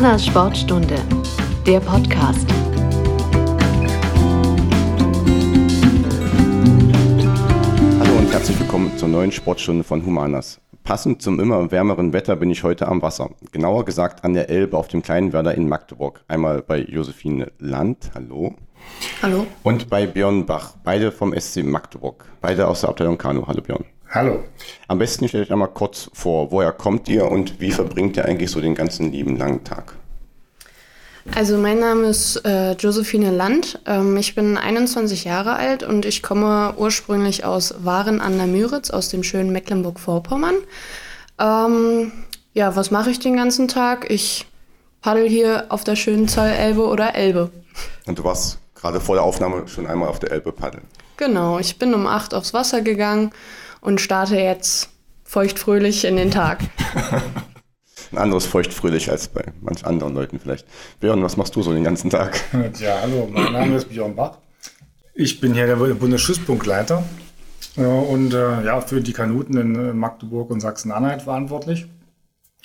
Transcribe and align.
Humanas 0.00 0.24
Sportstunde, 0.24 0.94
der 1.66 1.78
Podcast. 1.78 2.46
Hallo 8.00 8.18
und 8.18 8.32
herzlich 8.32 8.58
willkommen 8.58 8.96
zur 8.96 9.08
neuen 9.08 9.30
Sportstunde 9.30 9.84
von 9.84 10.06
Humanas. 10.06 10.58
Passend 10.84 11.20
zum 11.20 11.38
immer 11.38 11.70
wärmeren 11.70 12.14
Wetter 12.14 12.36
bin 12.36 12.48
ich 12.48 12.64
heute 12.64 12.88
am 12.88 13.02
Wasser. 13.02 13.28
Genauer 13.52 13.84
gesagt 13.84 14.24
an 14.24 14.32
der 14.32 14.48
Elbe 14.48 14.78
auf 14.78 14.88
dem 14.88 15.02
kleinen 15.02 15.34
Werder 15.34 15.54
in 15.54 15.68
Magdeburg. 15.68 16.24
Einmal 16.28 16.62
bei 16.62 16.78
Josephine 16.78 17.52
Land, 17.58 18.10
hallo. 18.14 18.54
Hallo. 19.20 19.46
Und 19.64 19.90
bei 19.90 20.06
Björn 20.06 20.46
Bach, 20.46 20.76
beide 20.82 21.12
vom 21.12 21.38
SC 21.38 21.62
Magdeburg. 21.62 22.24
Beide 22.40 22.68
aus 22.68 22.80
der 22.80 22.88
Abteilung 22.88 23.18
Kanu. 23.18 23.46
Hallo 23.46 23.60
Björn. 23.60 23.84
Hallo. 24.12 24.42
Am 24.88 24.98
besten 24.98 25.28
stellt 25.28 25.46
euch 25.46 25.52
einmal 25.52 25.68
kurz 25.68 26.10
vor, 26.12 26.50
woher 26.50 26.72
kommt 26.72 27.08
ihr 27.08 27.30
und 27.30 27.60
wie 27.60 27.70
verbringt 27.70 28.16
ihr 28.16 28.24
eigentlich 28.24 28.50
so 28.50 28.60
den 28.60 28.74
ganzen 28.74 29.12
lieben 29.12 29.36
langen 29.36 29.62
Tag? 29.62 29.99
Also 31.34 31.56
mein 31.58 31.78
Name 31.78 32.06
ist 32.06 32.36
äh, 32.44 32.72
Josephine 32.72 33.30
Land. 33.30 33.80
Ähm, 33.86 34.16
ich 34.16 34.34
bin 34.34 34.56
21 34.56 35.24
Jahre 35.24 35.54
alt 35.54 35.82
und 35.82 36.04
ich 36.06 36.22
komme 36.22 36.74
ursprünglich 36.76 37.44
aus 37.44 37.74
Waren 37.84 38.20
an 38.20 38.36
der 38.36 38.46
Müritz, 38.46 38.90
aus 38.90 39.08
dem 39.08 39.22
schönen 39.22 39.52
Mecklenburg-Vorpommern. 39.52 40.56
Ähm, 41.38 42.12
ja, 42.54 42.74
was 42.74 42.90
mache 42.90 43.10
ich 43.10 43.18
den 43.18 43.36
ganzen 43.36 43.68
Tag? 43.68 44.10
Ich 44.10 44.46
paddel 45.02 45.28
hier 45.28 45.66
auf 45.68 45.84
der 45.84 45.96
schönen 45.96 46.28
Zollelbe 46.28 46.86
oder 46.86 47.14
Elbe. 47.14 47.50
Und 48.06 48.18
du 48.18 48.24
warst 48.24 48.58
gerade 48.74 49.00
vor 49.00 49.14
der 49.14 49.24
Aufnahme 49.24 49.68
schon 49.68 49.86
einmal 49.86 50.08
auf 50.08 50.18
der 50.18 50.32
Elbe 50.32 50.52
paddeln. 50.52 50.84
Genau, 51.16 51.58
ich 51.58 51.78
bin 51.78 51.94
um 51.94 52.06
8 52.06 52.34
aufs 52.34 52.54
Wasser 52.54 52.80
gegangen 52.80 53.30
und 53.80 54.00
starte 54.00 54.36
jetzt 54.36 54.88
feuchtfröhlich 55.24 56.04
in 56.04 56.16
den 56.16 56.30
Tag. 56.30 56.60
Ein 58.12 58.18
anderes 58.18 58.46
feuchtfröhlich 58.46 59.10
als 59.10 59.28
bei 59.28 59.44
manch 59.60 59.86
anderen 59.86 60.14
Leuten 60.14 60.40
vielleicht. 60.40 60.66
Björn, 60.98 61.22
was 61.22 61.36
machst 61.36 61.54
du 61.54 61.62
so 61.62 61.72
den 61.72 61.84
ganzen 61.84 62.10
Tag? 62.10 62.40
Ja, 62.80 62.98
hallo, 63.02 63.28
mein 63.32 63.52
Name 63.52 63.76
ist 63.76 63.88
Björn 63.88 64.16
Bach. 64.16 64.38
Ich 65.14 65.40
bin 65.40 65.54
hier 65.54 65.66
der 65.66 65.76
Bundesschusspunktleiter 65.76 67.04
äh, 67.76 67.82
und 67.82 68.34
äh, 68.34 68.64
ja, 68.64 68.80
für 68.80 69.00
die 69.00 69.12
Kanuten 69.12 69.56
in 69.56 69.74
äh, 69.74 69.92
Magdeburg 69.92 70.50
und 70.50 70.60
Sachsen-Anhalt 70.60 71.22
verantwortlich. 71.22 71.86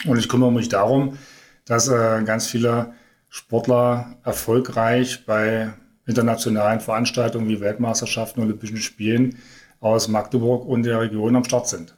Und 0.05 0.17
ich 0.17 0.29
kümmere 0.29 0.51
mich 0.51 0.69
darum, 0.69 1.17
dass 1.65 1.89
ganz 1.89 2.45
viele 2.45 2.93
Sportler 3.29 4.17
erfolgreich 4.23 5.25
bei 5.25 5.73
internationalen 6.05 6.79
Veranstaltungen 6.79 7.47
wie 7.47 7.59
Weltmeisterschaften, 7.59 8.43
Olympischen 8.43 8.77
Spielen 8.77 9.39
aus 9.79 10.07
Magdeburg 10.07 10.65
und 10.65 10.83
der 10.83 10.99
Region 10.99 11.35
am 11.35 11.43
Start 11.43 11.67
sind. 11.67 11.95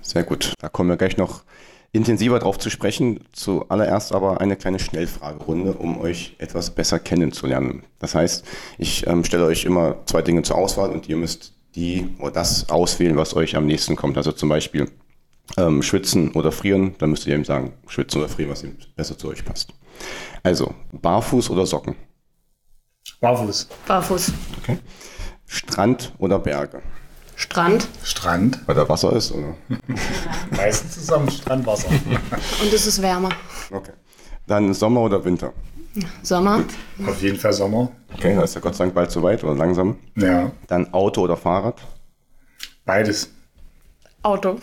Sehr 0.00 0.24
gut. 0.24 0.52
Da 0.58 0.68
kommen 0.68 0.88
wir 0.88 0.96
gleich 0.96 1.16
noch 1.16 1.44
intensiver 1.92 2.38
drauf 2.38 2.58
zu 2.58 2.70
sprechen. 2.70 3.20
Zuallererst 3.32 4.12
aber 4.12 4.40
eine 4.40 4.56
kleine 4.56 4.78
Schnellfragerunde, 4.78 5.72
um 5.72 6.00
euch 6.00 6.36
etwas 6.38 6.70
besser 6.70 6.98
kennenzulernen. 6.98 7.82
Das 7.98 8.14
heißt, 8.14 8.44
ich 8.78 9.06
ähm, 9.06 9.24
stelle 9.24 9.46
euch 9.46 9.64
immer 9.64 9.96
zwei 10.06 10.22
Dinge 10.22 10.42
zur 10.42 10.56
Auswahl 10.56 10.90
und 10.90 11.08
ihr 11.08 11.16
müsst 11.16 11.54
die 11.74 12.08
oder 12.18 12.32
das 12.32 12.68
auswählen, 12.68 13.16
was 13.16 13.34
euch 13.34 13.56
am 13.56 13.66
nächsten 13.66 13.96
kommt. 13.96 14.16
Also 14.16 14.32
zum 14.32 14.48
Beispiel 14.48 14.90
ähm, 15.56 15.82
schwitzen 15.82 16.32
oder 16.32 16.52
frieren. 16.52 16.94
Dann 16.98 17.10
müsst 17.10 17.26
ihr 17.26 17.34
eben 17.34 17.44
sagen, 17.44 17.72
schwitzen 17.86 18.20
oder 18.20 18.28
frieren, 18.28 18.50
was 18.50 18.62
eben 18.62 18.76
besser 18.96 19.16
zu 19.16 19.28
euch 19.28 19.44
passt. 19.44 19.72
Also, 20.42 20.74
barfuß 20.92 21.50
oder 21.50 21.66
Socken? 21.66 21.96
Barfuß. 23.20 23.68
Barfuß. 23.86 24.32
Okay. 24.62 24.78
Strand 25.46 26.12
oder 26.18 26.38
Berge? 26.38 26.82
Strand. 27.38 27.86
Strand. 28.02 28.58
Weil 28.66 28.74
da 28.74 28.88
Wasser 28.88 29.12
ist, 29.12 29.30
oder? 29.30 29.54
Meistens 30.56 30.94
zusammen 30.94 31.30
Strandwasser. 31.30 31.88
Und 31.88 32.72
es 32.74 32.84
ist 32.84 33.00
wärmer. 33.00 33.28
Okay. 33.70 33.92
Dann 34.48 34.74
Sommer 34.74 35.02
oder 35.02 35.24
Winter? 35.24 35.52
Sommer. 36.22 36.64
Auf 37.06 37.22
jeden 37.22 37.38
Fall 37.38 37.52
Sommer. 37.52 37.92
Okay, 38.12 38.34
da 38.34 38.42
ist 38.42 38.56
ja 38.56 38.60
Gott 38.60 38.74
sei 38.74 38.84
Dank 38.84 38.94
bald 38.96 39.12
so 39.12 39.22
weit 39.22 39.44
oder 39.44 39.54
langsam. 39.54 39.98
Ja, 40.16 40.50
Dann 40.66 40.92
Auto 40.92 41.22
oder 41.22 41.36
Fahrrad? 41.36 41.80
beides. 42.84 43.30
Auto. 44.22 44.58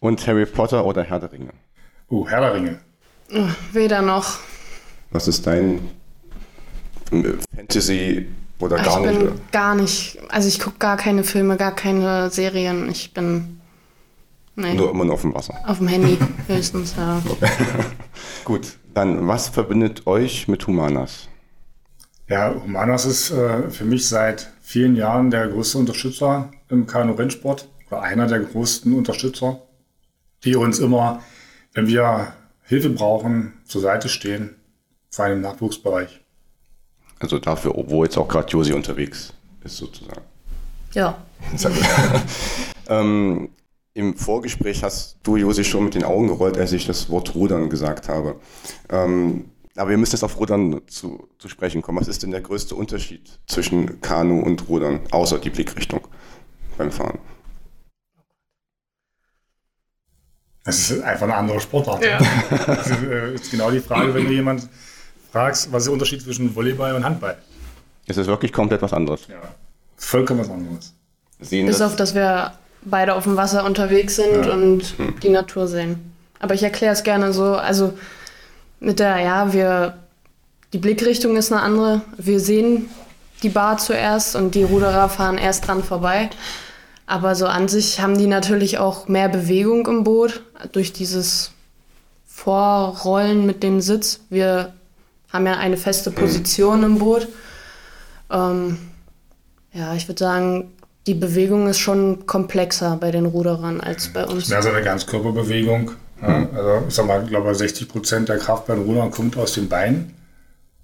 Und 0.00 0.26
Harry 0.26 0.44
Potter 0.44 0.84
oder 0.84 1.02
Herr 1.02 1.18
der 1.18 1.32
Ringe? 1.32 1.50
Uh, 2.10 2.28
Herr 2.28 2.40
der 2.42 2.54
Ringe. 2.54 2.80
Weder 3.72 4.02
noch. 4.02 4.36
Was 5.12 5.28
ist 5.28 5.46
dein 5.46 5.88
äh, 7.10 7.32
Fantasy 7.56 8.26
oder 8.64 8.76
Ich 8.78 8.84
gar 8.84 9.00
nicht? 9.00 9.18
bin 9.18 9.28
Oder? 9.28 9.36
gar 9.52 9.74
nicht, 9.74 10.18
also 10.28 10.48
ich 10.48 10.60
gucke 10.60 10.78
gar 10.78 10.96
keine 10.96 11.24
Filme, 11.24 11.56
gar 11.56 11.74
keine 11.74 12.30
Serien. 12.30 12.88
Ich 12.90 13.12
bin 13.14 13.60
nee, 14.56 14.74
Nur 14.74 14.90
immer 14.90 15.04
nur 15.04 15.14
auf 15.14 15.22
dem 15.22 15.34
Wasser. 15.34 15.54
auf 15.66 15.78
dem 15.78 15.88
Handy 15.88 16.18
höchstens. 16.48 16.94
Ja. 16.96 17.22
Gut, 18.44 18.74
dann 18.94 19.26
was 19.28 19.48
verbindet 19.48 20.06
euch 20.06 20.48
mit 20.48 20.66
Humanas? 20.66 21.28
Ja, 22.28 22.54
Humanas 22.54 23.04
ist 23.04 23.30
äh, 23.30 23.70
für 23.70 23.84
mich 23.84 24.08
seit 24.08 24.50
vielen 24.62 24.96
Jahren 24.96 25.30
der 25.30 25.48
größte 25.48 25.76
Unterstützer 25.78 26.50
im 26.70 26.86
Kanu-Rennsport 26.86 27.68
oder 27.90 28.00
einer 28.02 28.26
der 28.26 28.40
größten 28.40 28.94
Unterstützer, 28.94 29.60
die 30.42 30.56
uns 30.56 30.78
immer, 30.78 31.20
wenn 31.74 31.86
wir 31.86 32.32
Hilfe 32.62 32.88
brauchen, 32.88 33.52
zur 33.66 33.82
Seite 33.82 34.08
stehen, 34.08 34.56
vor 35.10 35.26
allem 35.26 35.34
im 35.34 35.40
Nachwuchsbereich. 35.42 36.23
Also 37.24 37.38
dafür, 37.38 37.72
wo 37.74 38.04
jetzt 38.04 38.18
auch 38.18 38.28
gerade 38.28 38.50
Josi 38.50 38.74
unterwegs 38.74 39.32
ist 39.64 39.78
sozusagen. 39.78 40.20
ja. 40.92 41.16
Ähm, 42.86 43.48
Im 43.94 44.14
Vorgespräch 44.14 44.82
hast 44.82 45.16
du, 45.22 45.36
Josi, 45.36 45.64
schon 45.64 45.84
mit 45.84 45.94
den 45.94 46.04
Augen 46.04 46.26
gerollt, 46.26 46.58
als 46.58 46.72
ich 46.72 46.86
das 46.86 47.08
Wort 47.08 47.34
Rudern 47.34 47.70
gesagt 47.70 48.10
habe. 48.10 48.36
Ähm, 48.90 49.46
aber 49.74 49.88
wir 49.88 49.96
müssen 49.96 50.16
jetzt 50.16 50.22
auf 50.22 50.38
Rudern 50.38 50.82
zu, 50.86 51.26
zu 51.38 51.48
sprechen 51.48 51.80
kommen. 51.80 51.98
Was 51.98 52.08
ist 52.08 52.22
denn 52.22 52.30
der 52.30 52.42
größte 52.42 52.74
Unterschied 52.74 53.38
zwischen 53.46 54.02
Kanu 54.02 54.42
und 54.42 54.68
Rudern, 54.68 55.00
außer 55.12 55.38
die 55.38 55.48
Blickrichtung 55.48 56.06
beim 56.76 56.92
Fahren? 56.92 57.18
Das 60.64 60.90
ist 60.90 61.02
einfach 61.02 61.24
eine 61.24 61.36
andere 61.36 61.58
Sportart. 61.58 62.04
Ja. 62.04 62.18
Das 62.66 62.86
ist, 62.86 63.02
äh, 63.02 63.32
ist 63.32 63.50
genau 63.50 63.70
die 63.70 63.80
Frage, 63.80 64.12
wenn 64.12 64.26
du 64.26 64.32
jemand 64.32 64.68
fragst, 65.34 65.72
was 65.72 65.82
ist 65.82 65.86
der 65.86 65.92
Unterschied 65.92 66.22
zwischen 66.22 66.54
Volleyball 66.54 66.94
und 66.94 67.04
Handball? 67.04 67.36
Es 68.06 68.16
ist 68.16 68.28
wirklich 68.28 68.52
komplett 68.52 68.82
was 68.82 68.92
anderes. 68.92 69.22
Ja, 69.28 69.36
vollkommen 69.96 70.40
was 70.40 70.50
anderes. 70.50 70.94
Sehen 71.40 71.66
Bis 71.66 71.78
das, 71.78 71.90
auf, 71.90 71.96
dass 71.96 72.14
wir 72.14 72.52
beide 72.82 73.14
auf 73.14 73.24
dem 73.24 73.36
Wasser 73.36 73.64
unterwegs 73.64 74.14
sind 74.16 74.46
Ja. 74.46 74.52
und 74.52 74.94
die 75.22 75.30
Natur 75.30 75.66
sehen. 75.66 76.12
Aber 76.38 76.54
ich 76.54 76.62
erkläre 76.62 76.92
es 76.92 77.02
gerne 77.02 77.32
so, 77.32 77.56
also 77.56 77.94
mit 78.78 79.00
der, 79.00 79.18
ja, 79.20 79.52
wir, 79.52 79.98
die 80.72 80.78
Blickrichtung 80.78 81.36
ist 81.36 81.50
eine 81.50 81.62
andere. 81.62 82.02
Wir 82.16 82.38
sehen 82.38 82.88
die 83.42 83.48
Bar 83.48 83.78
zuerst 83.78 84.36
und 84.36 84.54
die 84.54 84.62
Ruderer 84.62 85.08
fahren 85.08 85.38
erst 85.38 85.66
dran 85.66 85.82
vorbei. 85.82 86.30
Aber 87.06 87.34
so 87.34 87.46
an 87.46 87.66
sich 87.68 88.00
haben 88.00 88.16
die 88.16 88.26
natürlich 88.28 88.78
auch 88.78 89.08
mehr 89.08 89.28
Bewegung 89.28 89.86
im 89.88 90.04
Boot 90.04 90.42
durch 90.72 90.92
dieses 90.92 91.50
Vorrollen 92.26 93.46
mit 93.46 93.62
dem 93.62 93.80
Sitz. 93.80 94.20
Wir 94.30 94.72
haben 95.34 95.46
ja 95.46 95.58
eine 95.58 95.76
feste 95.76 96.12
Position 96.12 96.84
im 96.84 96.98
Boot. 96.98 97.28
Ähm, 98.30 98.78
ja, 99.72 99.94
ich 99.94 100.08
würde 100.08 100.20
sagen, 100.20 100.72
die 101.08 101.14
Bewegung 101.14 101.66
ist 101.66 101.80
schon 101.80 102.24
komplexer 102.24 102.96
bei 102.96 103.10
den 103.10 103.26
Ruderern 103.26 103.80
als 103.80 104.08
bei 104.12 104.24
uns. 104.24 104.48
Mehr 104.48 104.62
so 104.62 104.70
eine 104.70 104.82
Ganzkörperbewegung. 104.82 105.90
Ja, 106.22 106.48
also 106.54 106.84
ich 106.88 106.94
sag 106.94 107.06
mal, 107.06 107.22
ich 107.24 107.28
glaube 107.28 107.52
60 107.52 107.88
Prozent 107.88 108.28
der 108.28 108.38
Kraft 108.38 108.68
beim 108.68 108.82
Rudern 108.82 109.10
kommt 109.10 109.36
aus 109.36 109.54
den 109.54 109.68
Beinen. 109.68 110.14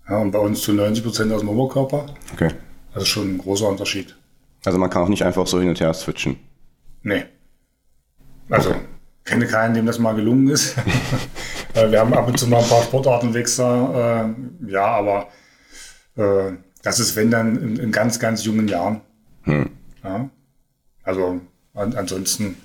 Ja, 0.09 0.19
und 0.19 0.33
bei 0.33 0.41
uns 0.41 0.63
zu 0.63 0.73
90 0.73 1.05
Prozent 1.05 1.33
aus 1.33 1.41
dem 1.41 1.49
Oberkörper. 1.49 2.07
okay. 2.35 2.51
Das 2.93 3.05
ist 3.05 3.09
schon 3.09 3.37
ein 3.37 3.39
großer 3.39 3.69
Unterschied. 3.69 4.17
Also 4.65 4.77
man 4.79 4.91
kann 4.91 5.05
auch 5.05 5.09
nicht 5.09 5.25
einfach 5.25 5.47
so 5.47 5.61
hin 5.61 5.69
und 5.69 5.79
her 5.79 5.95
switchen. 5.95 6.37
Nee. 7.05 7.25
Also, 8.51 8.75
kenne 9.25 9.47
keinen, 9.47 9.75
dem 9.75 9.87
das 9.87 9.99
mal 9.99 10.15
gelungen 10.15 10.49
ist. 10.49 10.77
Äh, 11.73 11.93
Wir 11.93 12.01
haben 12.01 12.13
ab 12.15 12.27
und 12.27 12.37
zu 12.37 12.49
mal 12.49 12.61
ein 12.61 12.69
paar 12.69 12.83
Sportartenwechsler, 12.83 14.35
äh, 14.67 14.73
ja, 14.73 14.87
aber 14.87 15.29
äh, 16.17 16.55
das 16.83 16.99
ist, 16.99 17.15
wenn 17.15 17.31
dann 17.31 17.57
in, 17.57 17.77
in 17.77 17.93
ganz, 17.93 18.19
ganz 18.19 18.45
jungen 18.45 18.67
Jahren. 18.67 19.03
Ja. 20.03 20.29
Also 21.05 21.41
an, 21.75 21.95
ansonsten, 21.95 22.57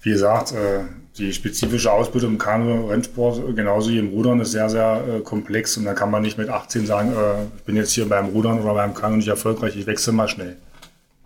wie 0.00 0.10
gesagt, 0.10 0.52
äh, 0.52 0.84
die 1.18 1.32
spezifische 1.32 1.90
Ausbildung 1.92 2.32
im 2.32 2.38
Kanu-Rennsport, 2.38 3.56
genauso 3.56 3.90
wie 3.90 3.98
im 3.98 4.08
Rudern, 4.08 4.40
ist 4.40 4.52
sehr, 4.52 4.68
sehr 4.68 5.04
äh, 5.06 5.20
komplex 5.20 5.76
und 5.76 5.84
da 5.84 5.94
kann 5.94 6.10
man 6.10 6.22
nicht 6.22 6.38
mit 6.38 6.48
18 6.48 6.86
sagen, 6.86 7.12
äh, 7.12 7.44
ich 7.56 7.62
bin 7.64 7.76
jetzt 7.76 7.92
hier 7.92 8.08
beim 8.08 8.26
Rudern 8.26 8.60
oder 8.60 8.74
beim 8.74 8.94
Kanu 8.94 9.16
nicht 9.16 9.28
erfolgreich, 9.28 9.76
ich 9.76 9.86
wechsle 9.86 10.12
mal 10.12 10.28
schnell. 10.28 10.56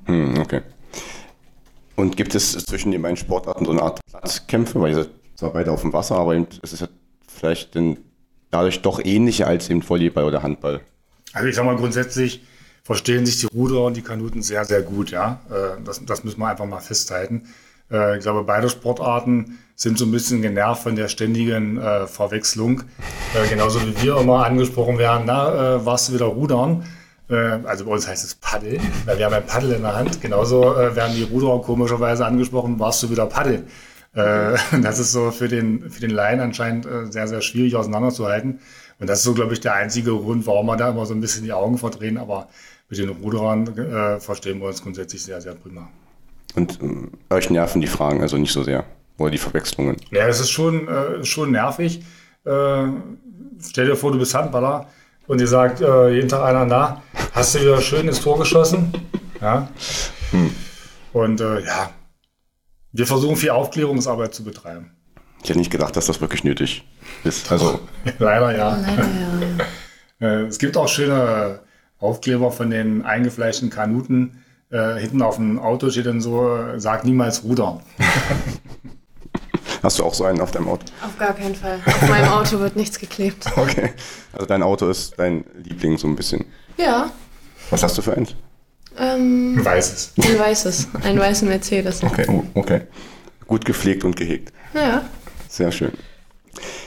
Hm, 0.07 0.39
okay. 0.39 0.63
Und 2.01 2.17
gibt 2.17 2.35
es 2.35 2.53
zwischen 2.53 2.93
den 2.93 3.03
beiden 3.03 3.19
Sportarten 3.19 3.67
so 3.67 3.73
eine 3.73 3.83
Art 3.83 4.01
Platzkämpfe? 4.07 4.81
Weil 4.81 4.95
seid 4.95 5.11
zwar 5.37 5.53
beide 5.53 5.71
auf 5.71 5.83
dem 5.83 5.93
Wasser, 5.93 6.17
aber 6.17 6.35
es 6.63 6.73
ist 6.73 6.89
vielleicht 7.29 7.77
dadurch 8.51 8.81
doch 8.81 9.05
ähnlicher 9.05 9.47
als 9.47 9.69
eben 9.69 9.87
Volleyball 9.87 10.25
oder 10.25 10.43
Handball. 10.43 10.81
Also 11.35 11.47
ich 11.47 11.55
sag 11.55 11.65
mal 11.65 11.77
grundsätzlich 11.77 12.43
verstehen 12.83 13.27
sich 13.27 13.41
die 13.41 13.47
Ruderer 13.47 13.85
und 13.85 13.97
die 13.97 14.03
Kanuten 14.03 14.43
sehr, 14.43 14.65
sehr 14.65 14.83
gut, 14.83 15.11
ja. 15.11 15.41
Äh, 15.51 15.81
Das, 15.85 16.05
das 16.05 16.25
müssen 16.25 16.41
wir 16.41 16.49
einfach 16.49 16.67
mal 16.67 16.81
festhalten. 16.81 17.43
Äh, 17.91 18.17
ich 18.17 18.23
glaube, 18.23 18.43
beide 18.45 18.71
Sportarten 18.71 19.59
sind 19.77 19.99
so 19.99 20.07
ein 20.07 20.11
bisschen 20.11 20.41
genervt 20.43 20.83
von 20.83 20.97
der 20.97 21.09
ständigen 21.09 21.77
äh, 21.77 22.07
Verwechslung. 22.07 22.83
Äh, 23.35 23.49
genauso 23.49 23.81
wie 23.83 24.03
wir 24.03 24.17
immer 24.17 24.47
angesprochen 24.47 24.99
werden, 24.99 25.25
na, 25.27 25.77
äh, 25.77 25.87
warst 25.87 26.09
du 26.09 26.15
wieder 26.15 26.27
rudern? 26.27 26.85
Äh, 27.31 27.61
also 27.65 27.85
bei 27.85 27.93
uns 27.93 28.09
heißt 28.09 28.25
es 28.25 28.35
Paddel, 28.35 28.81
weil 29.07 29.19
wir 29.19 29.27
haben 29.27 29.35
ein 29.35 29.47
Paddel 29.47 29.73
in 29.73 29.83
der 29.83 29.95
Hand. 29.95 30.21
Genauso 30.21 30.75
äh, 30.75 30.95
werden 30.97 31.15
die 31.15 31.23
Ruderer 31.23 31.63
komischerweise 31.63 32.27
angesprochen, 32.27 32.79
warst 32.79 33.03
du 33.03 33.11
wieder 33.11 33.27
Paddel? 33.27 33.65
Äh, 34.15 34.57
das 34.83 34.99
ist 34.99 35.13
so 35.13 35.31
für 35.31 35.49
den, 35.49 35.91
für 35.91 36.01
den 36.01 36.11
Laien 36.11 36.41
anscheinend 36.41 36.87
äh, 36.87 37.07
sehr, 37.11 37.29
sehr 37.29 37.41
schwierig 37.41 37.77
auseinanderzuhalten. 37.77 38.61
Und 38.99 39.09
das 39.09 39.19
ist 39.19 39.25
so, 39.25 39.35
glaube 39.35 39.55
ich, 39.55 39.61
der 39.61 39.75
einzige 39.75 40.11
Grund, 40.11 40.47
warum 40.47 40.67
wir 40.67 40.77
da 40.77 40.91
immer 40.91 41.07
so 41.07 41.15
ein 41.15 41.21
bisschen 41.21 41.45
die 41.45 41.53
Augen 41.53 41.79
verdrehen. 41.79 42.19
Aber 42.19 42.49
mit 42.89 42.99
den 42.99 43.09
Ruderern 43.09 43.67
äh, 43.79 44.21
verstehen 44.21 44.61
wir 44.61 44.69
uns 44.69 44.83
grundsätzlich 44.83 45.23
sehr, 45.23 45.41
sehr 45.41 45.55
prima. 45.55 45.89
Und 46.55 46.81
ähm, 46.83 47.13
euch 47.31 47.49
nerven 47.49 47.81
die 47.81 47.87
Fragen 47.87 48.21
also 48.21 48.37
nicht 48.37 48.53
so 48.53 48.63
sehr 48.63 48.85
oder 49.17 49.31
die 49.31 49.39
Verwechslungen? 49.39 49.97
Ja, 50.11 50.27
es 50.27 50.41
ist 50.41 50.51
schon, 50.51 50.89
äh, 50.89 51.25
schon 51.25 51.53
nervig. 51.53 52.03
Äh, 52.45 52.87
stell 53.61 53.87
dir 53.87 53.97
vor, 53.97 54.13
du 54.13 54.19
bist 54.19 54.35
Handballer 54.35 54.89
und 55.31 55.41
dir 55.41 55.47
sagt 55.47 55.81
äh, 55.81 56.09
jeden 56.09 56.29
Tag 56.29 56.43
einer, 56.43 56.65
na, 56.65 57.03
hast 57.33 57.55
du 57.55 57.61
wieder 57.61 57.81
schön 57.81 58.09
ins 58.09 58.21
Tor 58.21 58.37
geschossen? 58.37 58.93
Ja. 59.41 59.69
Hm. 60.33 60.51
Und 61.13 61.41
äh, 61.41 61.65
ja, 61.65 61.93
wir 62.91 63.07
versuchen 63.07 63.37
viel 63.37 63.51
Aufklärungsarbeit 63.51 64.35
zu 64.35 64.43
betreiben. 64.43 64.91
Ich 65.45 65.49
hätte 65.49 65.61
nicht 65.61 65.71
gedacht, 65.71 65.95
dass 65.95 66.07
das 66.07 66.21
wirklich 66.21 66.43
nötig 66.43 66.85
ist. 67.23 67.53
Also 67.53 67.79
Leider 68.19 68.57
ja. 68.57 68.77
Leider 68.77 69.03
ja. 69.03 69.65
Äh, 70.27 70.43
es 70.49 70.59
gibt 70.59 70.77
auch 70.77 70.89
schöne 70.89 71.61
Aufkleber 71.99 72.51
von 72.53 72.69
den 72.69 73.07
eingefleischten 73.07 73.71
Kanuten. 73.71 74.43
Äh, 74.69 74.97
hinten 74.97 75.23
auf 75.23 75.37
dem 75.37 75.59
Auto 75.59 75.89
steht 75.91 76.05
dann 76.05 76.21
so, 76.21 76.55
äh, 76.55 76.79
sag 76.79 77.05
niemals 77.05 77.45
Ruder. 77.45 77.81
Hast 79.83 79.99
du 79.99 80.05
auch 80.05 80.15
so 80.15 80.25
einen 80.25 80.41
auf 80.41 80.51
deinem 80.51 80.69
Auto? 80.69 80.85
Auf 81.05 81.17
gar 81.19 81.33
keinen 81.35 81.55
Fall. 81.55 81.81
Auf 81.87 82.09
meinem 82.09 82.29
Auto 82.29 82.59
wird 82.59 82.77
nichts 82.77 82.99
geklebt. 82.99 83.47
Okay. 83.57 83.91
Also 84.33 84.47
dein 84.47 84.63
Auto 84.63 84.89
ist 84.89 85.15
dein 85.19 85.45
Liebling 85.63 85.99
so 85.99 86.07
ein 86.07 86.17
bisschen. 86.17 86.45
Ja. 86.77 87.11
Was 87.71 87.83
hast 87.83 87.99
du 87.99 88.03
für 88.03 88.17
eins? 88.17 88.35
Ähm, 88.99 89.57
ein 89.59 89.65
weißes. 89.65 90.15
Ein 90.19 90.39
weißes. 90.39 90.89
Ein 91.03 91.19
weißen 91.19 91.49
Mercedes. 91.49 92.03
Okay, 92.03 92.27
oh, 92.29 92.43
okay. 92.55 92.83
Gut 93.47 93.65
gepflegt 93.65 94.05
und 94.05 94.17
gehegt. 94.17 94.53
Ja. 94.75 95.03
Sehr 95.49 95.73
schön. 95.73 95.93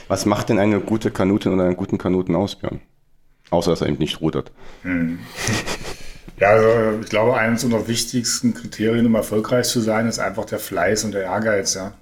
Was 0.08 0.26
macht 0.26 0.48
denn 0.48 0.58
eine 0.58 0.80
gute 0.80 1.10
Kanutin 1.10 1.52
oder 1.52 1.64
einen 1.64 1.76
guten 1.76 1.98
Kanuten 1.98 2.34
aus, 2.34 2.56
Björn? 2.56 2.80
Außer, 3.50 3.70
dass 3.70 3.80
er 3.80 3.88
eben 3.88 3.98
nicht 3.98 4.20
rudert. 4.20 4.52
Hm. 4.82 5.18
Ja, 6.40 6.48
also 6.48 7.00
ich 7.00 7.08
glaube, 7.08 7.36
eines 7.36 7.64
unserer 7.64 7.86
wichtigsten 7.86 8.54
Kriterien, 8.54 9.06
um 9.06 9.14
erfolgreich 9.14 9.66
zu 9.66 9.80
sein, 9.80 10.08
ist 10.08 10.18
einfach 10.18 10.44
der 10.44 10.58
Fleiß 10.58 11.04
und 11.04 11.12
der 11.12 11.22
Ehrgeiz. 11.22 11.74
Ja. 11.74 11.92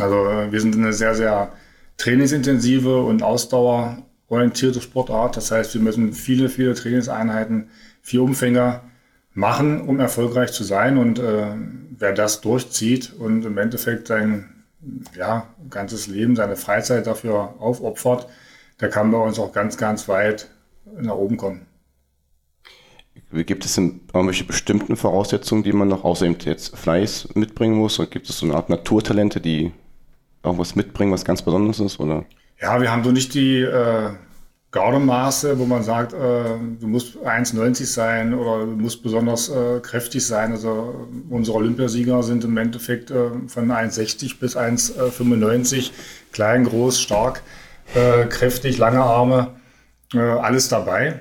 Also 0.00 0.26
äh, 0.26 0.52
wir 0.52 0.60
sind 0.60 0.74
eine 0.74 0.92
sehr, 0.92 1.14
sehr 1.14 1.52
trainingsintensive 1.96 3.02
und 3.02 3.22
ausdauerorientierte 3.22 4.80
Sportart. 4.80 5.36
Das 5.36 5.50
heißt, 5.50 5.74
wir 5.74 5.80
müssen 5.80 6.12
viele, 6.12 6.48
viele 6.48 6.74
Trainingseinheiten, 6.74 7.68
vier 8.02 8.22
Umfänger 8.22 8.82
machen, 9.32 9.80
um 9.80 10.00
erfolgreich 10.00 10.52
zu 10.52 10.64
sein. 10.64 10.98
Und 10.98 11.18
äh, 11.18 11.46
wer 11.98 12.12
das 12.12 12.40
durchzieht 12.40 13.12
und 13.12 13.44
im 13.44 13.58
Endeffekt 13.58 14.08
sein 14.08 14.50
ja, 15.16 15.48
ganzes 15.70 16.06
Leben, 16.06 16.36
seine 16.36 16.56
Freizeit 16.56 17.06
dafür 17.06 17.54
aufopfert, 17.58 18.28
der 18.80 18.90
kann 18.90 19.10
bei 19.10 19.18
uns 19.18 19.38
auch 19.38 19.52
ganz, 19.52 19.76
ganz 19.76 20.08
weit 20.08 20.50
nach 20.98 21.14
oben 21.14 21.36
kommen. 21.36 21.66
Gibt 23.42 23.64
es 23.64 23.74
denn 23.74 24.00
irgendwelche 24.12 24.44
bestimmten 24.44 24.96
Voraussetzungen, 24.96 25.64
die 25.64 25.72
man 25.72 25.88
noch 25.88 26.04
außer 26.04 26.26
jetzt 26.26 26.76
Fleiß 26.76 27.30
mitbringen 27.34 27.74
muss? 27.74 27.98
Oder 27.98 28.08
gibt 28.08 28.28
es 28.28 28.38
so 28.38 28.46
eine 28.46 28.54
Art 28.54 28.68
Naturtalente, 28.68 29.40
die 29.40 29.72
irgendwas 30.44 30.76
mitbringen, 30.76 31.12
was 31.12 31.24
ganz 31.24 31.42
Besonderes 31.42 31.80
ist? 31.80 31.98
Oder? 31.98 32.24
Ja, 32.60 32.80
wir 32.80 32.92
haben 32.92 33.02
so 33.02 33.10
nicht 33.10 33.34
die 33.34 33.60
äh, 33.60 34.10
Gardemaße, 34.70 35.58
wo 35.58 35.66
man 35.66 35.82
sagt, 35.82 36.12
äh, 36.12 36.16
du 36.80 36.86
musst 36.86 37.16
1,90 37.16 37.86
sein 37.86 38.34
oder 38.34 38.66
du 38.66 38.72
musst 38.72 39.02
besonders 39.02 39.48
äh, 39.48 39.80
kräftig 39.80 40.26
sein. 40.26 40.52
Also 40.52 41.08
unsere 41.30 41.56
Olympiasieger 41.56 42.22
sind 42.22 42.44
im 42.44 42.56
Endeffekt 42.56 43.10
äh, 43.10 43.30
von 43.46 43.70
1,60 43.70 44.38
bis 44.38 44.56
1,95 44.56 45.90
klein, 46.32 46.64
groß, 46.64 47.00
stark, 47.00 47.42
äh, 47.94 48.26
kräftig, 48.26 48.78
lange 48.78 49.00
Arme, 49.00 49.54
äh, 50.12 50.18
alles 50.18 50.68
dabei. 50.68 51.20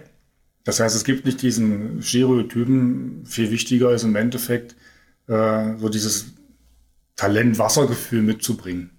Das 0.64 0.80
heißt, 0.80 0.96
es 0.96 1.04
gibt 1.04 1.26
nicht 1.26 1.42
diesen 1.42 2.02
Stereotypen. 2.02 3.24
Viel 3.26 3.52
wichtiger 3.52 3.92
ist 3.92 4.04
im 4.04 4.16
Endeffekt 4.16 4.76
äh, 5.28 5.78
so 5.78 5.90
dieses 5.90 6.28
Talent, 7.16 7.60
Wassergefühl 7.60 8.22
mitzubringen. 8.22 8.92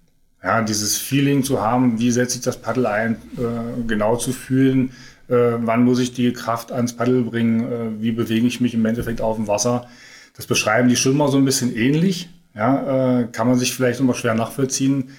Ja, 0.43 0.61
dieses 0.61 0.97
Feeling 0.97 1.43
zu 1.43 1.61
haben, 1.61 1.99
wie 1.99 2.11
setze 2.11 2.37
ich 2.37 2.43
das 2.43 2.61
Paddel 2.61 2.85
ein, 2.85 3.15
äh, 3.37 3.87
genau 3.87 4.15
zu 4.15 4.31
fühlen, 4.31 4.91
äh, 5.27 5.53
wann 5.57 5.83
muss 5.83 5.99
ich 5.99 6.13
die 6.13 6.31
Kraft 6.33 6.71
ans 6.71 6.95
Paddel 6.95 7.23
bringen, 7.23 7.61
äh, 7.61 8.01
wie 8.01 8.11
bewege 8.11 8.45
ich 8.45 8.61
mich 8.61 8.75
im 8.75 8.85
Endeffekt 8.85 9.21
auf 9.21 9.37
dem 9.37 9.47
Wasser. 9.47 9.87
Das 10.35 10.45
beschreiben 10.45 10.87
die 10.87 10.95
Schwimmer 10.95 11.29
so 11.29 11.37
ein 11.37 11.45
bisschen 11.45 11.75
ähnlich. 11.75 12.29
Ja, 12.53 13.21
äh, 13.21 13.27
kann 13.31 13.47
man 13.47 13.57
sich 13.57 13.73
vielleicht 13.73 13.99
immer 13.99 14.13
schwer 14.13 14.35
nachvollziehen, 14.35 15.09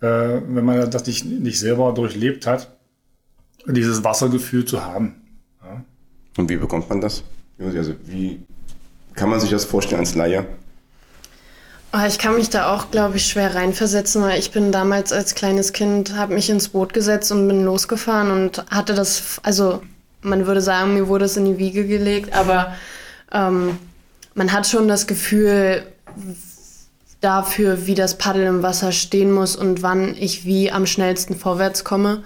äh, 0.00 0.06
wenn 0.06 0.64
man 0.64 0.90
das 0.90 1.06
nicht, 1.06 1.26
nicht 1.26 1.58
selber 1.58 1.92
durchlebt 1.92 2.46
hat, 2.46 2.76
dieses 3.66 4.04
Wassergefühl 4.04 4.64
zu 4.64 4.84
haben. 4.84 5.25
Und 6.36 6.48
wie 6.48 6.56
bekommt 6.56 6.88
man 6.88 7.00
das? 7.00 7.22
Also 7.58 7.94
wie 8.04 8.40
kann 9.14 9.30
man 9.30 9.40
sich 9.40 9.50
das 9.50 9.64
vorstellen 9.64 10.00
als 10.00 10.14
Laie? 10.14 10.46
Oh, 11.92 12.06
ich 12.06 12.18
kann 12.18 12.34
mich 12.34 12.50
da 12.50 12.74
auch, 12.74 12.90
glaube 12.90 13.16
ich, 13.16 13.26
schwer 13.26 13.54
reinversetzen, 13.54 14.22
weil 14.22 14.38
ich 14.38 14.50
bin 14.50 14.70
damals 14.70 15.12
als 15.12 15.34
kleines 15.34 15.72
Kind, 15.72 16.14
habe 16.14 16.34
mich 16.34 16.50
ins 16.50 16.68
Boot 16.68 16.92
gesetzt 16.92 17.32
und 17.32 17.48
bin 17.48 17.64
losgefahren 17.64 18.30
und 18.30 18.64
hatte 18.70 18.94
das, 18.94 19.40
also 19.42 19.80
man 20.20 20.46
würde 20.46 20.60
sagen, 20.60 20.94
mir 20.94 21.08
wurde 21.08 21.24
es 21.24 21.36
in 21.36 21.46
die 21.46 21.58
Wiege 21.58 21.86
gelegt, 21.86 22.34
aber 22.34 22.74
ähm, 23.32 23.78
man 24.34 24.52
hat 24.52 24.66
schon 24.66 24.88
das 24.88 25.06
Gefühl 25.06 25.86
dafür, 27.20 27.86
wie 27.86 27.94
das 27.94 28.18
Paddel 28.18 28.44
im 28.44 28.62
Wasser 28.62 28.92
stehen 28.92 29.32
muss 29.32 29.56
und 29.56 29.82
wann 29.82 30.14
ich 30.18 30.44
wie 30.44 30.70
am 30.70 30.86
schnellsten 30.86 31.34
vorwärts 31.34 31.84
komme. 31.84 32.24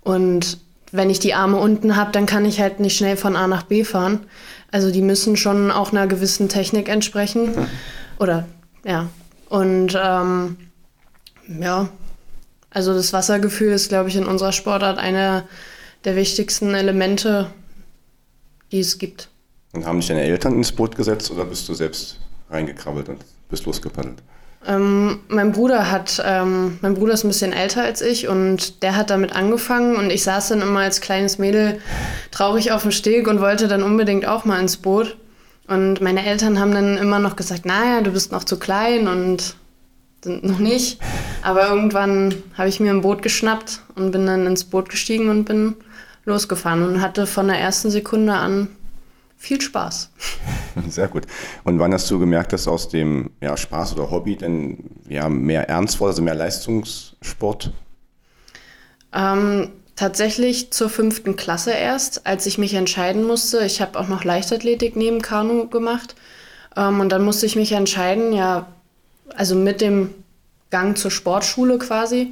Und 0.00 0.58
wenn 0.92 1.10
ich 1.10 1.18
die 1.18 1.34
Arme 1.34 1.58
unten 1.58 1.96
habe, 1.96 2.12
dann 2.12 2.26
kann 2.26 2.44
ich 2.44 2.60
halt 2.60 2.80
nicht 2.80 2.96
schnell 2.96 3.16
von 3.16 3.36
A 3.36 3.46
nach 3.46 3.64
B 3.64 3.84
fahren. 3.84 4.26
Also 4.70 4.90
die 4.90 5.02
müssen 5.02 5.36
schon 5.36 5.70
auch 5.70 5.92
einer 5.92 6.06
gewissen 6.06 6.48
Technik 6.48 6.88
entsprechen. 6.88 7.54
Oder 8.18 8.46
ja. 8.84 9.08
Und 9.48 9.98
ähm, 10.00 10.56
ja, 11.60 11.88
also 12.70 12.92
das 12.94 13.12
Wassergefühl 13.12 13.72
ist, 13.72 13.88
glaube 13.88 14.08
ich, 14.08 14.16
in 14.16 14.26
unserer 14.26 14.52
Sportart 14.52 14.98
einer 14.98 15.44
der 16.04 16.16
wichtigsten 16.16 16.74
Elemente, 16.74 17.50
die 18.72 18.80
es 18.80 18.98
gibt. 18.98 19.28
Und 19.72 19.86
haben 19.86 20.00
dich 20.00 20.08
deine 20.08 20.22
Eltern 20.22 20.54
ins 20.54 20.72
Boot 20.72 20.96
gesetzt 20.96 21.30
oder 21.30 21.44
bist 21.44 21.68
du 21.68 21.74
selbst 21.74 22.20
reingekrabbelt 22.50 23.08
und 23.08 23.24
bist 23.48 23.64
losgepaddelt? 23.66 24.22
Ähm, 24.66 25.20
mein 25.28 25.52
Bruder 25.52 25.90
hat, 25.90 26.22
ähm, 26.24 26.78
mein 26.82 26.94
Bruder 26.94 27.14
ist 27.14 27.24
ein 27.24 27.28
bisschen 27.28 27.52
älter 27.52 27.82
als 27.82 28.02
ich 28.02 28.28
und 28.28 28.82
der 28.82 28.96
hat 28.96 29.10
damit 29.10 29.34
angefangen 29.34 29.96
und 29.96 30.10
ich 30.10 30.24
saß 30.24 30.48
dann 30.48 30.62
immer 30.62 30.80
als 30.80 31.00
kleines 31.00 31.38
Mädel 31.38 31.80
traurig 32.32 32.72
auf 32.72 32.82
dem 32.82 32.90
Steg 32.90 33.28
und 33.28 33.40
wollte 33.40 33.68
dann 33.68 33.82
unbedingt 33.82 34.26
auch 34.26 34.44
mal 34.44 34.60
ins 34.60 34.76
Boot. 34.76 35.16
Und 35.68 36.00
meine 36.00 36.24
Eltern 36.24 36.58
haben 36.58 36.72
dann 36.72 36.96
immer 36.96 37.18
noch 37.18 37.36
gesagt, 37.36 37.66
naja, 37.66 38.00
du 38.00 38.10
bist 38.10 38.32
noch 38.32 38.44
zu 38.44 38.58
klein 38.58 39.06
und 39.06 39.54
sind 40.24 40.42
noch 40.42 40.58
nicht. 40.58 40.98
Aber 41.42 41.68
irgendwann 41.68 42.34
habe 42.56 42.68
ich 42.68 42.80
mir 42.80 42.90
ein 42.90 43.02
Boot 43.02 43.22
geschnappt 43.22 43.82
und 43.94 44.10
bin 44.10 44.26
dann 44.26 44.46
ins 44.46 44.64
Boot 44.64 44.88
gestiegen 44.88 45.28
und 45.28 45.44
bin 45.44 45.76
losgefahren 46.24 46.82
und 46.82 47.00
hatte 47.00 47.26
von 47.26 47.48
der 47.48 47.58
ersten 47.58 47.90
Sekunde 47.90 48.32
an 48.32 48.68
viel 49.36 49.60
Spaß. 49.60 50.10
Sehr 50.88 51.08
gut. 51.08 51.24
Und 51.64 51.78
wann 51.78 51.92
hast 51.92 52.10
du 52.10 52.18
gemerkt, 52.18 52.52
dass 52.52 52.68
aus 52.68 52.88
dem 52.88 53.30
ja, 53.40 53.56
Spaß 53.56 53.94
oder 53.94 54.10
Hobby 54.10 54.36
denn 54.36 54.78
ja, 55.08 55.28
mehr 55.28 55.68
Ernst 55.68 56.00
wurde, 56.00 56.10
also 56.10 56.22
mehr 56.22 56.34
Leistungssport? 56.34 57.72
Ähm, 59.12 59.70
Tatsächlich 59.98 60.70
zur 60.70 60.90
fünften 60.90 61.34
Klasse 61.34 61.72
erst, 61.72 62.24
als 62.24 62.46
ich 62.46 62.56
mich 62.56 62.74
entscheiden 62.74 63.26
musste. 63.26 63.64
Ich 63.64 63.80
habe 63.80 63.98
auch 63.98 64.06
noch 64.06 64.22
Leichtathletik 64.22 64.94
neben 64.94 65.20
Kanu 65.22 65.66
gemacht. 65.66 66.14
Ähm, 66.76 67.00
und 67.00 67.08
dann 67.08 67.24
musste 67.24 67.46
ich 67.46 67.56
mich 67.56 67.72
entscheiden, 67.72 68.32
ja, 68.32 68.68
also 69.34 69.56
mit 69.56 69.80
dem 69.80 70.14
Gang 70.70 70.96
zur 70.96 71.10
Sportschule 71.10 71.78
quasi. 71.78 72.28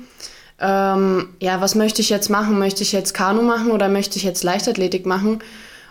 Ähm, 0.60 1.30
ja, 1.40 1.60
was 1.60 1.74
möchte 1.74 2.00
ich 2.00 2.08
jetzt 2.08 2.30
machen? 2.30 2.56
Möchte 2.60 2.84
ich 2.84 2.92
jetzt 2.92 3.14
Kanu 3.14 3.42
machen 3.42 3.72
oder 3.72 3.88
möchte 3.88 4.16
ich 4.16 4.22
jetzt 4.22 4.44
Leichtathletik 4.44 5.04
machen? 5.04 5.40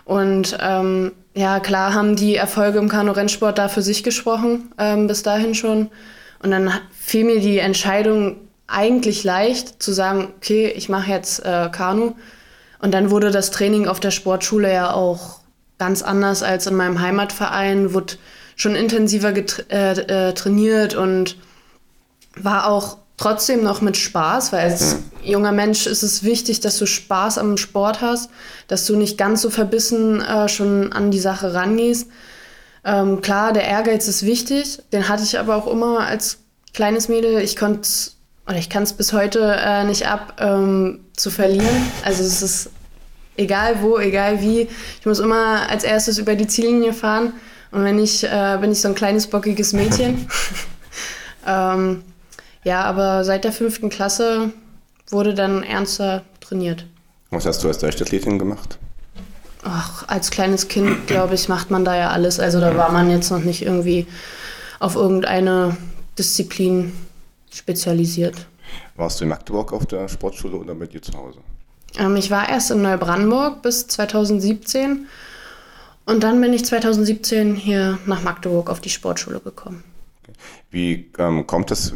Und 0.06 0.56
ähm, 0.58 1.12
ja, 1.36 1.60
klar 1.60 1.92
haben 1.92 2.16
die 2.16 2.34
Erfolge 2.34 2.78
im 2.78 2.88
Kanu-Rennsport 2.88 3.58
da 3.58 3.68
für 3.68 3.82
sich 3.82 4.02
gesprochen, 4.02 4.72
ähm, 4.78 5.06
bis 5.06 5.22
dahin 5.22 5.54
schon. 5.54 5.90
Und 6.42 6.50
dann 6.50 6.72
fiel 6.98 7.24
mir 7.24 7.40
die 7.40 7.58
Entscheidung 7.58 8.36
eigentlich 8.66 9.22
leicht 9.22 9.82
zu 9.82 9.92
sagen, 9.92 10.32
okay, 10.38 10.72
ich 10.74 10.88
mache 10.88 11.10
jetzt 11.10 11.44
äh, 11.44 11.68
Kanu. 11.70 12.14
Und 12.78 12.94
dann 12.94 13.10
wurde 13.10 13.30
das 13.30 13.50
Training 13.50 13.86
auf 13.86 14.00
der 14.00 14.12
Sportschule 14.12 14.72
ja 14.72 14.94
auch 14.94 15.40
ganz 15.78 16.02
anders 16.02 16.42
als 16.42 16.66
in 16.66 16.74
meinem 16.74 17.02
Heimatverein, 17.02 17.92
wurde 17.92 18.14
schon 18.56 18.74
intensiver 18.74 19.34
äh, 19.36 20.28
äh, 20.28 20.32
trainiert 20.32 20.94
und 20.94 21.36
war 22.34 22.66
auch 22.66 22.96
trotzdem 23.16 23.62
noch 23.62 23.80
mit 23.80 23.96
Spaß, 23.96 24.52
weil 24.52 24.60
als 24.60 24.94
mhm. 24.94 25.02
junger 25.24 25.52
Mensch 25.52 25.86
ist 25.86 26.02
es 26.02 26.22
wichtig, 26.22 26.60
dass 26.60 26.78
du 26.78 26.86
Spaß 26.86 27.38
am 27.38 27.56
Sport 27.56 28.00
hast, 28.00 28.30
dass 28.68 28.86
du 28.86 28.96
nicht 28.96 29.16
ganz 29.16 29.42
so 29.42 29.50
verbissen 29.50 30.20
äh, 30.20 30.48
schon 30.48 30.92
an 30.92 31.10
die 31.10 31.18
Sache 31.18 31.54
rangehst. 31.54 32.08
Ähm, 32.84 33.20
klar, 33.20 33.52
der 33.52 33.64
Ehrgeiz 33.64 34.06
ist 34.06 34.24
wichtig, 34.24 34.78
den 34.92 35.08
hatte 35.08 35.24
ich 35.24 35.38
aber 35.38 35.56
auch 35.56 35.66
immer 35.66 36.00
als 36.00 36.38
kleines 36.72 37.08
Mädel. 37.08 37.40
Ich 37.40 37.56
konnte 37.56 37.88
oder 38.46 38.58
ich 38.58 38.70
kann 38.70 38.84
es 38.84 38.92
bis 38.92 39.12
heute 39.12 39.56
äh, 39.58 39.84
nicht 39.84 40.06
ab, 40.06 40.34
ähm, 40.38 41.00
zu 41.16 41.30
verlieren. 41.30 41.90
Also 42.04 42.22
es 42.22 42.42
ist 42.42 42.70
egal 43.36 43.82
wo, 43.82 43.98
egal 43.98 44.40
wie. 44.40 44.68
Ich 45.00 45.06
muss 45.06 45.18
immer 45.18 45.68
als 45.68 45.84
erstes 45.84 46.18
über 46.18 46.36
die 46.36 46.46
Ziellinie 46.46 46.92
fahren. 46.92 47.32
Und 47.72 47.82
wenn 47.82 47.98
ich, 47.98 48.22
äh, 48.24 48.58
bin 48.60 48.70
ich 48.70 48.80
so 48.80 48.88
ein 48.88 48.94
kleines, 48.94 49.26
bockiges 49.26 49.72
Mädchen. 49.72 50.28
ähm, 51.46 52.04
ja, 52.66 52.82
aber 52.82 53.22
seit 53.22 53.44
der 53.44 53.52
fünften 53.52 53.90
Klasse 53.90 54.50
wurde 55.10 55.34
dann 55.34 55.62
ernster 55.62 56.24
trainiert. 56.40 56.84
Was 57.30 57.46
hast 57.46 57.62
du 57.62 57.68
als 57.68 57.80
Leichtathletin 57.80 58.40
gemacht? 58.40 58.78
Ach, 59.62 60.02
als 60.08 60.32
kleines 60.32 60.66
Kind, 60.66 61.06
glaube 61.06 61.36
ich, 61.36 61.48
macht 61.48 61.70
man 61.70 61.84
da 61.84 61.96
ja 61.96 62.10
alles. 62.10 62.40
Also 62.40 62.60
da 62.60 62.76
war 62.76 62.90
man 62.90 63.08
jetzt 63.08 63.30
noch 63.30 63.38
nicht 63.38 63.62
irgendwie 63.62 64.08
auf 64.80 64.96
irgendeine 64.96 65.76
Disziplin 66.18 66.92
spezialisiert. 67.52 68.48
Warst 68.96 69.20
du 69.20 69.24
in 69.24 69.30
Magdeburg 69.30 69.72
auf 69.72 69.86
der 69.86 70.08
Sportschule 70.08 70.56
oder 70.56 70.74
bei 70.74 70.86
dir 70.86 71.00
zu 71.00 71.16
Hause? 71.16 71.38
Ähm, 71.96 72.16
ich 72.16 72.32
war 72.32 72.48
erst 72.48 72.72
in 72.72 72.82
Neubrandenburg 72.82 73.62
bis 73.62 73.86
2017 73.86 75.06
und 76.04 76.24
dann 76.24 76.40
bin 76.40 76.52
ich 76.52 76.64
2017 76.64 77.54
hier 77.54 78.00
nach 78.06 78.24
Magdeburg 78.24 78.70
auf 78.70 78.80
die 78.80 78.90
Sportschule 78.90 79.38
gekommen. 79.38 79.84
Wie 80.70 81.10
ähm, 81.18 81.46
kommt 81.46 81.70
das? 81.70 81.92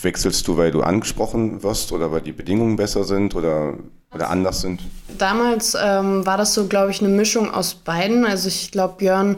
Wechselst 0.00 0.48
du, 0.48 0.56
weil 0.56 0.70
du 0.70 0.82
angesprochen 0.82 1.62
wirst 1.62 1.92
oder 1.92 2.10
weil 2.10 2.22
die 2.22 2.32
Bedingungen 2.32 2.76
besser 2.76 3.04
sind 3.04 3.34
oder, 3.34 3.74
oder 4.14 4.30
anders 4.30 4.62
sind? 4.62 4.80
Damals 5.18 5.76
ähm, 5.80 6.24
war 6.24 6.36
das 6.36 6.54
so, 6.54 6.66
glaube 6.66 6.90
ich, 6.90 7.00
eine 7.00 7.10
Mischung 7.10 7.52
aus 7.52 7.74
beiden. 7.74 8.24
Also 8.24 8.48
ich 8.48 8.70
glaube, 8.70 8.94
Björn 8.98 9.36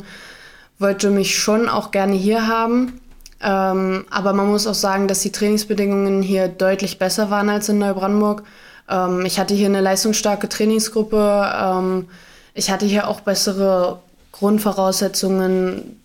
wollte 0.78 1.10
mich 1.10 1.38
schon 1.38 1.68
auch 1.68 1.90
gerne 1.90 2.14
hier 2.14 2.46
haben. 2.46 3.00
Ähm, 3.40 4.06
aber 4.10 4.32
man 4.32 4.46
muss 4.46 4.66
auch 4.66 4.74
sagen, 4.74 5.08
dass 5.08 5.20
die 5.20 5.32
Trainingsbedingungen 5.32 6.22
hier 6.22 6.48
deutlich 6.48 6.98
besser 6.98 7.30
waren 7.30 7.50
als 7.50 7.68
in 7.68 7.78
Neubrandenburg. 7.78 8.44
Ähm, 8.88 9.24
ich 9.26 9.38
hatte 9.38 9.54
hier 9.54 9.66
eine 9.66 9.80
leistungsstarke 9.80 10.48
Trainingsgruppe. 10.48 11.52
Ähm, 11.54 12.08
ich 12.54 12.70
hatte 12.70 12.86
hier 12.86 13.08
auch 13.08 13.20
bessere 13.20 14.00
Grundvoraussetzungen 14.32 16.00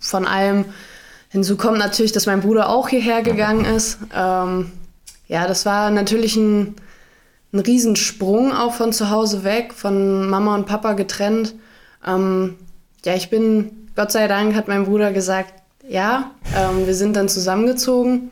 von 0.00 0.26
allem. 0.26 0.66
Hinzu 1.28 1.56
kommt 1.56 1.78
natürlich, 1.78 2.12
dass 2.12 2.26
mein 2.26 2.40
Bruder 2.40 2.68
auch 2.68 2.88
hierher 2.88 3.22
gegangen 3.22 3.64
ist. 3.64 3.98
Ähm, 4.14 4.72
ja, 5.28 5.46
das 5.46 5.66
war 5.66 5.90
natürlich 5.90 6.36
ein, 6.36 6.76
ein 7.52 7.58
Riesensprung 7.58 8.52
auch 8.52 8.74
von 8.74 8.92
zu 8.92 9.10
Hause 9.10 9.44
weg, 9.44 9.72
von 9.74 10.28
Mama 10.28 10.54
und 10.54 10.66
Papa 10.66 10.92
getrennt. 10.92 11.54
Ähm, 12.06 12.54
ja, 13.04 13.14
ich 13.14 13.30
bin, 13.30 13.88
Gott 13.96 14.12
sei 14.12 14.28
Dank, 14.28 14.54
hat 14.54 14.68
mein 14.68 14.84
Bruder 14.84 15.12
gesagt, 15.12 15.52
ja, 15.88 16.30
ähm, 16.56 16.86
wir 16.86 16.94
sind 16.94 17.16
dann 17.16 17.28
zusammengezogen. 17.28 18.30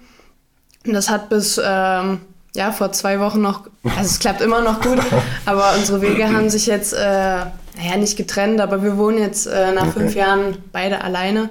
Und 0.87 0.93
das 0.93 1.11
hat 1.11 1.29
bis 1.29 1.61
ähm, 1.65 2.21
ja, 2.55 2.73
vor 2.73 2.93
zwei 2.93 3.19
Wochen 3.21 3.41
noch, 3.41 3.63
also 3.85 4.01
es 4.03 4.19
klappt 4.19 4.41
immer 4.41 4.61
noch 4.61 4.81
gut, 4.81 4.99
aber 5.47 5.75
unsere 5.77 6.01
Wege 6.01 6.33
haben 6.33 6.51
sich 6.51 6.67
jetzt, 6.67 6.93
äh, 6.93 6.99
naja, 6.99 7.97
nicht 7.99 8.17
getrennt, 8.17 8.61
aber 8.61 8.83
wir 8.83 8.97
wohnen 8.97 9.19
jetzt 9.19 9.47
äh, 9.47 9.73
nach 9.73 9.93
fünf 9.93 10.15
Jahren 10.15 10.57
beide 10.73 11.03
alleine. 11.03 11.51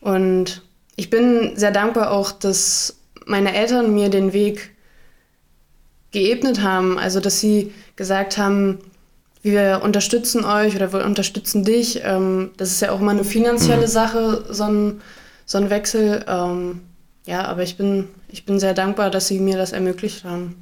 Und 0.00 0.62
ich 0.96 1.10
bin 1.10 1.56
sehr 1.56 1.70
dankbar 1.70 2.10
auch, 2.10 2.32
dass 2.32 2.96
meine 3.26 3.54
Eltern 3.54 3.94
mir 3.94 4.08
den 4.08 4.32
Weg 4.32 4.70
geebnet 6.10 6.62
haben, 6.62 6.98
also 6.98 7.20
dass 7.20 7.40
sie 7.40 7.72
gesagt 7.96 8.38
haben, 8.38 8.78
wir 9.42 9.80
unterstützen 9.84 10.44
euch 10.44 10.74
oder 10.74 10.92
wir 10.92 11.04
unterstützen 11.04 11.64
dich. 11.64 12.00
Ähm, 12.04 12.50
das 12.56 12.70
ist 12.70 12.80
ja 12.80 12.92
auch 12.92 13.00
immer 13.00 13.12
eine 13.12 13.24
finanzielle 13.24 13.82
mhm. 13.82 13.90
Sache, 13.90 14.44
so 14.50 14.64
ein, 14.64 15.00
so 15.46 15.58
ein 15.58 15.70
Wechsel. 15.70 16.24
Ähm, 16.26 16.80
ja, 17.26 17.44
aber 17.44 17.62
ich 17.62 17.76
bin, 17.76 18.08
ich 18.28 18.46
bin 18.46 18.58
sehr 18.58 18.74
dankbar, 18.74 19.10
dass 19.10 19.28
sie 19.28 19.38
mir 19.38 19.56
das 19.56 19.72
ermöglicht 19.72 20.24
haben. 20.24 20.56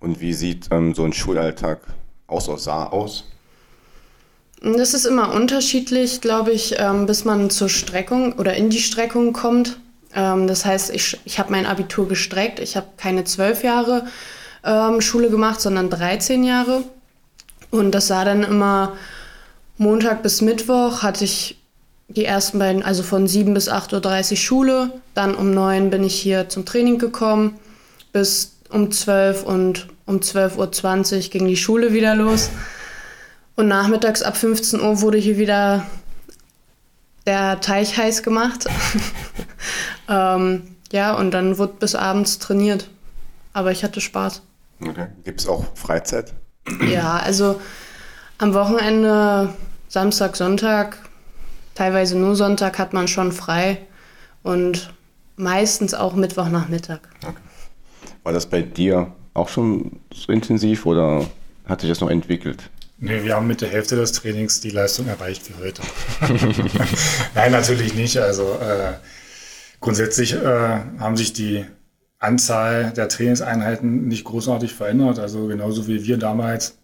Und 0.00 0.20
wie 0.20 0.32
sieht 0.32 0.68
ähm, 0.72 0.94
so 0.94 1.04
ein 1.04 1.12
Schulalltag 1.12 1.80
aus 2.26 2.48
oder 2.48 2.58
sah 2.58 2.86
aus? 2.86 3.24
Das 4.62 4.94
ist 4.94 5.06
immer 5.06 5.34
unterschiedlich, 5.34 6.20
glaube 6.20 6.52
ich, 6.52 6.76
ähm, 6.78 7.06
bis 7.06 7.24
man 7.24 7.50
zur 7.50 7.68
Streckung 7.68 8.34
oder 8.34 8.54
in 8.54 8.70
die 8.70 8.78
Streckung 8.78 9.32
kommt. 9.32 9.78
Ähm, 10.14 10.46
das 10.46 10.64
heißt, 10.64 10.94
ich, 10.94 11.18
ich 11.24 11.40
habe 11.40 11.50
mein 11.50 11.66
Abitur 11.66 12.06
gestreckt. 12.06 12.60
Ich 12.60 12.76
habe 12.76 12.86
keine 12.96 13.24
zwölf 13.24 13.64
Jahre 13.64 14.06
ähm, 14.64 15.00
Schule 15.00 15.30
gemacht, 15.30 15.60
sondern 15.60 15.90
13 15.90 16.44
Jahre. 16.44 16.84
Und 17.72 17.90
das 17.92 18.06
sah 18.06 18.24
dann 18.24 18.44
immer 18.44 18.92
Montag 19.78 20.22
bis 20.22 20.42
Mittwoch 20.42 21.02
hatte 21.02 21.24
ich 21.24 21.58
die 22.06 22.24
ersten 22.24 22.58
beiden, 22.58 22.84
also 22.84 23.02
von 23.02 23.26
7 23.26 23.54
bis 23.54 23.68
8.30 23.68 24.30
Uhr 24.30 24.36
Schule. 24.36 24.92
Dann 25.14 25.34
um 25.34 25.52
9 25.52 25.90
bin 25.90 26.04
ich 26.04 26.14
hier 26.14 26.48
zum 26.48 26.64
Training 26.64 26.98
gekommen. 26.98 27.58
Bis 28.12 28.52
um 28.68 28.92
12 28.92 29.42
und 29.42 29.88
um 30.06 30.18
12.20 30.18 31.16
Uhr 31.16 31.30
ging 31.30 31.48
die 31.48 31.56
Schule 31.56 31.92
wieder 31.92 32.14
los. 32.14 32.50
Und 33.56 33.68
nachmittags 33.68 34.22
ab 34.22 34.36
15 34.36 34.80
Uhr 34.80 35.00
wurde 35.00 35.18
hier 35.18 35.38
wieder 35.38 35.86
der 37.26 37.60
Teich 37.60 37.96
heiß 37.96 38.22
gemacht. 38.22 38.66
ähm, 40.08 40.76
ja, 40.90 41.14
und 41.14 41.32
dann 41.32 41.58
wurde 41.58 41.74
bis 41.78 41.94
abends 41.94 42.38
trainiert. 42.38 42.88
Aber 43.52 43.70
ich 43.70 43.84
hatte 43.84 44.00
Spaß. 44.00 44.42
Okay. 44.80 45.06
Gibt 45.24 45.40
es 45.40 45.46
auch 45.46 45.64
Freizeit? 45.74 46.32
Ja, 46.86 47.18
also 47.18 47.60
am 48.38 48.54
Wochenende, 48.54 49.52
Samstag, 49.88 50.36
Sonntag, 50.36 50.98
teilweise 51.74 52.18
nur 52.18 52.34
Sonntag 52.34 52.78
hat 52.78 52.92
man 52.92 53.08
schon 53.08 53.32
frei 53.32 53.78
und 54.42 54.92
meistens 55.36 55.94
auch 55.94 56.14
Mittwochnachmittag. 56.14 57.00
Okay. 57.22 57.36
War 58.22 58.32
das 58.32 58.46
bei 58.46 58.62
dir 58.62 59.12
auch 59.34 59.48
schon 59.48 60.00
so 60.12 60.32
intensiv 60.32 60.86
oder 60.86 61.26
hat 61.66 61.80
sich 61.80 61.90
das 61.90 62.00
noch 62.00 62.10
entwickelt? 62.10 62.70
Nee, 63.04 63.24
wir 63.24 63.34
haben 63.34 63.48
mit 63.48 63.60
der 63.60 63.68
Hälfte 63.68 63.96
des 63.96 64.12
Trainings 64.12 64.60
die 64.60 64.70
Leistung 64.70 65.08
erreicht 65.08 65.42
wie 65.48 65.60
heute. 65.60 65.82
Nein, 67.34 67.50
natürlich 67.50 67.94
nicht. 67.94 68.16
Also 68.18 68.44
äh, 68.60 68.92
grundsätzlich 69.80 70.34
äh, 70.34 70.78
haben 71.00 71.16
sich 71.16 71.32
die 71.32 71.64
Anzahl 72.20 72.92
der 72.92 73.08
Trainingseinheiten 73.08 74.06
nicht 74.06 74.22
großartig 74.22 74.72
verändert. 74.72 75.18
Also 75.18 75.48
genauso 75.48 75.88
wie 75.88 76.04
wir 76.04 76.16
damals, 76.16 76.78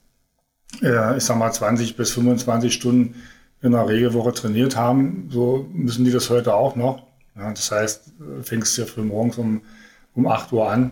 äh, 0.83 1.17
ich 1.17 1.23
sag 1.23 1.39
mal, 1.39 1.53
20 1.53 1.97
bis 1.97 2.11
25 2.11 2.75
Stunden 2.75 3.15
in 3.63 3.71
der 3.71 3.87
Regelwoche 3.87 4.33
trainiert 4.33 4.75
haben, 4.75 5.29
so 5.31 5.69
müssen 5.73 6.05
die 6.05 6.11
das 6.11 6.31
heute 6.31 6.53
auch 6.53 6.75
noch. 6.75 7.07
Ja, 7.37 7.53
das 7.53 7.71
heißt, 7.71 8.13
fängst 8.43 8.77
du 8.77 8.83
ja 8.83 8.89
früh 8.89 9.03
morgens 9.03 9.39
um, 9.39 9.63
um 10.17 10.27
8 10.27 10.51
Uhr 10.51 10.69
an 10.69 10.91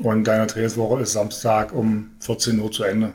und 0.00 0.24
deine 0.24 0.46
Trainingswoche 0.46 1.00
ist 1.00 1.12
Samstag 1.12 1.72
um 1.72 2.10
14 2.20 2.60
Uhr 2.60 2.70
zu 2.70 2.84
Ende. 2.84 3.14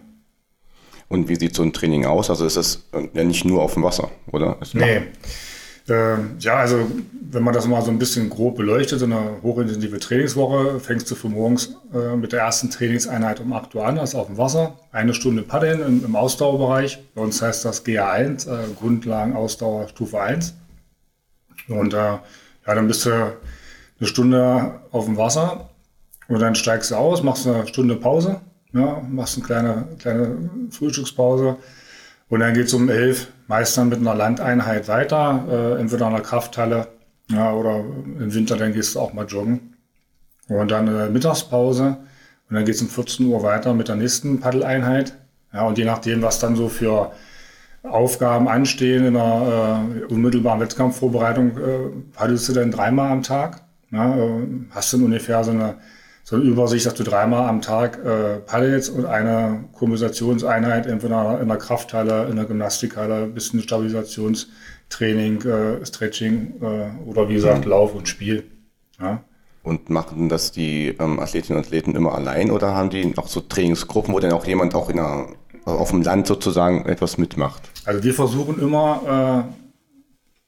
Und 1.11 1.27
wie 1.27 1.35
sieht 1.35 1.53
so 1.53 1.61
ein 1.61 1.73
Training 1.73 2.05
aus? 2.05 2.29
Also 2.29 2.45
ist 2.45 2.55
das 2.55 2.83
ja 3.13 3.25
nicht 3.25 3.43
nur 3.43 3.61
auf 3.61 3.73
dem 3.73 3.83
Wasser, 3.83 4.09
oder? 4.31 4.57
Nee. 4.71 5.01
Äh, 5.89 6.15
ja, 6.39 6.55
also 6.55 6.89
wenn 7.11 7.43
man 7.43 7.53
das 7.53 7.67
mal 7.67 7.81
so 7.81 7.91
ein 7.91 7.99
bisschen 7.99 8.29
grob 8.29 8.55
beleuchtet, 8.55 9.03
eine 9.03 9.41
hochintensive 9.43 9.99
Trainingswoche, 9.99 10.79
fängst 10.79 11.11
du 11.11 11.15
für 11.15 11.27
morgens 11.27 11.75
äh, 11.93 12.15
mit 12.15 12.31
der 12.31 12.39
ersten 12.39 12.69
Trainingseinheit 12.69 13.41
um 13.41 13.51
8 13.51 13.75
Uhr 13.75 13.85
an, 13.85 13.97
ist 13.97 14.15
auf 14.15 14.27
dem 14.27 14.37
Wasser, 14.37 14.79
eine 14.93 15.13
Stunde 15.13 15.41
Paddeln 15.41 15.81
im, 15.81 16.05
im 16.05 16.15
Ausdauerbereich. 16.15 17.03
Bei 17.13 17.21
uns 17.23 17.41
heißt 17.41 17.65
das 17.65 17.85
GA1, 17.85 18.47
äh, 18.47 18.73
Grundlagen 18.79 19.35
Ausdauer 19.35 19.89
Stufe 19.89 20.21
1. 20.21 20.53
Und 21.67 21.93
äh, 21.93 21.97
ja, 21.97 22.21
dann 22.65 22.87
bist 22.87 23.05
du 23.05 23.11
eine 23.11 24.07
Stunde 24.07 24.79
auf 24.91 25.05
dem 25.05 25.17
Wasser 25.17 25.71
und 26.29 26.39
dann 26.39 26.55
steigst 26.55 26.91
du 26.91 26.95
aus, 26.95 27.21
machst 27.21 27.45
eine 27.45 27.67
Stunde 27.67 27.97
Pause, 27.97 28.39
ja, 28.73 29.01
machst 29.09 29.37
eine 29.37 29.45
kleine, 29.45 29.87
kleine 29.99 30.49
Frühstückspause 30.69 31.57
und 32.29 32.39
dann 32.39 32.53
geht 32.53 32.67
es 32.67 32.73
um 32.73 32.89
11 32.89 33.27
meist 33.47 33.77
dann 33.77 33.89
mit 33.89 33.99
einer 33.99 34.15
Landeinheit 34.15 34.87
weiter, 34.87 35.45
äh, 35.49 35.81
entweder 35.81 36.07
in 36.07 36.13
einer 36.13 36.23
Krafthalle 36.23 36.87
ja, 37.29 37.53
oder 37.53 37.79
im 38.19 38.33
Winter 38.33 38.55
dann 38.55 38.73
gehst 38.73 38.95
du 38.95 38.99
auch 38.99 39.13
mal 39.13 39.25
joggen. 39.25 39.75
Und 40.47 40.71
dann 40.71 40.87
äh, 40.87 41.09
Mittagspause 41.09 41.97
und 42.49 42.55
dann 42.55 42.65
geht 42.65 42.75
es 42.75 42.81
um 42.81 42.87
14 42.87 43.25
Uhr 43.27 43.43
weiter 43.43 43.73
mit 43.73 43.89
der 43.89 43.95
nächsten 43.95 44.39
Paddeleinheit. 44.39 45.17
Ja, 45.53 45.63
und 45.63 45.77
je 45.77 45.85
nachdem, 45.85 46.21
was 46.21 46.39
dann 46.39 46.55
so 46.55 46.69
für 46.69 47.11
Aufgaben 47.83 48.47
anstehen 48.47 49.05
in 49.05 49.13
der 49.15 49.83
äh, 50.01 50.13
unmittelbaren 50.13 50.61
Wettkampfvorbereitung, 50.61 51.57
äh, 51.57 52.13
paddelst 52.13 52.49
du 52.49 52.53
dann 52.53 52.71
dreimal 52.71 53.11
am 53.11 53.23
Tag. 53.23 53.61
Ja, 53.91 54.15
äh, 54.15 54.47
hast 54.71 54.93
dann 54.93 55.03
ungefähr 55.03 55.43
so 55.43 55.51
eine, 55.51 55.75
so 56.31 56.37
eine 56.37 56.45
Übersicht, 56.45 56.85
dass 56.85 56.93
du 56.93 57.03
dreimal 57.03 57.49
am 57.49 57.61
Tag 57.61 57.99
äh, 58.05 58.37
paddelst 58.37 58.89
und 58.89 59.05
eine 59.05 59.65
Kompensationseinheit 59.73 60.85
entweder 60.85 61.41
in 61.41 61.49
der 61.49 61.57
Krafthalle, 61.57 62.27
in 62.29 62.37
der 62.37 62.45
Gymnastikhalle, 62.45 63.23
ein 63.23 63.33
bisschen 63.33 63.61
Stabilisationstraining, 63.61 65.41
äh, 65.41 65.85
Stretching 65.85 66.53
äh, 66.61 67.05
oder 67.05 67.27
wie 67.27 67.33
gesagt 67.33 67.65
mhm. 67.65 67.71
Lauf 67.71 67.93
und 67.93 68.07
Spiel. 68.07 68.45
Ja. 68.97 69.25
Und 69.61 69.89
machen 69.89 70.29
das 70.29 70.53
die 70.53 70.95
ähm, 70.99 71.19
Athletinnen 71.19 71.57
und 71.57 71.65
Athleten 71.65 71.95
immer 71.95 72.15
allein 72.15 72.49
oder 72.49 72.75
haben 72.75 72.89
die 72.89 73.13
auch 73.17 73.27
so 73.27 73.41
Trainingsgruppen, 73.41 74.13
wo 74.13 74.21
dann 74.21 74.31
auch 74.31 74.45
jemand 74.45 74.73
auch 74.73 74.89
in 74.89 74.99
einer, 74.99 75.27
auf 75.65 75.89
dem 75.89 76.01
Land 76.01 76.27
sozusagen 76.27 76.85
etwas 76.85 77.17
mitmacht? 77.17 77.61
Also 77.83 78.05
wir 78.05 78.13
versuchen 78.13 78.57
immer 78.57 79.49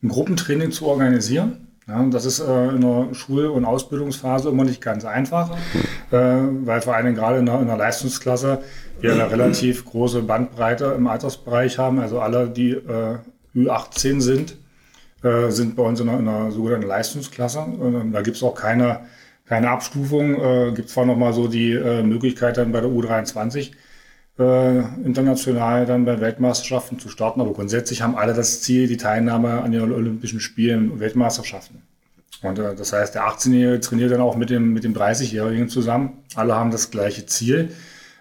äh, 0.02 0.06
ein 0.06 0.10
Gruppentraining 0.10 0.72
zu 0.72 0.86
organisieren. 0.86 1.73
Ja, 1.88 2.02
das 2.06 2.25
ist 2.25 2.40
äh, 2.40 2.70
in 2.70 2.82
der 2.82 3.13
Schul- 3.13 3.48
und 3.48 3.66
Ausbildungsphase 3.66 4.50
immer 4.50 4.63
nicht 4.63 4.80
ganz 4.80 5.04
einfach, 5.04 5.52
äh, 6.12 6.18
weil 6.18 6.82
vor 6.82 6.96
allem 6.96 7.13
gerade 7.13 7.40
in 7.40 7.46
der, 7.46 7.60
in 7.60 7.68
der, 7.68 7.75
Leistungsklasse 7.75 8.60
wir 9.02 9.12
eine 9.12 9.30
relativ 9.30 9.84
große 9.84 10.22
Bandbreite 10.22 10.94
im 10.98 11.08
Altersbereich 11.08 11.78
haben. 11.78 12.00
Also 12.00 12.22
alle, 12.22 12.48
die 12.48 12.72
äh, 12.72 13.18
Ü18 13.54 14.22
sind, 14.22 14.56
äh, 15.24 15.50
sind 15.50 15.75
bei 15.75 15.84
uns 15.84 16.00
in 16.00 16.08
einer, 16.08 16.20
in 16.20 16.28
einer 16.28 16.52
sogenannten 16.52 16.88
Leistungsklasse. 16.88 17.60
Und, 17.60 18.13
da 18.13 18.22
gibt 18.22 18.38
es 18.38 18.44
auch 18.44 18.56
keine, 18.56 19.02
keine 19.46 19.70
Abstufung. 19.70 20.36
Äh, 20.36 20.72
gibt 20.72 20.88
zwar 20.88 21.06
nochmal 21.06 21.34
so 21.34 21.50
die 21.50 21.74
äh, 21.74 22.02
Möglichkeit 22.02 22.56
dann 22.56 22.72
bei 22.72 22.80
der 22.80 22.90
U23 22.90 23.72
äh, 24.40 24.80
international 25.04 25.86
dann 25.86 26.06
bei 26.06 26.20
Weltmeisterschaften 26.20 27.00
zu 27.00 27.10
starten. 27.10 27.42
Aber 27.42 27.54
grundsätzlich 27.54 28.02
haben 28.02 28.16
alle 28.16 28.34
das 28.34 28.62
Ziel, 28.62 28.88
die 28.88 28.98
Teilnahme 28.98 29.62
an 29.62 29.72
den 29.72 29.82
Olympischen 29.82 30.40
Spielen 30.40 30.92
und 30.92 31.00
Weltmeisterschaften. 31.00 31.82
Und 32.42 32.60
äh, 32.60 32.75
das 32.75 32.94
heißt, 32.94 33.16
der 33.16 33.28
18-Jährige 33.28 33.80
trainiert 33.80 34.12
dann 34.12 34.22
auch 34.22 34.36
mit 34.36 34.50
dem, 34.50 34.74
mit 34.74 34.84
dem 34.84 34.94
30-Jährigen 34.94 35.70
zusammen. 35.70 36.24
Alle 36.36 36.56
haben 36.56 36.72
das 36.72 36.92
gleiche 36.92 37.25
Ziel. 37.25 37.70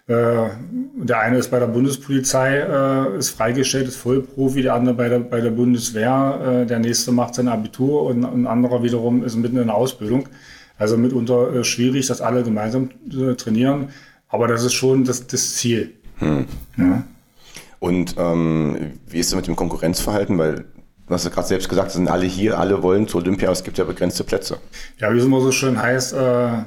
Äh, 0.07 0.49
der 0.95 1.21
eine 1.21 1.39
ist 1.39 1.51
bei 1.51 1.59
der 1.59 1.69
Bundespolizei, 1.69 2.59
äh, 2.59 3.19
ist 3.19 3.31
freigestellt, 3.31 3.89
ist 3.89 3.97
Vollprofi, 3.97 4.63
der 4.63 4.75
andere 4.75 4.95
bei 4.95 5.09
der, 5.09 5.21
bei 5.21 5.41
der 5.41 5.51
Bundeswehr, 5.51 6.63
äh, 6.63 6.67
der 6.67 6.81
nächste 6.81 7.13
macht 7.13 7.35
sein 7.35 7.49
Abitur 7.49 8.03
und 8.03 8.25
ein 8.25 8.47
anderer 8.47 8.83
wiederum 8.83 9.23
ist 9.25 9.37
mitten 9.37 9.59
in 9.59 9.69
der 9.69 9.77
Ausbildung. 9.77 10.29
Also 10.77 10.97
mitunter 10.97 11.55
äh, 11.55 11.65
schwierig, 11.65 12.09
dass 12.09 12.21
alle 12.21 12.43
gemeinsam 12.43 12.91
äh, 13.13 13.35
trainieren. 13.35 13.91
Aber 14.29 14.49
das 14.49 14.65
ist 14.65 14.73
schon 14.73 15.05
das, 15.05 15.27
das 15.27 15.55
Ziel. 15.55 15.93
Hm. 16.23 16.47
Ja. 16.77 17.05
Und 17.81 18.15
ähm, 18.17 18.93
wie 19.09 19.19
ist 19.19 19.29
es 19.29 19.35
mit 19.35 19.47
dem 19.47 19.57
Konkurrenzverhalten? 19.57 20.39
Weil 20.39 20.65
du 21.07 21.15
hast 21.15 21.25
ja 21.25 21.31
gerade 21.31 21.49
selbst 21.49 21.69
gesagt, 21.69 21.91
sind 21.91 22.09
alle 22.09 22.27
hier, 22.27 22.59
alle 22.59 22.83
wollen 22.83 23.09
zu 23.09 23.19
Olympia, 23.19 23.49
aber 23.49 23.53
es 23.55 23.65
gibt 23.65 23.77
ja 23.79 23.85
begrenzte 23.85 24.25
Plätze. 24.25 24.59
Ja, 24.99 25.13
wie 25.13 25.19
es 25.19 25.25
immer 25.25 25.41
so 25.41 25.51
schön 25.51 25.81
heißt, 25.81 26.13
äh, 26.13 26.63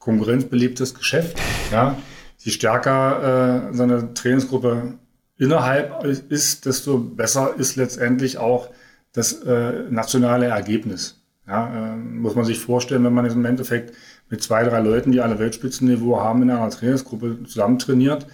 konkurrenzbeliebtes 0.00 0.94
Geschäft. 0.94 1.38
Ja. 1.70 1.96
Je 2.38 2.50
stärker 2.50 3.70
äh, 3.70 3.74
seine 3.74 4.14
Trainingsgruppe 4.14 4.94
innerhalb 5.38 6.04
ist, 6.04 6.66
desto 6.66 6.98
besser 6.98 7.54
ist 7.56 7.76
letztendlich 7.76 8.38
auch 8.38 8.68
das 9.12 9.34
äh, 9.42 9.84
nationale 9.90 10.46
Ergebnis. 10.46 11.20
Ja, 11.46 11.92
äh, 11.92 11.96
muss 11.96 12.34
man 12.34 12.44
sich 12.44 12.58
vorstellen, 12.58 13.04
wenn 13.04 13.14
man 13.14 13.26
im 13.26 13.44
Endeffekt 13.44 13.94
mit 14.28 14.42
zwei, 14.42 14.64
drei 14.64 14.80
Leuten, 14.80 15.12
die 15.12 15.20
alle 15.20 15.38
Weltspitzenniveau 15.38 16.20
haben, 16.20 16.42
in 16.42 16.50
einer 16.50 16.70
Trainingsgruppe 16.70 17.44
zusammen 17.44 17.78
trainiert, 17.78 18.26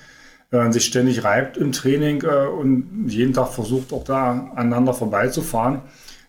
äh, 0.50 0.72
sich 0.72 0.84
ständig 0.84 1.24
reibt 1.24 1.56
im 1.56 1.72
Training 1.72 2.22
äh, 2.22 2.46
und 2.46 3.06
jeden 3.08 3.34
Tag 3.34 3.48
versucht 3.48 3.92
auch 3.92 4.04
da 4.04 4.50
aneinander 4.54 4.94
vorbeizufahren, 4.94 5.82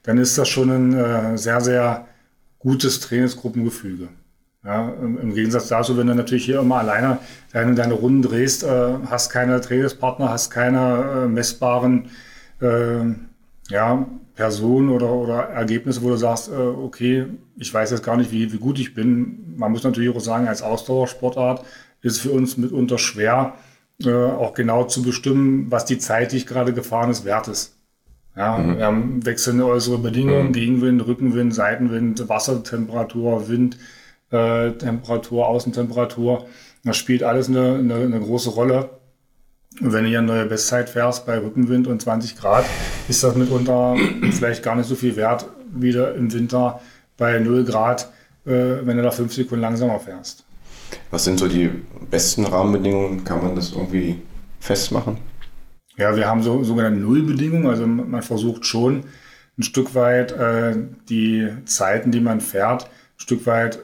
dann 0.04 0.18
ist 0.18 0.38
das 0.38 0.50
schon 0.50 0.70
ein 0.70 0.94
äh, 0.94 1.38
sehr, 1.38 1.62
sehr 1.62 2.08
gutes 2.60 3.00
Trainingsgruppengefüge. 3.00 4.10
Ja, 4.66 4.90
Im 4.90 5.34
Gegensatz 5.34 5.70
dazu, 5.70 5.98
wenn 5.98 6.08
du 6.08 6.16
natürlich 6.16 6.44
hier 6.44 6.60
immer 6.60 6.80
alleine 6.80 7.20
deine, 7.54 7.76
deine 7.76 7.94
Runden 7.94 8.22
drehst, 8.22 8.64
äh, 8.64 8.96
hast 9.10 9.30
keine 9.30 9.62
Trainingspartner, 9.62 10.30
hast 10.30 10.50
keine 10.50 11.24
äh, 11.24 11.28
messbaren 11.28 12.10
äh, 12.60 13.06
ja, 13.70 14.06
Personen 14.36 14.90
oder, 14.90 15.14
oder 15.14 15.44
Ergebnisse, 15.44 16.02
wo 16.02 16.10
du 16.10 16.18
sagst, 16.18 16.50
okay, 16.50 17.28
ich 17.58 17.74
weiß 17.74 17.92
jetzt 17.92 18.04
gar 18.04 18.18
nicht, 18.18 18.32
wie, 18.32 18.52
wie 18.52 18.58
gut 18.58 18.80
ich 18.80 18.94
bin. 18.94 19.56
Man 19.58 19.72
muss 19.72 19.84
natürlich 19.84 20.16
auch 20.16 20.20
sagen, 20.20 20.48
als 20.48 20.62
Ausdauersportart 20.62 21.66
ist 22.02 22.14
es 22.14 22.20
für 22.20 22.32
uns 22.32 22.58
mitunter 22.58 22.98
schwer, 22.98 23.54
äh, 24.04 24.12
auch 24.12 24.54
genau 24.54 24.86
zu 24.86 25.04
bestimmen, 25.04 25.70
was 25.70 25.86
die 25.86 25.98
Zeit, 25.98 26.32
die 26.32 26.38
ich 26.38 26.48
gerade 26.48 26.74
gefahren 26.74 27.10
ist, 27.10 27.26
wert 27.26 27.48
ist. 27.48 27.76
Ja, 28.36 28.58
mhm. 28.58 28.78
Wir 28.78 28.86
haben 28.86 29.26
wechselnde 29.26 29.66
äußere 29.66 29.98
Bedingungen, 29.98 30.48
mhm. 30.48 30.54
Gegenwind, 30.54 31.06
Rückenwind, 31.06 31.54
Seitenwind, 31.54 32.30
Wassertemperatur, 32.30 33.50
Wind, 33.50 33.78
äh, 34.32 34.72
Temperatur, 34.72 35.48
Außentemperatur. 35.48 36.46
Das 36.84 36.96
spielt 36.96 37.24
alles 37.24 37.50
eine, 37.50 37.76
eine, 37.76 37.96
eine 37.96 38.20
große 38.20 38.52
Rolle. 38.52 38.92
Und 39.82 39.94
wenn 39.94 40.04
du 40.04 40.10
hier 40.10 40.20
eine 40.20 40.28
neue 40.28 40.46
Bestzeit 40.46 40.90
fährst 40.90 41.26
bei 41.26 41.38
Rückenwind 41.38 41.88
und 41.88 42.02
20 42.02 42.38
Grad, 42.38 42.66
ist 43.08 43.24
das 43.24 43.36
mitunter 43.36 43.96
vielleicht 44.32 44.64
gar 44.64 44.76
nicht 44.76 44.88
so 44.88 44.96
viel 44.96 45.16
wert, 45.16 45.46
wie 45.74 45.92
du 45.92 46.06
im 46.14 46.32
Winter 46.32 46.80
bei 47.18 47.40
0 47.40 47.66
Grad, 47.66 48.10
äh, 48.46 48.52
wenn 48.84 48.98
du 48.98 49.04
da 49.04 49.12
5 49.12 49.34
Sekunden 49.34 49.62
langsamer 49.62 50.00
fährst. 50.00 50.46
Was 51.12 51.24
sind 51.24 51.40
so 51.40 51.48
die 51.48 51.70
besten 52.10 52.46
Rahmenbedingungen? 52.46 53.24
Kann 53.24 53.44
man 53.44 53.56
das 53.56 53.72
irgendwie 53.72 54.22
festmachen? 54.60 55.18
Ja, 55.98 56.16
wir 56.16 56.28
haben 56.28 56.44
so 56.44 56.64
sogenannte 56.64 57.00
Nullbedingungen. 57.00 57.68
Also 57.68 57.86
man 57.86 58.22
versucht 58.22 58.66
schon 58.66 59.04
ein 59.58 59.64
Stück 59.64 59.96
weit 59.96 60.32
äh, 60.32 60.76
die 61.10 61.48
Zeiten, 61.66 62.12
die 62.12 62.22
man 62.22 62.40
fährt, 62.42 62.86
ein 62.86 62.90
Stück 63.18 63.46
weit 63.46 63.80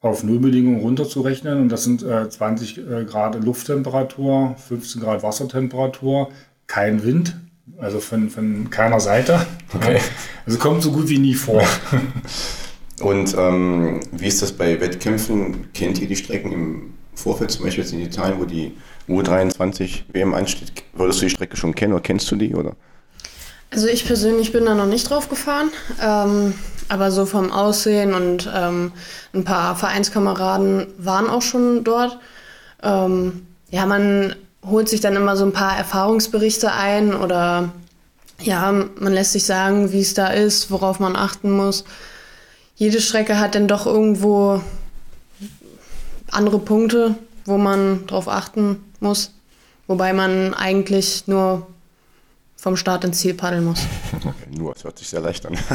auf 0.00 0.22
Nullbedingungen 0.22 0.80
runterzurechnen. 0.80 1.60
Und 1.62 1.68
das 1.70 1.84
sind 1.84 2.02
äh, 2.02 2.28
20 2.28 2.78
äh, 2.78 3.04
Grad 3.04 3.42
Lufttemperatur, 3.42 4.56
15 4.68 5.00
Grad 5.00 5.22
Wassertemperatur, 5.22 6.28
kein 6.66 7.02
Wind, 7.02 7.36
also 7.78 8.00
von, 8.00 8.28
von 8.28 8.70
keiner 8.70 9.00
Seite. 9.00 9.46
Okay. 9.74 10.00
Also 10.44 10.58
kommt 10.58 10.82
so 10.82 10.92
gut 10.92 11.08
wie 11.08 11.18
nie 11.18 11.34
vor. 11.34 11.62
Und 13.00 13.34
ähm, 13.36 14.00
wie 14.12 14.26
ist 14.26 14.40
das 14.40 14.52
bei 14.52 14.80
Wettkämpfen? 14.80 15.72
Kennt 15.74 16.00
ihr 16.00 16.08
die 16.08 16.16
Strecken 16.16 16.52
im 16.52 16.94
Vorfeld, 17.14 17.50
zum 17.50 17.64
Beispiel 17.64 17.84
jetzt 17.84 17.92
in 17.92 18.00
Italien, 18.00 18.40
wo 18.40 18.44
die 18.44 18.72
U23 19.08 20.02
WM 20.12 20.34
ansteht? 20.34 20.72
Würdest 20.94 21.20
du 21.20 21.26
die 21.26 21.30
Strecke 21.30 21.56
schon 21.56 21.74
kennen 21.74 21.92
oder 21.92 22.02
kennst 22.02 22.30
du 22.30 22.36
die? 22.36 22.54
Oder? 22.54 22.74
Also 23.70 23.88
ich 23.88 24.06
persönlich 24.06 24.52
bin 24.52 24.64
da 24.64 24.74
noch 24.74 24.86
nicht 24.86 25.10
drauf 25.10 25.28
gefahren, 25.28 25.70
ähm, 26.02 26.54
aber 26.88 27.10
so 27.10 27.26
vom 27.26 27.52
Aussehen 27.52 28.14
und 28.14 28.50
ähm, 28.54 28.92
ein 29.34 29.44
paar 29.44 29.76
Vereinskameraden 29.76 30.86
waren 30.98 31.28
auch 31.28 31.42
schon 31.42 31.84
dort. 31.84 32.18
Ähm, 32.82 33.46
ja, 33.70 33.84
man 33.84 34.36
holt 34.64 34.88
sich 34.88 35.00
dann 35.00 35.16
immer 35.16 35.36
so 35.36 35.44
ein 35.44 35.52
paar 35.52 35.76
Erfahrungsberichte 35.76 36.72
ein 36.72 37.12
oder 37.14 37.72
ja, 38.40 38.72
man 38.72 39.12
lässt 39.12 39.32
sich 39.32 39.44
sagen, 39.44 39.92
wie 39.92 40.00
es 40.00 40.14
da 40.14 40.28
ist, 40.28 40.70
worauf 40.70 40.98
man 40.98 41.16
achten 41.16 41.50
muss 41.50 41.84
jede 42.76 43.00
Strecke 43.00 43.38
hat 43.38 43.54
dann 43.54 43.68
doch 43.68 43.86
irgendwo 43.86 44.60
andere 46.30 46.58
Punkte, 46.58 47.16
wo 47.44 47.58
man 47.58 48.06
drauf 48.06 48.28
achten 48.28 48.84
muss. 49.00 49.32
Wobei 49.86 50.12
man 50.12 50.52
eigentlich 50.54 51.26
nur 51.26 51.66
vom 52.56 52.76
Start 52.76 53.04
ins 53.04 53.18
Ziel 53.18 53.34
paddeln 53.34 53.64
muss. 53.64 53.80
Okay, 54.16 54.58
nur, 54.58 54.72
das 54.72 54.84
hört 54.84 54.98
sich 54.98 55.08
sehr 55.08 55.20
leicht 55.20 55.46
an. 55.46 55.56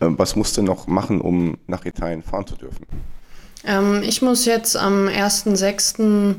Ähm, 0.00 0.18
was 0.18 0.34
musst 0.34 0.56
du 0.56 0.62
noch 0.62 0.88
machen, 0.88 1.20
um 1.20 1.56
nach 1.68 1.84
Italien 1.84 2.24
fahren 2.24 2.48
zu 2.48 2.56
dürfen? 2.56 2.84
Ähm, 3.62 4.02
ich 4.02 4.22
muss 4.22 4.44
jetzt 4.44 4.76
am 4.76 5.06
1.6. 5.06 6.34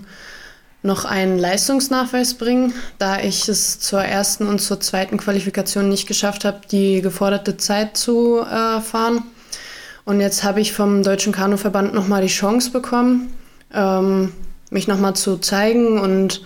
noch 0.84 1.06
einen 1.06 1.40
Leistungsnachweis 1.40 2.34
bringen, 2.34 2.74
da 2.98 3.22
ich 3.22 3.48
es 3.48 3.80
zur 3.80 4.02
ersten 4.02 4.48
und 4.48 4.60
zur 4.60 4.82
zweiten 4.82 5.16
Qualifikation 5.16 5.88
nicht 5.88 6.06
geschafft 6.06 6.44
habe, 6.44 6.60
die 6.70 7.02
geforderte 7.02 7.56
Zeit 7.56 7.96
zu 7.96 8.42
äh, 8.42 8.82
fahren. 8.82 9.24
Und 10.06 10.22
jetzt 10.22 10.44
habe 10.44 10.62
ich 10.62 10.72
vom 10.72 11.02
Deutschen 11.02 11.34
Kanuverband 11.34 11.94
nochmal 11.94 12.22
die 12.22 12.28
Chance 12.28 12.72
bekommen, 12.72 13.34
ähm, 13.74 14.32
mich 14.70 14.88
nochmal 14.88 15.16
zu 15.16 15.38
zeigen. 15.38 16.00
Und 16.00 16.44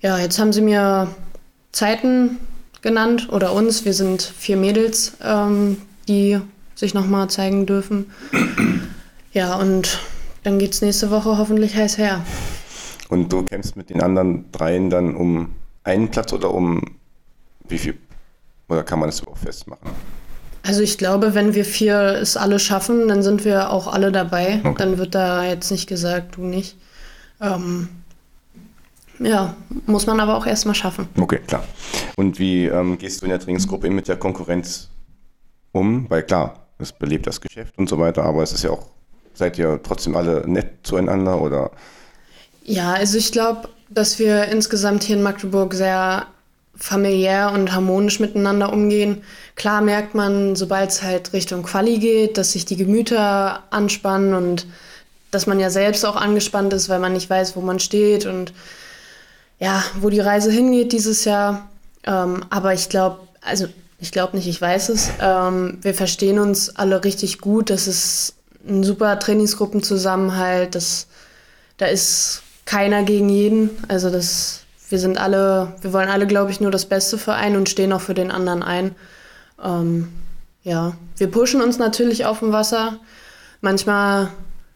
ja, 0.00 0.18
jetzt 0.18 0.38
haben 0.38 0.52
sie 0.52 0.60
mir 0.60 1.08
Zeiten 1.72 2.38
genannt 2.82 3.28
oder 3.32 3.52
uns. 3.54 3.84
Wir 3.86 3.94
sind 3.94 4.22
vier 4.22 4.58
Mädels, 4.58 5.16
ähm, 5.22 5.78
die 6.08 6.38
sich 6.74 6.94
nochmal 6.94 7.28
zeigen 7.30 7.66
dürfen. 7.66 8.12
Ja, 9.32 9.56
und 9.56 9.98
dann 10.42 10.58
geht 10.58 10.72
es 10.74 10.82
nächste 10.82 11.10
Woche 11.10 11.38
hoffentlich 11.38 11.74
heiß 11.74 11.98
her. 11.98 12.24
Und 13.08 13.32
du 13.32 13.42
kämpfst 13.42 13.76
mit 13.76 13.90
den 13.90 14.02
anderen 14.02 14.50
dreien 14.52 14.90
dann 14.90 15.16
um 15.16 15.54
einen 15.84 16.10
Platz 16.10 16.32
oder 16.32 16.52
um 16.52 16.82
wie 17.68 17.78
viel? 17.78 17.98
Oder 18.68 18.84
kann 18.84 18.98
man 18.98 19.08
das 19.08 19.20
überhaupt 19.20 19.40
festmachen? 19.40 19.90
Also 20.68 20.82
ich 20.82 20.98
glaube, 20.98 21.34
wenn 21.34 21.54
wir 21.54 21.64
vier 21.64 22.18
es 22.20 22.36
alle 22.36 22.58
schaffen, 22.58 23.08
dann 23.08 23.22
sind 23.22 23.46
wir 23.46 23.70
auch 23.70 23.86
alle 23.86 24.12
dabei. 24.12 24.60
Okay. 24.62 24.74
Dann 24.76 24.98
wird 24.98 25.14
da 25.14 25.42
jetzt 25.42 25.70
nicht 25.70 25.86
gesagt, 25.86 26.36
du 26.36 26.42
nicht. 26.42 26.76
Ähm, 27.40 27.88
ja, 29.18 29.56
muss 29.86 30.06
man 30.06 30.20
aber 30.20 30.36
auch 30.36 30.44
erstmal 30.44 30.74
schaffen. 30.74 31.08
Okay, 31.18 31.38
klar. 31.46 31.64
Und 32.16 32.38
wie 32.38 32.66
ähm, 32.66 32.98
gehst 32.98 33.22
du 33.22 33.24
in 33.24 33.30
der 33.30 33.40
Trainingsgruppe 33.40 33.88
mit 33.88 34.08
der 34.08 34.16
Konkurrenz 34.16 34.90
um? 35.72 36.04
Weil 36.10 36.22
klar, 36.24 36.66
es 36.78 36.92
belebt 36.92 37.26
das 37.26 37.40
Geschäft 37.40 37.78
und 37.78 37.88
so 37.88 37.98
weiter, 37.98 38.24
aber 38.24 38.42
es 38.42 38.52
ist 38.52 38.62
ja 38.62 38.68
auch 38.68 38.88
seid 39.32 39.56
ihr 39.56 39.80
trotzdem 39.82 40.16
alle 40.16 40.46
nett 40.46 40.80
zueinander 40.82 41.40
oder? 41.40 41.70
Ja, 42.64 42.92
also 42.92 43.16
ich 43.16 43.32
glaube, 43.32 43.70
dass 43.88 44.18
wir 44.18 44.44
insgesamt 44.48 45.02
hier 45.02 45.16
in 45.16 45.22
Magdeburg 45.22 45.72
sehr 45.72 46.26
familiär 46.78 47.50
und 47.52 47.72
harmonisch 47.72 48.20
miteinander 48.20 48.72
umgehen. 48.72 49.22
Klar 49.56 49.80
merkt 49.80 50.14
man, 50.14 50.54
sobald 50.54 50.90
es 50.90 51.02
halt 51.02 51.32
Richtung 51.32 51.64
Quali 51.64 51.98
geht, 51.98 52.38
dass 52.38 52.52
sich 52.52 52.64
die 52.64 52.76
Gemüter 52.76 53.64
anspannen 53.70 54.34
und 54.34 54.66
dass 55.30 55.46
man 55.46 55.60
ja 55.60 55.70
selbst 55.70 56.06
auch 56.06 56.16
angespannt 56.16 56.72
ist, 56.72 56.88
weil 56.88 57.00
man 57.00 57.12
nicht 57.12 57.28
weiß, 57.28 57.56
wo 57.56 57.60
man 57.60 57.80
steht 57.80 58.24
und 58.24 58.52
ja, 59.58 59.82
wo 60.00 60.08
die 60.08 60.20
Reise 60.20 60.50
hingeht 60.50 60.92
dieses 60.92 61.24
Jahr. 61.24 61.68
Ähm, 62.04 62.44
aber 62.48 62.72
ich 62.72 62.88
glaube, 62.88 63.18
also 63.42 63.66
ich 64.00 64.12
glaube 64.12 64.36
nicht, 64.36 64.46
ich 64.46 64.60
weiß 64.60 64.90
es. 64.90 65.10
Ähm, 65.20 65.78
wir 65.82 65.94
verstehen 65.94 66.38
uns 66.38 66.76
alle 66.76 67.02
richtig 67.04 67.40
gut. 67.40 67.70
Das 67.70 67.88
ist 67.88 68.34
ein 68.66 68.84
super 68.84 69.18
Trainingsgruppenzusammenhalt. 69.18 70.74
Das, 70.74 71.08
da 71.76 71.86
ist 71.86 72.42
keiner 72.64 73.02
gegen 73.02 73.28
jeden. 73.28 73.70
Also 73.88 74.10
das, 74.10 74.60
wir 74.88 74.98
sind 74.98 75.18
alle, 75.18 75.74
wir 75.80 75.92
wollen 75.92 76.08
alle, 76.08 76.26
glaube 76.26 76.50
ich, 76.50 76.60
nur 76.60 76.70
das 76.70 76.86
Beste 76.86 77.18
für 77.18 77.34
einen 77.34 77.56
und 77.56 77.68
stehen 77.68 77.92
auch 77.92 78.00
für 78.00 78.14
den 78.14 78.30
anderen 78.30 78.62
ein. 78.62 78.94
Ähm, 79.62 80.08
ja, 80.62 80.94
wir 81.16 81.30
pushen 81.30 81.60
uns 81.60 81.78
natürlich 81.78 82.24
auf 82.24 82.40
dem 82.40 82.52
Wasser. 82.52 82.98
Manchmal 83.60 84.30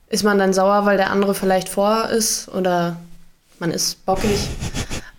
ist 0.09 0.25
man 0.25 0.38
dann 0.38 0.53
sauer, 0.53 0.85
weil 0.85 0.96
der 0.96 1.11
andere 1.11 1.35
vielleicht 1.35 1.68
vor 1.68 2.09
ist 2.11 2.48
oder 2.48 2.96
man 3.59 3.70
ist 3.70 4.05
bockig. 4.05 4.48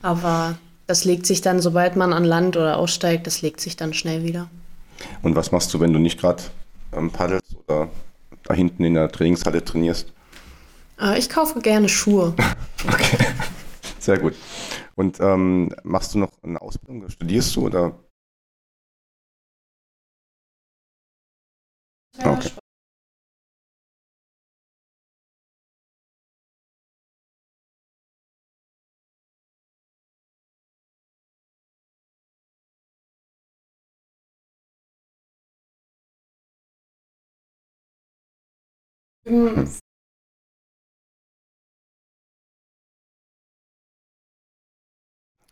Aber 0.01 0.57
das 0.85 1.05
legt 1.05 1.25
sich 1.25 1.41
dann, 1.41 1.61
sobald 1.61 1.95
man 1.95 2.13
an 2.13 2.25
Land 2.25 2.57
oder 2.57 2.77
aussteigt, 2.77 3.25
das 3.25 3.41
legt 3.41 3.61
sich 3.61 3.75
dann 3.75 3.93
schnell 3.93 4.23
wieder. 4.23 4.49
Und 5.21 5.35
was 5.35 5.51
machst 5.51 5.73
du, 5.73 5.79
wenn 5.79 5.93
du 5.93 5.99
nicht 5.99 6.19
gerade 6.19 6.43
ähm, 6.95 7.09
paddelst 7.09 7.55
oder 7.67 7.89
da 8.43 8.53
hinten 8.53 8.83
in 8.83 8.93
der 8.93 9.11
Trainingshalle 9.11 9.63
trainierst? 9.63 10.11
Äh, 11.01 11.17
ich 11.17 11.29
kaufe 11.29 11.59
gerne 11.61 11.89
Schuhe. 11.89 12.33
okay, 12.87 13.17
sehr 13.99 14.19
gut. 14.19 14.35
Und 14.95 15.19
ähm, 15.19 15.69
machst 15.83 16.13
du 16.13 16.19
noch 16.19 16.31
eine 16.43 16.61
Ausbildung? 16.61 17.09
Studierst 17.09 17.55
du 17.55 17.65
oder? 17.65 17.99
Okay. 22.19 22.51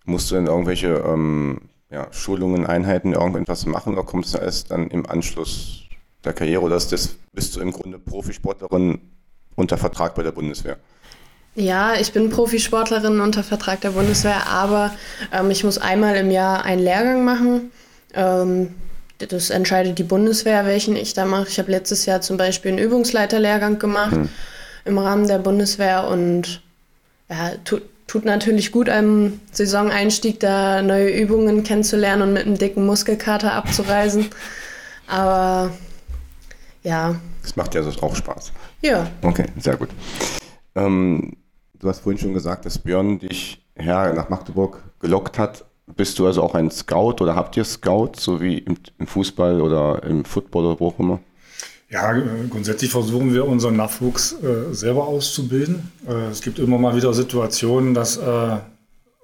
Musst 0.05 0.31
du 0.31 0.35
denn 0.35 0.47
irgendwelche 0.47 1.03
ähm, 1.05 1.69
ja, 1.89 2.07
Schulungen, 2.11 2.65
Einheiten, 2.65 3.13
irgendetwas 3.13 3.65
machen 3.65 3.93
oder 3.93 4.03
kommst 4.03 4.33
du 4.33 4.39
erst 4.39 4.71
dann 4.71 4.89
im 4.89 5.05
Anschluss 5.05 5.83
der 6.23 6.33
Karriere 6.33 6.61
oder 6.61 6.75
das, 6.75 7.15
bist 7.33 7.55
du 7.55 7.59
im 7.59 7.71
Grunde 7.71 7.99
Profisportlerin 7.99 8.99
unter 9.55 9.77
Vertrag 9.77 10.15
bei 10.15 10.23
der 10.23 10.31
Bundeswehr? 10.31 10.77
Ja, 11.55 11.95
ich 11.95 12.13
bin 12.13 12.29
Profisportlerin 12.29 13.19
unter 13.19 13.43
Vertrag 13.43 13.81
der 13.81 13.91
Bundeswehr, 13.91 14.47
aber 14.47 14.91
ähm, 15.33 15.51
ich 15.51 15.63
muss 15.63 15.77
einmal 15.77 16.15
im 16.15 16.31
Jahr 16.31 16.63
einen 16.63 16.81
Lehrgang 16.81 17.25
machen. 17.25 17.71
Ähm, 18.13 18.73
das 19.17 19.49
entscheidet 19.49 19.99
die 19.99 20.03
Bundeswehr, 20.03 20.65
welchen 20.65 20.95
ich 20.95 21.13
da 21.13 21.25
mache. 21.25 21.49
Ich 21.49 21.59
habe 21.59 21.71
letztes 21.71 22.05
Jahr 22.05 22.21
zum 22.21 22.37
Beispiel 22.37 22.71
einen 22.71 22.79
Übungsleiterlehrgang 22.79 23.79
gemacht 23.79 24.13
hm. 24.13 24.29
im 24.85 24.97
Rahmen 24.97 25.27
der 25.27 25.39
Bundeswehr 25.39 26.07
und 26.07 26.61
ja, 27.29 27.51
tut, 27.65 27.83
tut 28.12 28.26
natürlich 28.26 28.74
gut, 28.74 28.89
am 28.89 29.39
Saisoneinstieg 29.54 30.41
da 30.41 30.82
neue 30.82 31.10
Übungen 31.17 31.63
kennenzulernen 31.63 32.24
und 32.24 32.34
mit 32.34 32.45
einem 32.45 32.58
dicken 32.58 32.86
Muskelkater 32.86 33.54
abzureisen. 33.54 34.28
Aber 35.08 35.71
ja. 36.84 37.15
Das 37.41 37.56
macht 37.56 37.74
ja 37.74 37.82
auch 38.02 38.13
Spaß. 38.13 38.52
Ja. 38.82 39.10
Okay, 39.21 39.45
sehr 39.58 39.78
gut. 39.78 39.88
Ähm, 40.76 41.38
du 41.80 41.88
hast 41.88 42.00
vorhin 42.00 42.19
schon 42.19 42.34
gesagt, 42.34 42.65
dass 42.65 42.80
Björn 42.80 43.19
dich 43.19 43.65
her 43.78 44.13
nach 44.13 44.28
Magdeburg 44.28 44.84
gelockt 45.00 45.39
hat. 45.39 45.63
Bist 45.95 46.19
du 46.19 46.26
also 46.28 46.43
auch 46.43 46.54
ein 46.54 46.69
Scout 46.69 47.15
oder 47.21 47.36
habt 47.36 47.56
ihr 47.56 47.63
Scout, 47.63 48.12
so 48.17 48.41
wie 48.41 48.58
im, 48.58 48.76
im 49.00 49.08
Fußball 49.08 49.62
oder 49.62 50.04
im 50.04 50.26
Football 50.26 50.65
oder 50.65 50.80
wo 50.82 50.88
auch 50.89 51.00
immer? 51.00 51.19
Ja, 51.91 52.15
äh, 52.15 52.23
grundsätzlich 52.49 52.89
versuchen 52.89 53.34
wir 53.34 53.45
unseren 53.45 53.75
Nachwuchs 53.75 54.34
äh, 54.41 54.73
selber 54.73 55.08
auszubilden. 55.08 55.91
Äh, 56.08 56.30
es 56.32 56.41
gibt 56.41 56.58
immer 56.58 56.77
mal 56.77 56.95
wieder 56.95 57.13
Situationen, 57.13 57.93
dass 57.93 58.15
äh, 58.15 58.58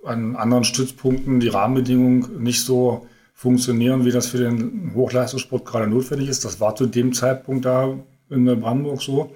an 0.03 0.35
anderen 0.35 0.65
Stützpunkten 0.65 1.39
die 1.39 1.47
Rahmenbedingungen 1.47 2.43
nicht 2.43 2.65
so 2.65 3.07
funktionieren, 3.33 4.03
wie 4.03 4.11
das 4.11 4.27
für 4.27 4.39
den 4.39 4.91
Hochleistungssport 4.95 5.63
gerade 5.63 5.87
notwendig 5.87 6.27
ist. 6.27 6.43
Das 6.43 6.59
war 6.59 6.75
zu 6.75 6.87
dem 6.87 7.13
Zeitpunkt 7.13 7.63
da 7.63 7.93
in 8.29 8.45
Brandenburg 8.59 9.01
so. 9.01 9.31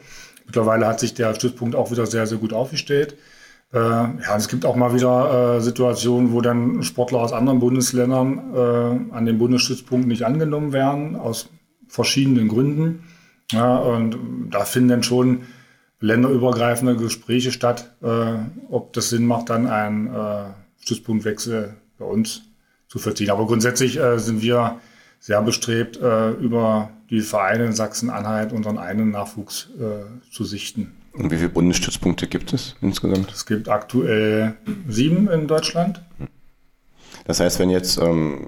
Mittlerweile 0.45 0.85
hat 0.85 0.99
sich 0.99 1.13
der 1.13 1.33
Stützpunkt 1.33 1.73
auch 1.75 1.89
wieder 1.89 2.05
sehr, 2.07 2.27
sehr 2.27 2.37
gut 2.37 2.51
aufgestellt. 2.51 3.15
Äh, 3.71 3.77
ja, 3.79 4.35
es 4.35 4.49
gibt 4.49 4.65
auch 4.65 4.75
mal 4.75 4.93
wieder 4.93 5.55
äh, 5.55 5.61
Situationen, 5.61 6.33
wo 6.33 6.41
dann 6.41 6.83
Sportler 6.83 7.19
aus 7.19 7.31
anderen 7.31 7.59
Bundesländern 7.61 9.09
an 9.11 9.25
den 9.25 9.37
Bundesstützpunkt 9.37 10.05
nicht 10.07 10.23
angenommen 10.23 10.73
werden, 10.73 11.15
aus 11.15 11.47
verschiedenen 11.87 12.49
Gründen. 12.49 13.03
Ja, 13.51 13.77
und 13.77 14.17
da 14.49 14.65
finden 14.65 14.89
dann 14.89 15.03
schon 15.03 15.43
länderübergreifende 15.99 16.95
Gespräche 16.95 17.51
statt, 17.51 17.91
äh, 18.01 18.33
ob 18.69 18.93
das 18.93 19.09
Sinn 19.09 19.25
macht, 19.25 19.49
dann 19.49 19.67
einen 19.67 20.07
äh, 20.07 20.45
Stützpunktwechsel 20.81 21.75
bei 21.97 22.05
uns 22.05 22.41
zu 22.87 22.99
verziehen. 22.99 23.29
Aber 23.29 23.45
grundsätzlich 23.45 23.97
äh, 23.97 24.17
sind 24.17 24.41
wir 24.41 24.79
sehr 25.19 25.41
bestrebt, 25.43 25.97
äh, 25.97 26.31
über 26.31 26.89
die 27.09 27.21
Vereine 27.21 27.65
in 27.65 27.73
Sachsen-Anhalt 27.73 28.51
unseren 28.51 28.79
einen 28.79 29.11
Nachwuchs 29.11 29.69
äh, 29.79 30.31
zu 30.31 30.43
sichten. 30.43 30.93
Und 31.13 31.29
wie 31.29 31.37
viele 31.37 31.49
Bundesstützpunkte 31.49 32.27
gibt 32.27 32.53
es 32.53 32.75
insgesamt? 32.81 33.31
Es 33.31 33.45
gibt 33.45 33.69
aktuell 33.69 34.55
sieben 34.87 35.29
in 35.29 35.47
Deutschland. 35.47 36.01
Das 37.25 37.39
heißt, 37.39 37.59
wenn 37.59 37.69
jetzt 37.69 37.97
ähm, 37.97 38.47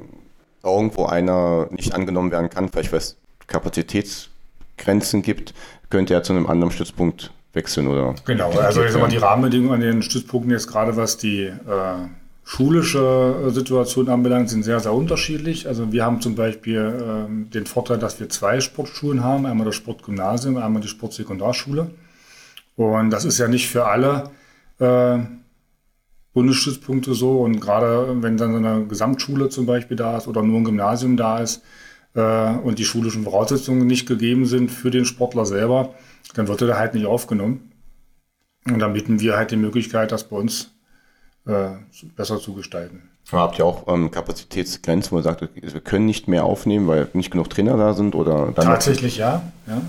irgendwo 0.63 1.05
einer 1.05 1.67
nicht 1.71 1.93
angenommen 1.93 2.31
werden 2.31 2.49
kann, 2.49 2.69
vielleicht 2.69 2.91
weil 2.91 2.99
es 2.99 3.17
Kapazitäts 3.47 4.29
Grenzen 4.77 5.21
gibt, 5.21 5.53
könnte 5.89 6.13
er 6.13 6.23
zu 6.23 6.33
einem 6.33 6.47
anderen 6.47 6.71
Stützpunkt 6.71 7.31
wechseln, 7.53 7.87
oder? 7.87 8.15
Genau, 8.25 8.51
also 8.51 8.83
ich 8.83 8.91
sag 8.91 9.01
mal, 9.01 9.09
die 9.09 9.17
Rahmenbedingungen 9.17 9.75
an 9.75 9.81
den 9.81 10.01
Stützpunkten 10.01 10.51
jetzt 10.51 10.67
gerade 10.67 10.95
was 10.97 11.17
die 11.17 11.43
äh, 11.43 11.53
schulische 12.43 13.51
Situation 13.51 14.09
anbelangt, 14.09 14.49
sind 14.49 14.63
sehr, 14.63 14.79
sehr 14.79 14.93
unterschiedlich. 14.93 15.67
Also 15.67 15.91
wir 15.91 16.03
haben 16.03 16.19
zum 16.19 16.35
Beispiel 16.35 16.79
äh, 16.79 17.51
den 17.53 17.65
Vorteil, 17.65 17.99
dass 17.99 18.19
wir 18.19 18.29
zwei 18.29 18.59
Sportschulen 18.59 19.23
haben, 19.23 19.45
einmal 19.45 19.65
das 19.65 19.75
Sportgymnasium, 19.75 20.57
einmal 20.57 20.81
die 20.81 20.87
Sportsekundarschule. 20.87 21.91
Und 22.75 23.11
das 23.11 23.23
ist 23.23 23.37
ja 23.37 23.47
nicht 23.47 23.69
für 23.69 23.85
alle 23.85 24.31
äh, 24.79 25.19
Bundesstützpunkte 26.33 27.13
so. 27.13 27.41
Und 27.41 27.59
gerade 27.59 28.21
wenn 28.21 28.37
dann 28.37 28.51
so 28.51 28.57
eine 28.57 28.85
Gesamtschule 28.87 29.49
zum 29.49 29.67
Beispiel 29.67 29.95
da 29.95 30.17
ist 30.17 30.27
oder 30.27 30.41
nur 30.41 30.59
ein 30.59 30.65
Gymnasium 30.65 31.15
da 31.15 31.37
ist, 31.37 31.57
äh, 31.57 31.61
und 32.13 32.77
die 32.77 32.85
schulischen 32.85 33.23
Voraussetzungen 33.23 33.87
nicht 33.87 34.07
gegeben 34.07 34.45
sind 34.45 34.69
für 34.69 34.91
den 34.91 35.05
Sportler 35.05 35.45
selber, 35.45 35.95
dann 36.35 36.47
wird 36.47 36.61
er 36.61 36.67
da 36.67 36.77
halt 36.77 36.93
nicht 36.93 37.07
aufgenommen. 37.07 37.71
Und 38.65 38.79
dann 38.79 38.93
bieten 38.93 39.19
wir 39.19 39.35
halt 39.35 39.51
die 39.51 39.57
Möglichkeit, 39.57 40.11
das 40.11 40.25
bei 40.25 40.37
uns 40.37 40.71
äh, 41.45 41.69
besser 42.15 42.39
zu 42.39 42.53
gestalten. 42.53 43.09
Habt 43.31 43.57
ihr 43.57 43.65
auch 43.65 43.87
ähm, 43.87 44.11
Kapazitätsgrenzen, 44.11 45.11
wo 45.11 45.17
ihr 45.17 45.23
sagt, 45.23 45.41
wir 45.41 45.81
können 45.81 46.05
nicht 46.05 46.27
mehr 46.27 46.43
aufnehmen, 46.43 46.87
weil 46.87 47.07
nicht 47.13 47.31
genug 47.31 47.49
Trainer 47.49 47.77
da 47.77 47.93
sind? 47.93 48.15
Oder 48.15 48.53
Tatsächlich 48.53 49.17
ja, 49.17 49.41
ja. 49.67 49.81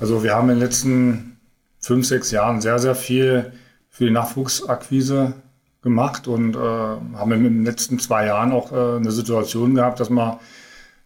Also 0.00 0.22
wir 0.22 0.34
haben 0.34 0.50
in 0.50 0.56
den 0.56 0.62
letzten 0.62 1.38
fünf, 1.80 2.06
sechs 2.06 2.30
Jahren 2.30 2.60
sehr, 2.60 2.78
sehr 2.78 2.94
viel 2.94 3.52
für 3.90 4.04
die 4.04 4.10
Nachwuchsakquise 4.10 5.34
gemacht 5.82 6.28
und 6.28 6.56
äh, 6.56 6.58
haben 6.58 7.32
in 7.32 7.42
den 7.44 7.64
letzten 7.64 7.98
zwei 7.98 8.26
Jahren 8.26 8.52
auch 8.52 8.72
äh, 8.72 8.96
eine 8.96 9.12
Situation 9.12 9.74
gehabt, 9.74 10.00
dass 10.00 10.10
wir 10.10 10.40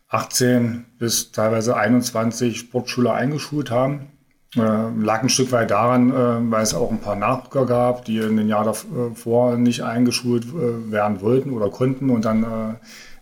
18 0.09 0.87
bis 0.99 1.33
teilweise 1.33 1.77
21 1.77 2.59
Sportschüler 2.59 3.15
eingeschult 3.15 3.71
haben. 3.71 4.09
Äh, 4.57 4.61
lag 4.61 5.23
ein 5.23 5.29
Stück 5.29 5.53
weit 5.53 5.71
daran, 5.71 6.11
äh, 6.11 6.51
weil 6.51 6.63
es 6.63 6.73
auch 6.73 6.91
ein 6.91 7.01
paar 7.01 7.17
Nachrücker 7.17 7.67
gab, 7.67 8.07
die 8.07 8.19
in 8.19 8.39
den 8.39 8.49
Jahren 8.49 8.65
davor 8.65 9.59
nicht 9.59 9.83
eingeschult 9.83 10.47
äh, 10.47 10.91
werden 10.91 11.21
wollten 11.21 11.51
oder 11.51 11.69
konnten 11.69 12.09
und 12.09 12.25
dann 12.25 12.45
äh, 12.45 12.75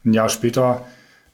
ein 0.05 0.12
Jahr 0.12 0.29
später 0.29 0.83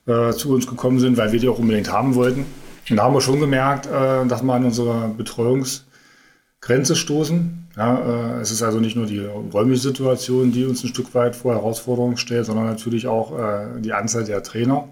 äh, 0.07 0.31
zu 0.33 0.55
uns 0.55 0.67
gekommen 0.67 0.99
sind, 0.99 1.19
weil 1.19 1.33
wir 1.33 1.41
die 1.41 1.49
auch 1.49 1.59
unbedingt 1.59 1.93
haben 1.93 2.15
wollten. 2.15 2.47
Und 2.89 2.97
da 2.97 3.03
haben 3.03 3.15
wir 3.15 3.21
schon 3.21 3.39
gemerkt, 3.39 3.87
äh, 3.87 4.27
dass 4.27 4.43
wir 4.43 4.55
an 4.55 4.65
unsere 4.65 5.09
Betreuungsgrenze 5.09 6.97
stoßen. 6.97 7.59
Ja, 7.77 8.39
es 8.39 8.51
ist 8.51 8.63
also 8.63 8.81
nicht 8.81 8.97
nur 8.97 9.07
die 9.07 9.21
räumliche 9.21 9.81
Situation, 9.81 10.53
die 10.53 10.67
uns 10.67 10.85
ein 10.85 10.89
Stück 10.89 11.15
weit 11.15 11.35
vor 11.35 11.55
Herausforderungen 11.55 12.19
stellt, 12.19 12.45
sondern 12.45 12.67
natürlich 12.67 13.07
auch 13.07 13.33
die 13.79 13.95
Anzahl 13.95 14.25
der 14.25 14.43
Trainer. 14.43 14.89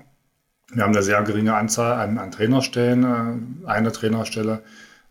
Wir 0.73 0.85
haben 0.85 0.95
eine 0.95 1.03
sehr 1.03 1.23
geringe 1.23 1.55
Anzahl 1.55 1.99
an, 2.01 2.19
an 2.19 2.31
Trainerstellen. 2.31 3.05
Äh, 3.65 3.69
eine 3.69 3.93
Trainerstelle 3.93 4.61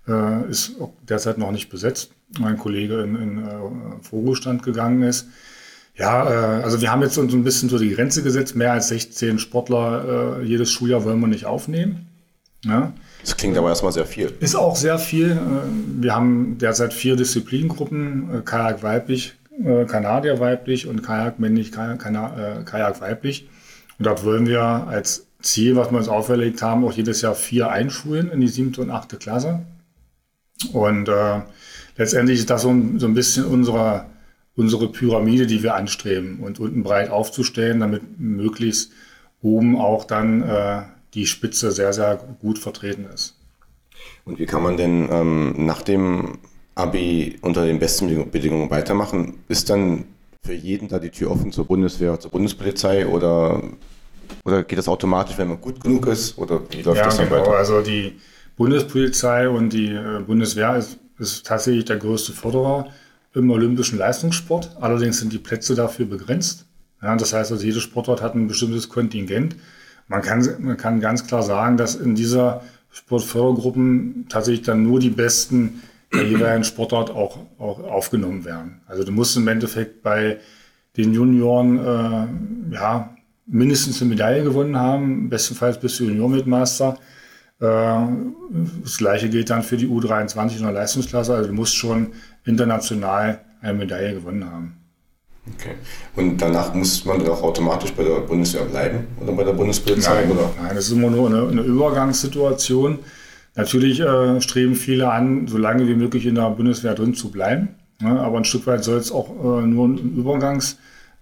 äh, 0.08 0.50
ist 0.50 0.74
derzeit 1.08 1.38
noch 1.38 1.52
nicht 1.52 1.70
besetzt. 1.70 2.12
Mein 2.40 2.58
Kollege 2.58 3.02
in, 3.02 3.16
in 3.16 3.38
äh, 3.40 3.52
Vorruhestand 4.02 4.64
gegangen 4.64 5.04
ist. 5.04 5.28
Ja, 5.96 6.24
also 6.24 6.80
wir 6.80 6.94
haben 6.94 7.02
jetzt 7.02 7.18
uns 7.18 7.34
ein 7.34 7.44
bisschen 7.44 7.68
so 7.68 7.78
die 7.78 7.94
Grenze 7.94 8.24
gesetzt. 8.24 8.56
Mehr 8.56 8.72
als 8.72 8.88
16 8.88 9.38
Sportler 9.38 10.40
jedes 10.42 10.72
Schuljahr 10.72 11.04
wollen 11.04 11.20
wir 11.20 11.28
nicht 11.28 11.44
aufnehmen. 11.44 12.08
Ja. 12.64 12.94
Das 13.20 13.36
klingt 13.36 13.58
aber 13.58 13.68
erstmal 13.68 13.92
sehr 13.92 14.06
viel. 14.06 14.32
Ist 14.40 14.56
auch 14.56 14.78
sehr 14.78 14.98
viel. 14.98 15.38
Wir 16.00 16.16
haben 16.16 16.58
derzeit 16.58 16.94
vier 16.94 17.18
Disziplinengruppen, 17.18 18.34
äh, 18.34 18.42
Kajak 18.44 18.82
weiblich, 18.82 19.34
Kanadier 19.88 20.40
weiblich 20.40 20.88
und 20.88 21.04
Kajak 21.04 21.38
männlich, 21.40 21.74
Kajak 21.74 23.02
weiblich. 23.02 23.50
Und 23.98 24.06
dort 24.06 24.24
wollen 24.24 24.48
wir 24.48 24.62
als 24.62 25.28
Ziel, 25.42 25.76
was 25.76 25.92
wir 25.92 25.98
uns 25.98 26.10
auferlegt 26.10 26.62
haben, 26.62 26.84
auch 26.84 26.92
jedes 26.92 27.22
Jahr 27.22 27.36
vier 27.36 27.70
einschulen 27.70 28.32
in 28.32 28.42
die 28.42 28.48
siebte 28.48 28.82
und 28.82 28.92
achte 28.92 29.18
Klasse. 29.18 29.62
Und 30.74 31.08
äh, 31.08 31.42
letztendlich 31.96 32.40
ist 32.40 32.50
das 32.50 32.64
so, 32.64 32.76
so 32.98 33.06
ein 33.06 33.14
bisschen 33.14 33.46
unsere, 33.46 34.06
unsere 34.56 34.92
Pyramide, 34.92 35.48
die 35.48 35.64
wir 35.64 35.76
anstreben 35.76 36.40
und 36.40 36.60
unten 36.60 36.84
breit 36.84 37.10
aufzustellen, 37.10 37.80
damit 37.80 38.20
möglichst 38.20 38.92
oben 39.42 39.78
auch 39.78 40.04
dann 40.04 40.42
äh, 40.42 40.82
die 41.14 41.26
Spitze 41.26 41.72
sehr, 41.72 41.94
sehr 41.94 42.18
gut 42.42 42.60
vertreten 42.60 43.06
ist. 43.06 43.36
Und 44.26 44.40
wie 44.40 44.46
kann 44.46 44.64
man 44.64 44.78
denn 44.78 45.08
ähm, 45.12 45.66
nach 45.66 45.82
dem 45.82 46.40
Abi 46.76 47.38
unter 47.42 47.66
den 47.66 47.80
besten 47.80 48.30
Bedingungen 48.30 48.70
weitermachen? 48.70 49.40
Ist 49.48 49.70
dann 49.70 50.06
für 50.44 50.54
jeden 50.54 50.88
da 50.88 51.00
die 51.00 51.10
Tür 51.10 51.32
offen 51.32 51.52
zur 51.52 51.66
Bundeswehr, 51.66 52.20
zur 52.20 52.32
Bundespolizei 52.32 53.08
oder, 53.08 53.62
oder 54.46 54.64
geht 54.64 54.78
das 54.78 54.88
automatisch, 54.88 55.38
wenn 55.38 55.48
man 55.48 55.62
gut 55.62 55.82
genug 55.82 56.08
ist? 56.08 56.38
Oder 56.38 56.62
wie 56.70 56.82
läuft 56.82 56.98
ja, 56.98 57.06
das 57.06 57.18
dann 57.18 57.30
genau. 57.30 57.42
weiter? 57.42 57.52
Also 57.58 57.82
die 57.82 58.20
Bundespolizei 58.56 59.50
und 59.50 59.72
die 59.72 59.94
äh, 59.94 60.22
Bundeswehr 60.26 60.76
ist, 60.76 60.98
ist 61.18 61.46
tatsächlich 61.46 61.86
der 61.86 61.98
größte 61.98 62.34
Förderer 62.34 62.88
im 63.34 63.50
olympischen 63.52 63.98
Leistungssport. 63.98 64.78
Allerdings 64.82 65.20
sind 65.20 65.32
die 65.34 65.38
Plätze 65.38 65.76
dafür 65.76 66.06
begrenzt. 66.06 66.66
Ja, 67.02 67.16
das 67.16 67.34
heißt, 67.34 67.52
also 67.52 67.64
jede 67.64 67.80
Sportart 67.80 68.22
hat 68.22 68.36
ein 68.36 68.48
bestimmtes 68.48 68.90
Kontingent. 68.90 69.56
Man 70.08 70.22
kann, 70.22 70.46
man 70.60 70.78
kann 70.78 71.00
ganz 71.00 71.26
klar 71.26 71.44
sagen, 71.44 71.78
dass 71.78 71.96
in 71.96 72.16
dieser 72.16 72.62
Sportfördergruppen 72.92 74.26
tatsächlich 74.30 74.66
dann 74.66 74.84
nur 74.84 75.00
die 75.00 75.12
besten 75.12 75.82
der 76.12 76.24
jeweiligen 76.24 76.64
Sportart 76.64 77.12
auch, 77.12 77.38
auch 77.60 77.84
aufgenommen 77.84 78.44
werden. 78.44 78.82
Also 78.88 79.04
du 79.04 79.12
musst 79.12 79.38
im 79.38 79.48
Endeffekt 79.48 80.02
bei 80.02 80.40
den 80.98 81.14
Junioren 81.14 81.78
äh, 81.78 82.74
ja, 82.74 83.16
mindestens 83.50 84.02
eine 84.02 84.10
Medaille 84.10 84.44
gewonnen 84.44 84.78
haben, 84.78 85.30
bestenfalls 85.30 85.80
bist 85.80 86.00
du 86.00 86.06
Juniormitmeister. 86.06 86.98
Äh, 87.60 87.66
das 88.84 88.98
gleiche 88.98 89.30
gilt 89.30 89.50
dann 89.50 89.64
für 89.64 89.78
die 89.78 89.88
U23 89.88 90.58
in 90.58 90.64
der 90.64 90.72
Leistungsklasse. 90.72 91.34
Also 91.34 91.50
du 91.50 91.56
musst 91.56 91.76
schon 91.76 92.14
international 92.46 93.42
eine 93.62 93.78
Medaille 93.78 94.14
gewonnen 94.14 94.46
haben. 94.46 94.76
Okay. 95.56 95.76
Und 96.16 96.38
danach 96.38 96.74
muss 96.74 97.06
man 97.06 97.20
dann 97.20 97.30
auch 97.30 97.42
automatisch 97.42 97.92
bei 97.92 98.04
der 98.04 98.20
Bundeswehr 98.20 98.64
bleiben 98.64 99.08
oder 99.20 99.34
bei 99.34 99.44
der 99.44 99.54
Bundespolizei? 99.54 100.22
Nein, 100.22 100.32
oder? 100.32 100.52
nein 100.62 100.76
das 100.76 100.86
ist 100.86 100.92
immer 100.92 101.10
nur 101.10 101.28
eine, 101.28 101.48
eine 101.48 101.62
Übergangssituation. 101.62 103.00
Natürlich 103.56 104.00
äh, 104.00 104.40
streben 104.42 104.76
viele 104.76 105.12
an, 105.12 105.48
so 105.48 105.58
lange 105.58 105.88
wie 105.88 105.96
möglich 105.96 106.26
in 106.26 106.36
der 106.36 106.50
Bundeswehr 106.52 106.94
drin 106.94 107.16
zu 107.16 107.32
bleiben. 107.32 107.70
Ne? 108.00 108.20
Aber 108.20 108.38
ein 108.38 108.46
Stück 108.46 108.68
weit 108.68 108.84
soll 108.84 108.98
es 108.98 109.12
auch 109.12 109.30
äh, 109.30 109.66
nur 109.66 109.86
eine 109.86 110.00
Übergangs, 110.00 110.78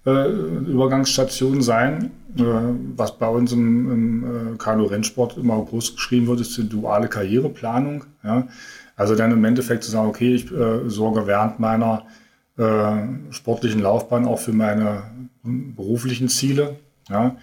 äh, 0.07 0.29
Übergangsstation 0.29 1.61
sein. 1.61 2.11
Äh, 2.37 2.43
was 2.95 3.17
bei 3.17 3.27
uns 3.27 3.51
im, 3.51 3.91
im 3.91 4.23
äh, 4.23 4.57
Kanu-Rennsport 4.57 5.37
immer 5.37 5.63
groß 5.63 5.95
geschrieben 5.95 6.27
wird, 6.27 6.41
ist 6.41 6.57
die 6.57 6.67
duale 6.67 7.07
Karriereplanung. 7.07 8.05
Ja? 8.23 8.47
Also 8.95 9.15
dann 9.15 9.31
im 9.31 9.45
Endeffekt 9.45 9.83
zu 9.83 9.91
sagen, 9.91 10.07
okay, 10.07 10.33
ich 10.33 10.51
äh, 10.51 10.89
sorge 10.89 11.27
während 11.27 11.59
meiner 11.59 12.05
sportlichen 13.29 13.83
Laufbahn 13.83 14.25
auch 14.25 14.39
für 14.39 14.51
meine 14.51 15.03
beruflichen 15.43 16.27
Ziele. 16.27 16.77
Ja? 17.07 17.37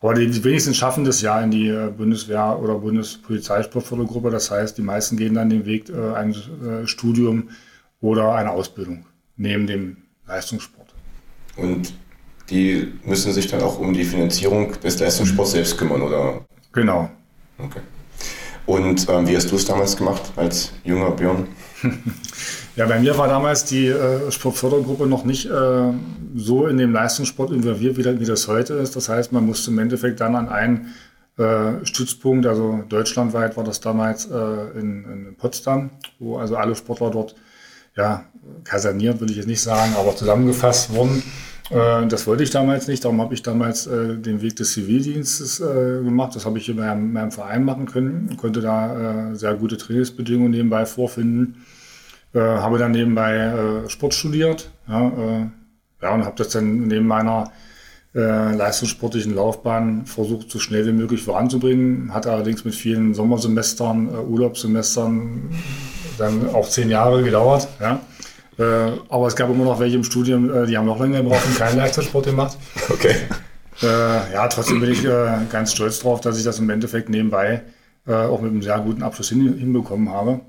Aber 0.00 0.14
die 0.14 0.44
wenigsten 0.44 0.74
schaffen 0.74 1.04
das 1.04 1.22
ja 1.22 1.40
in 1.40 1.50
die 1.50 1.68
äh, 1.68 1.90
Bundeswehr- 1.90 2.60
oder 2.60 2.74
Bundespolizeisportfördergruppe. 2.76 4.30
Das 4.30 4.50
heißt, 4.50 4.76
die 4.76 4.82
meisten 4.82 5.16
gehen 5.16 5.34
dann 5.34 5.50
den 5.50 5.66
Weg 5.66 5.88
äh, 5.88 6.14
ein 6.14 6.32
äh, 6.32 6.86
Studium 6.86 7.48
oder 8.00 8.34
eine 8.34 8.50
Ausbildung 8.50 9.06
neben 9.36 9.66
dem 9.66 9.96
Leistungssport. 10.26 10.94
Und 11.56 11.94
die 12.50 12.92
müssen 13.04 13.32
sich 13.32 13.48
dann 13.48 13.62
auch 13.62 13.78
um 13.78 13.92
die 13.92 14.04
Finanzierung 14.04 14.78
des 14.80 14.98
Leistungssports 14.98 15.52
selbst 15.52 15.76
kümmern, 15.78 16.02
oder? 16.02 16.44
Genau. 16.72 17.10
Okay. 17.58 17.80
Und 18.66 19.08
ähm, 19.08 19.28
wie 19.28 19.36
hast 19.36 19.50
du 19.50 19.56
es 19.56 19.64
damals 19.64 19.96
gemacht 19.96 20.22
als 20.36 20.72
junger 20.84 21.10
Björn? 21.12 21.48
Ja, 22.76 22.84
bei 22.84 22.98
mir 22.98 23.16
war 23.16 23.26
damals 23.26 23.64
die 23.64 23.86
äh, 23.86 24.30
Sportfördergruppe 24.30 25.06
noch 25.06 25.24
nicht 25.24 25.46
äh, 25.46 25.92
so 26.34 26.66
in 26.66 26.76
dem 26.76 26.92
Leistungssport 26.92 27.50
involviert, 27.50 27.96
wie, 27.96 28.20
wie, 28.20 28.24
das 28.26 28.48
heute 28.48 28.74
ist. 28.74 28.94
Das 28.94 29.08
heißt, 29.08 29.32
man 29.32 29.46
musste 29.46 29.70
im 29.70 29.78
Endeffekt 29.78 30.20
dann 30.20 30.36
an 30.36 30.50
einen 30.50 30.94
äh, 31.38 31.84
Stützpunkt, 31.86 32.44
also 32.44 32.84
deutschlandweit 32.86 33.56
war 33.56 33.64
das 33.64 33.80
damals 33.80 34.26
äh, 34.26 34.78
in, 34.78 35.04
in, 35.04 35.36
Potsdam, 35.38 35.88
wo 36.18 36.36
also 36.36 36.56
alle 36.56 36.76
Sportler 36.76 37.10
dort, 37.10 37.34
ja, 37.96 38.26
kaserniert 38.64 39.22
will 39.22 39.30
ich 39.30 39.38
jetzt 39.38 39.48
nicht 39.48 39.62
sagen, 39.62 39.94
aber 39.98 40.14
zusammengefasst 40.14 40.92
wurden. 40.92 41.22
Äh, 41.70 42.06
das 42.06 42.26
wollte 42.26 42.42
ich 42.42 42.50
damals 42.50 42.88
nicht, 42.88 43.04
darum 43.04 43.20
habe 43.20 43.34
ich 43.34 43.42
damals 43.42 43.86
äh, 43.86 44.16
den 44.16 44.42
Weg 44.42 44.56
des 44.56 44.72
Zivildienstes 44.72 45.58
gemacht. 45.58 46.36
Das 46.36 46.46
habe 46.46 46.58
ich 46.58 46.68
in 46.68 46.76
meinem, 46.76 47.12
meinem 47.12 47.32
Verein 47.32 47.64
machen 47.64 47.86
können, 47.86 48.36
konnte 48.36 48.60
da 48.60 49.34
sehr 49.34 49.54
gute 49.54 49.76
Trainingsbedingungen 49.76 50.50
nebenbei 50.50 50.86
vorfinden 50.86 51.56
äh, 52.36 52.40
habe 52.40 52.78
dann 52.78 52.92
nebenbei 52.92 53.36
äh, 53.36 53.88
Sport 53.88 54.14
studiert. 54.14 54.70
Ja, 54.88 55.08
äh, 55.08 55.46
ja 56.02 56.14
und 56.14 56.24
habe 56.24 56.36
das 56.36 56.50
dann 56.50 56.86
neben 56.86 57.06
meiner 57.06 57.50
äh, 58.14 58.54
leistungssportlichen 58.54 59.34
Laufbahn 59.34 60.06
versucht, 60.06 60.50
so 60.50 60.58
schnell 60.58 60.86
wie 60.86 60.92
möglich 60.92 61.22
voranzubringen. 61.22 62.12
Hat 62.12 62.26
allerdings 62.26 62.64
mit 62.64 62.74
vielen 62.74 63.14
Sommersemestern, 63.14 64.08
äh, 64.08 64.18
Urlaubssemestern 64.18 65.50
dann 66.18 66.54
auch 66.54 66.68
zehn 66.68 66.90
Jahre 66.90 67.22
gedauert. 67.22 67.68
Ja. 67.80 68.00
Äh, 68.58 68.92
aber 69.08 69.26
es 69.26 69.36
gab 69.36 69.50
immer 69.50 69.64
noch 69.64 69.78
welche 69.78 69.96
im 69.96 70.04
Studium, 70.04 70.52
äh, 70.52 70.66
die 70.66 70.76
haben 70.76 70.86
noch 70.86 70.98
länger 70.98 71.22
gebraucht 71.22 71.44
und 71.46 71.58
keinen 71.58 71.76
Leistungssport 71.76 72.26
gemacht. 72.26 72.56
Okay. 72.88 73.14
Äh, 73.82 74.32
ja, 74.32 74.48
trotzdem 74.48 74.80
bin 74.80 74.90
ich 74.90 75.04
äh, 75.04 75.38
ganz 75.50 75.72
stolz 75.72 75.98
darauf, 75.98 76.20
dass 76.20 76.38
ich 76.38 76.44
das 76.44 76.58
im 76.58 76.70
Endeffekt 76.70 77.10
nebenbei 77.10 77.62
äh, 78.06 78.14
auch 78.14 78.40
mit 78.40 78.50
einem 78.50 78.62
sehr 78.62 78.78
guten 78.80 79.02
Abschluss 79.02 79.28
hin, 79.28 79.58
hinbekommen 79.58 80.10
habe. 80.10 80.40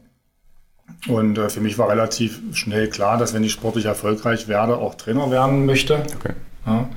Und 1.09 1.37
äh, 1.37 1.49
für 1.49 1.59
mich 1.59 1.77
war 1.77 1.89
relativ 1.89 2.39
schnell 2.53 2.89
klar, 2.89 3.17
dass 3.17 3.33
wenn 3.33 3.43
ich 3.43 3.51
sportlich 3.51 3.85
erfolgreich 3.85 4.47
werde, 4.47 4.77
auch 4.77 4.95
Trainer 4.95 5.29
werden 5.29 5.65
möchte. 5.65 6.03
Okay. 6.15 6.33
Ja. 6.65 6.89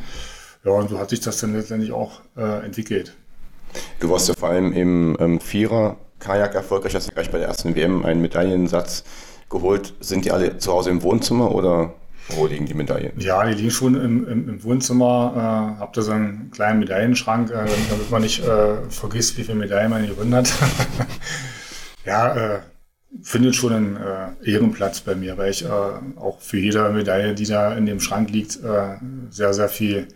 ja, 0.65 0.71
und 0.71 0.91
so 0.91 1.01
hat 1.01 1.11
sich 1.11 1.21
das 1.21 1.39
dann 1.39 1.55
letztendlich 1.55 1.93
auch 1.93 2.21
entwickelt. 2.37 3.15
Du 3.99 4.11
warst 4.11 4.29
ja 4.29 4.35
vor 4.35 4.49
allem 4.49 4.73
im 4.73 5.17
ähm, 5.21 5.41
Vierer 5.41 5.97
Kajak 6.19 6.55
erfolgreich, 6.55 6.95
hast 6.95 7.09
du 7.09 7.13
gleich 7.13 7.31
bei 7.31 7.39
der 7.39 7.49
ersten 7.49 7.75
WM 7.75 8.05
einen 8.05 8.21
Medaillensatz 8.21 9.05
geholt. 9.51 9.95
Sind 10.01 10.25
die 10.25 10.31
alle 10.31 10.59
zu 10.59 10.73
Hause 10.73 10.91
im 10.91 11.03
Wohnzimmer 11.03 11.55
oder 11.55 11.93
wo 12.37 12.47
liegen 12.47 12.67
die 12.67 12.75
Medaillen? 12.75 13.13
Ja, 13.19 13.45
die 13.45 13.55
liegen 13.55 13.71
schon 13.71 13.95
im, 13.95 14.27
im, 14.27 14.49
im 14.49 14.65
Wohnzimmer. 14.65 15.77
Äh, 15.77 15.81
hab 15.81 15.93
da 15.93 16.03
so 16.03 16.13
einen 16.13 16.51
kleinen 16.51 16.79
Medaillenschrank, 16.79 17.51
äh, 17.51 17.67
damit 17.91 18.11
man 18.11 18.23
nicht 18.23 18.45
äh, 18.45 18.77
vergisst, 18.89 19.37
wie 19.37 19.45
viele 19.45 19.59
Medaillen 19.59 19.91
man 19.91 20.07
gewonnen 20.07 20.35
hat. 20.35 20.53
ja, 22.05 22.35
äh, 22.35 22.61
findet 23.23 23.57
schon 23.57 23.73
einen 23.73 23.97
äh, 23.97 24.51
Ehrenplatz 24.51 25.01
bei 25.01 25.15
mir, 25.15 25.37
weil 25.37 25.51
ich 25.51 25.65
äh, 25.65 25.69
auch 25.69 26.41
für 26.41 26.59
jede 26.59 26.89
Medaille, 26.91 27.35
die 27.35 27.47
da 27.47 27.75
in 27.75 27.87
dem 27.87 28.01
Schrank 28.01 28.31
liegt, 28.31 28.59
sehr, 29.31 29.55
sehr 29.55 29.69
viel 29.69 30.07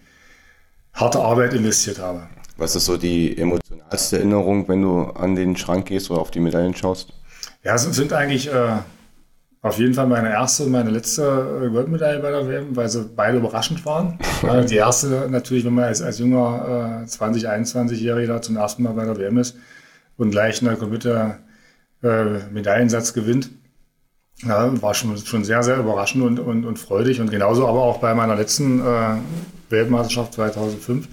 harte 0.92 1.18
Arbeit 1.18 1.54
investiert 1.54 1.98
habe. 1.98 2.28
Was 2.56 2.76
ist 2.76 2.84
so 2.84 2.96
die 2.96 3.36
emotionalste 3.36 4.18
Erinnerung, 4.18 4.68
wenn 4.68 4.82
du 4.82 5.02
an 5.02 5.34
den 5.34 5.56
Schrank 5.56 5.86
gehst 5.86 6.08
oder 6.10 6.20
auf 6.20 6.30
die 6.30 6.38
Medaillen 6.38 6.76
schaust? 6.76 7.12
Ja, 7.64 7.74
es 7.74 7.82
sind 7.82 8.12
eigentlich 8.12 8.48
auf 9.64 9.78
jeden 9.78 9.94
Fall 9.94 10.06
meine 10.06 10.30
erste 10.30 10.64
und 10.64 10.72
meine 10.72 10.90
letzte 10.90 11.22
äh, 11.22 11.70
Goldmedaille 11.70 12.20
bei 12.20 12.30
der 12.30 12.46
WM, 12.46 12.76
weil 12.76 12.86
sie 12.90 13.02
beide 13.16 13.38
überraschend 13.38 13.86
waren. 13.86 14.18
die 14.68 14.76
erste 14.76 15.26
natürlich, 15.30 15.64
wenn 15.64 15.72
man 15.72 15.84
als, 15.84 16.02
als 16.02 16.18
junger 16.18 17.02
äh, 17.02 17.08
20-, 17.08 17.46
21-Jähriger 17.46 18.42
zum 18.42 18.58
ersten 18.58 18.82
Mal 18.82 18.92
bei 18.92 19.06
der 19.06 19.16
WM 19.16 19.38
ist 19.38 19.56
und 20.18 20.32
gleich 20.32 20.60
in 20.60 20.68
der 20.68 20.76
Komite 20.76 21.38
äh, 22.02 22.24
Medaillensatz 22.52 23.14
gewinnt. 23.14 23.48
Ja, 24.42 24.70
war 24.82 24.92
schon, 24.92 25.16
schon 25.16 25.44
sehr, 25.44 25.62
sehr 25.62 25.78
überraschend 25.78 26.22
und, 26.24 26.40
und, 26.40 26.66
und 26.66 26.78
freudig. 26.78 27.22
Und 27.22 27.30
genauso 27.30 27.66
aber 27.66 27.80
auch 27.84 28.00
bei 28.00 28.14
meiner 28.14 28.36
letzten 28.36 28.80
äh, 28.80 29.16
Weltmeisterschaft 29.70 30.34
2005. 30.34 31.06
Äh, 31.06 31.08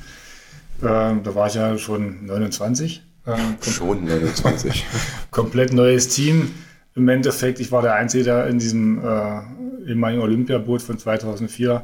da 0.82 1.36
war 1.36 1.48
ich 1.48 1.54
ja 1.54 1.78
schon 1.78 2.26
29. 2.26 3.02
Äh, 3.26 3.38
schon 3.62 4.04
29. 4.04 4.86
komplett 5.32 5.72
neues 5.72 6.10
Team. 6.10 6.52
Im 6.96 7.08
Endeffekt, 7.08 7.60
ich 7.60 7.72
war 7.72 7.82
der 7.82 7.96
Einzige, 7.96 8.24
der 8.26 8.48
in 8.48 8.60
diesem 8.60 9.00
äh, 9.04 9.90
ehemaligen 9.90 10.22
Olympiaboot 10.22 10.82
von 10.82 10.98
2004 10.98 11.84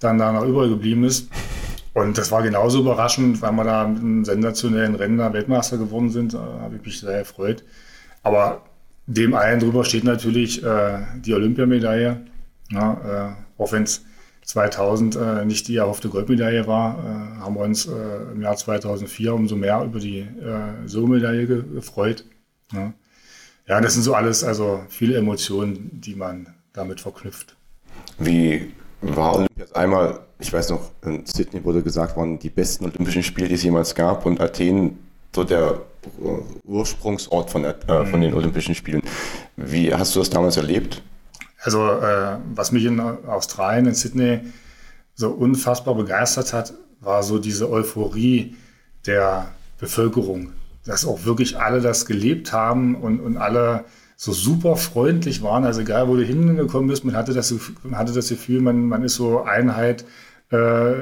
dann 0.00 0.18
da 0.18 0.32
noch 0.32 0.44
übergeblieben 0.44 1.04
ist. 1.04 1.28
Und 1.94 2.18
das 2.18 2.30
war 2.30 2.42
genauso 2.42 2.80
überraschend, 2.80 3.42
weil 3.42 3.52
wir 3.52 3.64
da 3.64 3.86
mit 3.86 4.00
einem 4.00 4.24
sensationellen 4.24 4.94
Rennen 4.94 5.18
Weltmeister 5.32 5.78
geworden 5.78 6.10
sind. 6.10 6.34
Da 6.34 6.60
habe 6.60 6.76
ich 6.76 6.84
mich 6.84 7.00
sehr 7.00 7.20
gefreut. 7.20 7.64
Aber 8.22 8.62
dem 9.06 9.34
allen 9.34 9.58
drüber 9.58 9.84
steht 9.84 10.04
natürlich 10.04 10.62
äh, 10.62 10.98
die 11.24 11.34
Olympiamedaille. 11.34 12.20
Ja, 12.70 13.36
äh, 13.58 13.62
auch 13.62 13.72
wenn 13.72 13.84
es 13.84 14.04
2000 14.44 15.16
äh, 15.16 15.44
nicht 15.44 15.68
die 15.68 15.76
erhoffte 15.76 16.08
Goldmedaille 16.08 16.66
war, 16.66 16.98
äh, 16.98 17.40
haben 17.40 17.54
wir 17.54 17.62
uns 17.62 17.86
äh, 17.86 18.32
im 18.32 18.42
Jahr 18.42 18.56
2004 18.56 19.34
umso 19.34 19.56
mehr 19.56 19.82
über 19.84 19.98
die 19.98 20.20
äh, 20.20 20.86
Silbermedaille 20.86 21.46
ge 21.46 21.62
gefreut. 21.74 22.24
Ja. 22.72 22.92
Ja, 23.68 23.80
das 23.80 23.94
sind 23.94 24.02
so 24.02 24.14
alles, 24.14 24.42
also 24.42 24.82
viele 24.88 25.16
Emotionen, 25.16 26.00
die 26.00 26.14
man 26.14 26.54
damit 26.72 27.00
verknüpft. 27.00 27.56
Wie 28.18 28.72
war 29.00 29.36
Olympias 29.36 29.72
einmal, 29.72 30.20
ich 30.38 30.52
weiß 30.52 30.70
noch, 30.70 30.90
in 31.04 31.24
Sydney 31.26 31.62
wurde 31.64 31.82
gesagt, 31.82 32.16
waren 32.16 32.38
die 32.38 32.50
besten 32.50 32.86
Olympischen 32.86 33.22
Spiele, 33.22 33.48
die 33.48 33.54
es 33.54 33.62
jemals 33.62 33.94
gab 33.94 34.26
und 34.26 34.40
Athen 34.40 34.98
so 35.34 35.44
der 35.44 35.82
Ursprungsort 36.64 37.50
von, 37.50 37.64
äh, 37.64 38.06
von 38.06 38.20
den 38.20 38.32
Olympischen 38.34 38.74
Spielen. 38.74 39.02
Wie 39.56 39.92
hast 39.92 40.14
du 40.14 40.20
das 40.20 40.30
damals 40.30 40.56
erlebt? 40.56 41.02
Also 41.60 41.86
äh, 41.86 42.38
was 42.54 42.72
mich 42.72 42.84
in 42.84 42.98
Australien, 43.00 43.86
in 43.86 43.94
Sydney 43.94 44.40
so 45.14 45.30
unfassbar 45.30 45.94
begeistert 45.94 46.52
hat, 46.52 46.72
war 47.00 47.22
so 47.22 47.38
diese 47.38 47.70
Euphorie 47.70 48.56
der 49.06 49.50
Bevölkerung, 49.78 50.52
dass 50.88 51.06
auch 51.06 51.24
wirklich 51.24 51.58
alle 51.58 51.80
das 51.80 52.06
gelebt 52.06 52.52
haben 52.52 52.96
und, 52.96 53.20
und 53.20 53.36
alle 53.36 53.84
so 54.16 54.32
super 54.32 54.74
freundlich 54.76 55.42
waren. 55.42 55.64
Also 55.64 55.82
egal, 55.82 56.08
wo 56.08 56.16
du 56.16 56.24
hingekommen 56.24 56.88
bist, 56.88 57.04
man 57.04 57.14
hatte 57.14 57.34
das, 57.34 57.54
man 57.82 57.98
hatte 57.98 58.12
das 58.12 58.30
Gefühl, 58.30 58.62
man, 58.62 58.88
man 58.88 59.04
ist 59.04 59.14
so 59.14 59.42
Einheit, 59.42 60.04
äh, 60.50 60.94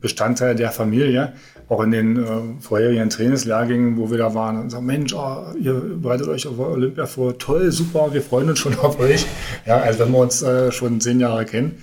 Bestandteil 0.00 0.54
der 0.54 0.70
Familie. 0.70 1.32
Auch 1.70 1.82
in 1.82 1.90
den 1.90 2.16
äh, 2.22 2.60
vorherigen 2.60 3.08
Trainingslehrgängen, 3.08 3.96
wo 3.96 4.10
wir 4.10 4.18
da 4.18 4.34
waren, 4.34 4.60
und 4.60 4.70
sagen, 4.70 4.84
Mensch, 4.84 5.14
oh, 5.14 5.46
ihr 5.58 5.74
bereitet 5.74 6.28
euch 6.28 6.46
auf 6.46 6.58
Olympia 6.58 7.06
vor, 7.06 7.38
toll, 7.38 7.72
super, 7.72 8.12
wir 8.12 8.22
freuen 8.22 8.50
uns 8.50 8.58
schon 8.58 8.78
auf 8.78 9.00
euch. 9.00 9.24
Ja, 9.64 9.78
also 9.78 10.00
wenn 10.00 10.12
wir 10.12 10.18
uns 10.18 10.42
äh, 10.42 10.70
schon 10.70 11.00
zehn 11.00 11.18
Jahre 11.18 11.46
kennen. 11.46 11.82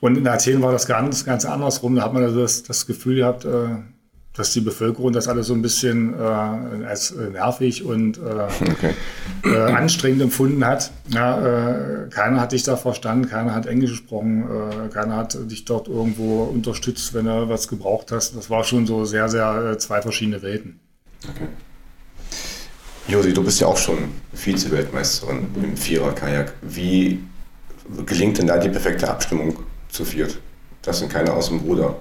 Und 0.00 0.16
in 0.16 0.26
Athen 0.26 0.62
war 0.62 0.72
das 0.72 0.86
ganz, 0.86 1.26
ganz 1.26 1.44
andersrum. 1.44 1.94
Da 1.94 2.02
hat 2.04 2.14
man 2.14 2.22
also 2.22 2.40
das, 2.40 2.62
das 2.62 2.86
Gefühl 2.86 3.16
gehabt, 3.16 3.44
äh, 3.44 3.68
dass 4.34 4.52
die 4.52 4.60
Bevölkerung 4.60 5.12
das 5.12 5.28
alles 5.28 5.48
so 5.48 5.54
ein 5.54 5.62
bisschen 5.62 6.14
äh, 6.14 6.22
als 6.22 7.10
äh, 7.10 7.30
nervig 7.30 7.84
und 7.84 8.18
äh, 8.18 8.20
okay. 8.20 8.94
äh, 9.44 9.56
anstrengend 9.72 10.22
empfunden 10.22 10.64
hat. 10.64 10.92
Ja, 11.08 12.04
äh, 12.04 12.08
keiner 12.10 12.40
hat 12.40 12.52
dich 12.52 12.62
da 12.62 12.76
verstanden, 12.76 13.28
keiner 13.28 13.54
hat 13.54 13.66
Englisch 13.66 13.90
gesprochen, 13.90 14.44
äh, 14.44 14.88
keiner 14.88 15.16
hat 15.16 15.36
dich 15.50 15.64
dort 15.64 15.88
irgendwo 15.88 16.44
unterstützt, 16.44 17.12
wenn 17.12 17.24
du 17.24 17.48
was 17.48 17.66
gebraucht 17.68 18.12
hast. 18.12 18.36
Das 18.36 18.50
war 18.50 18.62
schon 18.62 18.86
so 18.86 19.04
sehr, 19.04 19.28
sehr 19.28 19.78
zwei 19.78 20.00
verschiedene 20.00 20.42
Welten. 20.42 20.78
Okay. 21.28 21.48
Josi, 23.08 23.32
du 23.32 23.42
bist 23.42 23.60
ja 23.60 23.66
auch 23.66 23.76
schon 23.76 23.98
Vize-Weltmeisterin 24.32 25.48
im 25.60 25.76
Vierer-Kajak. 25.76 26.52
Wie 26.62 27.20
gelingt 28.06 28.38
denn 28.38 28.46
da 28.46 28.58
die 28.58 28.68
perfekte 28.68 29.10
Abstimmung 29.10 29.58
zu 29.88 30.04
viert? 30.04 30.38
Das 30.82 31.00
sind 31.00 31.10
keine 31.10 31.32
aus 31.32 31.48
dem 31.48 31.58
Ruder. 31.58 31.96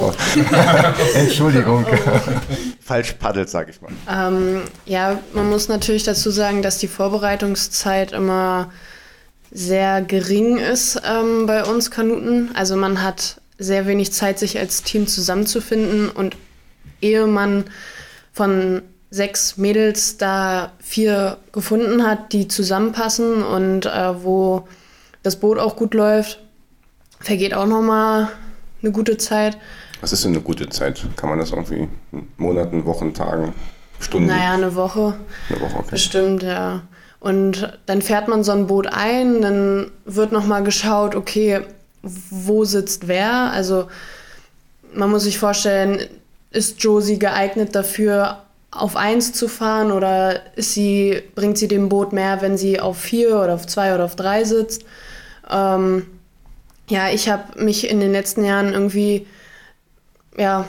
Oh. 0.00 0.12
Entschuldigung. 1.14 1.86
Falsch 2.80 3.12
paddelt, 3.14 3.48
sag 3.48 3.68
ich 3.68 3.80
mal. 3.80 3.92
Ähm, 4.10 4.62
ja, 4.86 5.20
man 5.32 5.48
muss 5.48 5.68
natürlich 5.68 6.04
dazu 6.04 6.30
sagen, 6.30 6.62
dass 6.62 6.78
die 6.78 6.88
Vorbereitungszeit 6.88 8.12
immer 8.12 8.70
sehr 9.50 10.02
gering 10.02 10.58
ist 10.58 11.00
ähm, 11.04 11.46
bei 11.46 11.64
uns 11.64 11.90
Kanuten. 11.90 12.50
Also 12.54 12.76
man 12.76 13.02
hat 13.02 13.40
sehr 13.58 13.86
wenig 13.86 14.12
Zeit, 14.12 14.38
sich 14.38 14.58
als 14.58 14.82
Team 14.82 15.06
zusammenzufinden 15.06 16.08
und 16.10 16.36
ehe 17.00 17.26
man 17.26 17.64
von 18.32 18.82
sechs 19.10 19.56
Mädels 19.56 20.16
da 20.16 20.72
vier 20.80 21.38
gefunden 21.52 22.04
hat, 22.04 22.32
die 22.32 22.48
zusammenpassen 22.48 23.44
und 23.44 23.86
äh, 23.86 24.24
wo 24.24 24.66
das 25.22 25.36
Boot 25.36 25.58
auch 25.58 25.76
gut 25.76 25.94
läuft, 25.94 26.40
vergeht 27.20 27.54
auch 27.54 27.66
noch 27.66 27.80
mal 27.80 28.30
eine 28.84 28.92
gute 28.92 29.16
Zeit. 29.16 29.58
Was 30.00 30.12
ist 30.12 30.24
denn 30.24 30.32
eine 30.32 30.42
gute 30.42 30.68
Zeit? 30.68 31.04
Kann 31.16 31.30
man 31.30 31.38
das 31.38 31.50
irgendwie 31.50 31.88
in 32.12 32.28
Monaten, 32.36 32.84
Wochen, 32.84 33.14
Tagen, 33.14 33.54
Stunden? 34.00 34.28
Naja, 34.28 34.52
eine 34.52 34.74
Woche. 34.74 35.14
Eine 35.48 35.60
Woche, 35.60 35.76
okay. 35.76 35.90
Bestimmt, 35.90 36.42
ja. 36.42 36.82
Und 37.20 37.78
dann 37.86 38.02
fährt 38.02 38.28
man 38.28 38.44
so 38.44 38.52
ein 38.52 38.66
Boot 38.66 38.86
ein, 38.86 39.40
dann 39.40 39.90
wird 40.04 40.30
nochmal 40.30 40.62
geschaut, 40.62 41.14
okay, 41.14 41.62
wo 42.02 42.64
sitzt 42.64 43.08
wer? 43.08 43.50
Also 43.50 43.88
man 44.92 45.10
muss 45.10 45.22
sich 45.22 45.38
vorstellen, 45.38 46.00
ist 46.50 46.82
Josie 46.82 47.18
geeignet 47.18 47.74
dafür, 47.74 48.42
auf 48.70 48.96
eins 48.96 49.32
zu 49.32 49.48
fahren 49.48 49.90
oder 49.90 50.40
ist 50.56 50.74
sie, 50.74 51.22
bringt 51.34 51.56
sie 51.56 51.68
dem 51.68 51.88
Boot 51.88 52.12
mehr, 52.12 52.42
wenn 52.42 52.58
sie 52.58 52.78
auf 52.78 52.98
vier 52.98 53.40
oder 53.40 53.54
auf 53.54 53.66
zwei 53.66 53.94
oder 53.94 54.04
auf 54.04 54.16
drei 54.16 54.44
sitzt? 54.44 54.84
Ähm, 55.50 56.06
ja, 56.88 57.10
ich 57.10 57.28
habe 57.28 57.62
mich 57.62 57.88
in 57.88 58.00
den 58.00 58.12
letzten 58.12 58.44
Jahren 58.44 58.72
irgendwie 58.72 59.26
ja, 60.36 60.66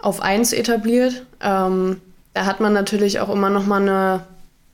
auf 0.00 0.20
eins 0.20 0.52
etabliert. 0.52 1.24
Ähm, 1.40 2.00
da 2.34 2.46
hat 2.46 2.60
man 2.60 2.72
natürlich 2.72 3.20
auch 3.20 3.30
immer 3.30 3.50
noch 3.50 3.66
mal 3.66 3.82
eine, 3.82 4.24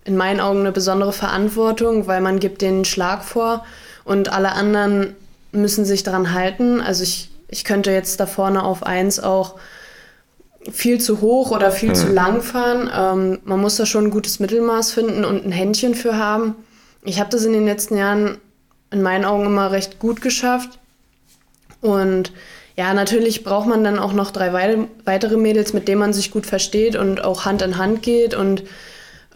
in 0.04 0.16
meinen 0.16 0.40
Augen 0.40 0.61
eine 0.61 0.72
besondere 0.72 1.12
Verantwortung, 1.12 2.07
weil 2.07 2.20
man 2.20 2.38
gibt 2.38 2.62
den 2.62 2.85
Schlag 2.85 3.24
vor 3.24 3.64
und 4.04 4.33
alle 4.33 4.52
anderen 4.52 5.16
müssen 5.52 5.85
sich 5.85 6.02
daran 6.02 6.33
halten. 6.33 6.80
Also 6.80 7.02
ich, 7.02 7.30
ich 7.48 7.64
könnte 7.64 7.90
jetzt 7.90 8.20
da 8.20 8.26
vorne 8.26 8.62
auf 8.62 8.83
eins 8.85 9.18
auch 9.18 9.57
viel 10.70 11.00
zu 11.00 11.20
hoch 11.20 11.50
oder 11.50 11.70
viel 11.70 11.90
mhm. 11.90 11.94
zu 11.94 12.09
lang 12.09 12.42
fahren. 12.42 12.90
Ähm, 12.94 13.38
man 13.44 13.61
muss 13.61 13.76
da 13.76 13.87
schon 13.87 14.07
ein 14.07 14.11
gutes 14.11 14.40
Mittelmaß 14.40 14.92
finden 14.92 15.24
und 15.24 15.44
ein 15.44 15.52
Händchen 15.52 15.94
für 15.94 16.16
haben. 16.16 16.54
Ich 17.02 17.20
habe 17.20 17.30
das 17.30 17.44
in 17.44 17.52
den 17.52 17.66
letzten 17.66 17.96
Jahren 17.96 18.38
in 18.90 19.02
meinen 19.02 19.24
Augen 19.24 19.46
immer 19.46 19.72
recht 19.72 19.98
gut 19.98 20.22
geschafft. 20.22 20.78
Und 21.85 22.33
ja, 22.77 22.94
natürlich 22.94 23.44
braucht 23.44 23.68
man 23.68 23.85
dann 23.85 23.99
auch 23.99 24.14
noch 24.14 24.31
drei 24.31 24.55
weitere 25.05 25.37
Mädels, 25.37 25.75
mit 25.75 25.87
denen 25.87 26.01
man 26.01 26.14
sich 26.14 26.31
gut 26.31 26.47
versteht 26.47 26.97
und 26.97 27.23
auch 27.23 27.44
Hand 27.44 27.61
in 27.61 27.77
Hand 27.77 28.03
geht 28.03 28.33
und 28.33 28.64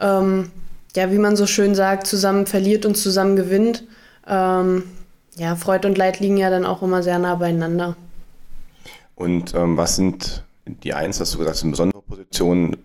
ähm, 0.01 0.51
ja, 0.97 1.13
wie 1.13 1.19
man 1.19 1.37
so 1.37 1.47
schön 1.47 1.75
sagt, 1.75 2.07
zusammen 2.07 2.47
verliert 2.47 2.87
und 2.87 2.97
zusammen 2.97 3.37
gewinnt. 3.37 3.85
Ähm, 4.27 4.85
ja, 5.37 5.57
Freud 5.57 5.87
und 5.87 5.99
Leid 5.99 6.21
liegen 6.21 6.39
ja 6.39 6.49
dann 6.49 6.65
auch 6.65 6.83
immer 6.83 7.03
sehr 7.03 7.19
nah 7.19 7.35
beieinander. 7.35 7.97
Und 9.15 9.55
ähm, 9.55 9.77
was 9.77 9.97
sind 9.97 10.43
die 10.65 10.95
Eins, 10.95 11.21
hast 11.21 11.35
du 11.35 11.39
gesagt, 11.39 11.59
sind 11.59 11.73
besondere 11.73 12.01
Positionen? 12.01 12.79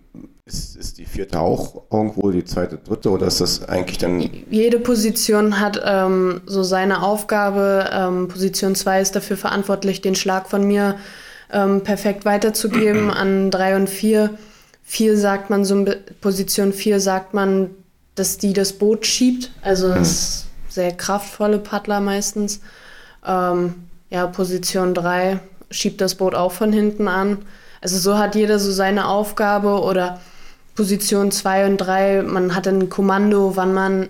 Ist, 0.46 0.76
ist 0.76 0.98
die 0.98 1.06
vierte 1.06 1.40
auch 1.40 1.84
irgendwo, 1.90 2.30
die 2.30 2.44
zweite, 2.44 2.76
dritte 2.76 3.10
oder 3.10 3.28
ist 3.28 3.40
das 3.40 3.66
eigentlich 3.66 3.96
dann. 3.96 4.20
Jede 4.50 4.78
Position 4.78 5.58
hat 5.58 5.80
ähm, 5.82 6.42
so 6.44 6.62
seine 6.62 7.02
Aufgabe. 7.02 7.88
Ähm, 7.90 8.28
Position 8.28 8.74
2 8.74 9.00
ist 9.00 9.16
dafür 9.16 9.38
verantwortlich, 9.38 10.02
den 10.02 10.14
Schlag 10.14 10.50
von 10.50 10.64
mir 10.64 10.96
ähm, 11.50 11.82
perfekt 11.82 12.26
weiterzugeben 12.26 13.10
an 13.10 13.50
3 13.50 13.76
und 13.76 13.88
4. 13.88 14.36
4 14.82 15.16
sagt 15.16 15.48
man, 15.48 15.64
so 15.64 15.82
Position 16.20 16.74
4 16.74 17.00
sagt 17.00 17.32
man, 17.32 17.70
dass 18.14 18.36
die 18.36 18.52
das 18.52 18.74
Boot 18.74 19.06
schiebt. 19.06 19.50
Also 19.62 19.88
das 19.88 20.10
ist 20.10 20.46
sehr 20.68 20.92
kraftvolle 20.92 21.58
Paddler 21.58 22.00
meistens. 22.00 22.60
Ähm, 23.26 23.76
ja, 24.10 24.26
Position 24.26 24.92
3 24.92 25.40
schiebt 25.70 26.02
das 26.02 26.16
Boot 26.16 26.34
auch 26.34 26.52
von 26.52 26.70
hinten 26.70 27.08
an. 27.08 27.38
Also 27.80 27.96
so 27.96 28.18
hat 28.18 28.34
jeder 28.34 28.58
so 28.58 28.70
seine 28.70 29.08
Aufgabe 29.08 29.80
oder 29.80 30.20
Position 30.74 31.30
2 31.30 31.66
und 31.66 31.78
3, 31.78 32.22
man 32.22 32.54
hat 32.54 32.66
ein 32.66 32.88
Kommando, 32.88 33.56
wann 33.56 33.72
man 33.72 34.08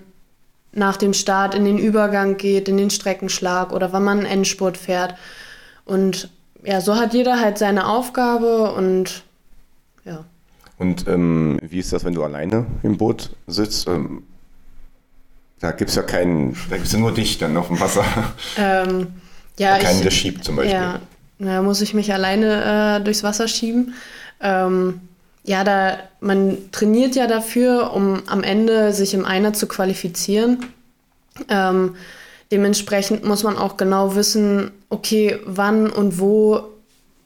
nach 0.71 0.97
dem 0.97 1.13
Start 1.13 1.55
in 1.55 1.65
den 1.65 1.77
Übergang 1.77 2.37
geht, 2.37 2.67
in 2.67 2.77
den 2.77 2.89
Streckenschlag 2.89 3.71
oder 3.71 3.93
wann 3.93 4.03
man 4.03 4.19
einen 4.19 4.27
Endspurt 4.27 4.77
fährt. 4.77 5.15
Und 5.85 6.29
ja, 6.63 6.81
so 6.81 6.95
hat 6.95 7.13
jeder 7.13 7.39
halt 7.39 7.57
seine 7.57 7.87
Aufgabe 7.87 8.71
und 8.73 9.23
ja. 10.03 10.25
Und 10.77 11.07
ähm, 11.07 11.59
wie 11.61 11.79
ist 11.79 11.93
das, 11.93 12.03
wenn 12.03 12.13
du 12.13 12.23
alleine 12.23 12.65
im 12.83 12.97
Boot 12.97 13.29
sitzt? 13.47 13.87
Ähm, 13.87 14.23
da 15.59 15.71
gibt 15.71 15.89
es 15.89 15.95
ja 15.95 16.03
keinen, 16.03 16.57
da 16.69 16.75
gibt 16.75 16.87
es 16.87 16.93
ja 16.93 16.99
nur 16.99 17.13
dich 17.13 17.37
dann 17.37 17.55
auf 17.55 17.67
dem 17.67 17.79
Wasser. 17.79 18.03
Ähm, 18.57 19.13
ja, 19.57 19.77
keinen, 19.77 20.01
der 20.01 20.11
schiebt 20.11 20.43
zum 20.43 20.57
Beispiel. 20.57 20.75
Ja, 20.75 20.99
da 21.39 21.61
muss 21.61 21.81
ich 21.81 21.93
mich 21.93 22.11
alleine 22.13 22.99
äh, 22.99 23.03
durchs 23.03 23.23
Wasser 23.23 23.47
schieben. 23.47 23.93
Ähm, 24.41 24.99
ja, 25.45 25.63
da, 25.63 25.99
man 26.19 26.57
trainiert 26.71 27.15
ja 27.15 27.27
dafür, 27.27 27.93
um 27.93 28.23
am 28.25 28.43
Ende 28.43 28.93
sich 28.93 29.13
im 29.13 29.25
Einer 29.25 29.53
zu 29.53 29.67
qualifizieren. 29.67 30.65
Ähm, 31.49 31.95
dementsprechend 32.51 33.23
muss 33.23 33.43
man 33.43 33.55
auch 33.55 33.77
genau 33.77 34.15
wissen, 34.15 34.71
okay, 34.89 35.39
wann 35.45 35.89
und 35.89 36.19
wo 36.19 36.63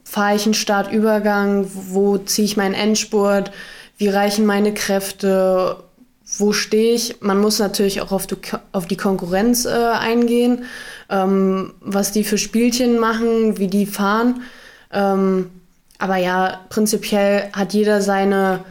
fahre 0.03 0.35
ich 0.35 0.45
einen 0.45 0.53
Startübergang, 0.53 1.67
wo 1.73 2.17
ziehe 2.17 2.45
ich 2.45 2.57
meinen 2.57 2.73
Endspurt, 2.73 3.51
wie 3.97 4.09
reichen 4.09 4.45
meine 4.45 4.73
Kräfte, 4.73 5.77
wo 6.37 6.51
stehe 6.51 6.95
ich. 6.95 7.21
Man 7.21 7.39
muss 7.39 7.59
natürlich 7.59 8.01
auch 8.01 8.11
auf 8.11 8.27
die, 8.27 8.35
auf 8.73 8.85
die 8.85 8.97
Konkurrenz 8.97 9.65
äh, 9.65 9.69
eingehen, 9.69 10.65
ähm, 11.09 11.73
was 11.79 12.11
die 12.11 12.25
für 12.25 12.37
Spielchen 12.37 12.99
machen, 12.99 13.57
wie 13.59 13.67
die 13.67 13.85
fahren. 13.85 14.41
Ähm, 14.91 15.51
aber 15.99 16.15
ja, 16.15 16.61
prinzipiell 16.69 17.49
hat 17.51 17.73
jeder 17.73 18.01
seine 18.01 18.63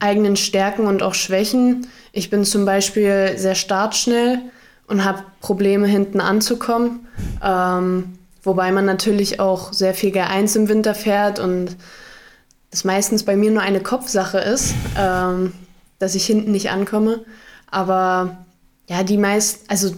eigenen 0.00 0.36
Stärken 0.36 0.86
und 0.86 1.02
auch 1.02 1.14
Schwächen. 1.14 1.86
Ich 2.12 2.30
bin 2.30 2.44
zum 2.44 2.64
Beispiel 2.64 3.34
sehr 3.38 3.54
startschnell 3.54 4.40
und 4.88 5.04
habe 5.04 5.22
Probleme 5.40 5.86
hinten 5.86 6.20
anzukommen. 6.20 7.06
Ähm, 7.42 8.18
wobei 8.42 8.72
man 8.72 8.84
natürlich 8.84 9.40
auch 9.40 9.72
sehr 9.72 9.94
viel 9.94 10.10
G1 10.10 10.56
im 10.56 10.68
Winter 10.68 10.94
fährt 10.94 11.38
und 11.38 11.76
das 12.70 12.84
meistens 12.84 13.22
bei 13.22 13.36
mir 13.36 13.52
nur 13.52 13.62
eine 13.62 13.80
Kopfsache 13.80 14.38
ist, 14.38 14.74
ähm, 14.98 15.52
dass 16.00 16.16
ich 16.16 16.26
hinten 16.26 16.50
nicht 16.50 16.70
ankomme. 16.70 17.24
Aber 17.70 18.44
ja, 18.88 19.04
die 19.04 19.16
meisten, 19.16 19.64
also 19.68 19.94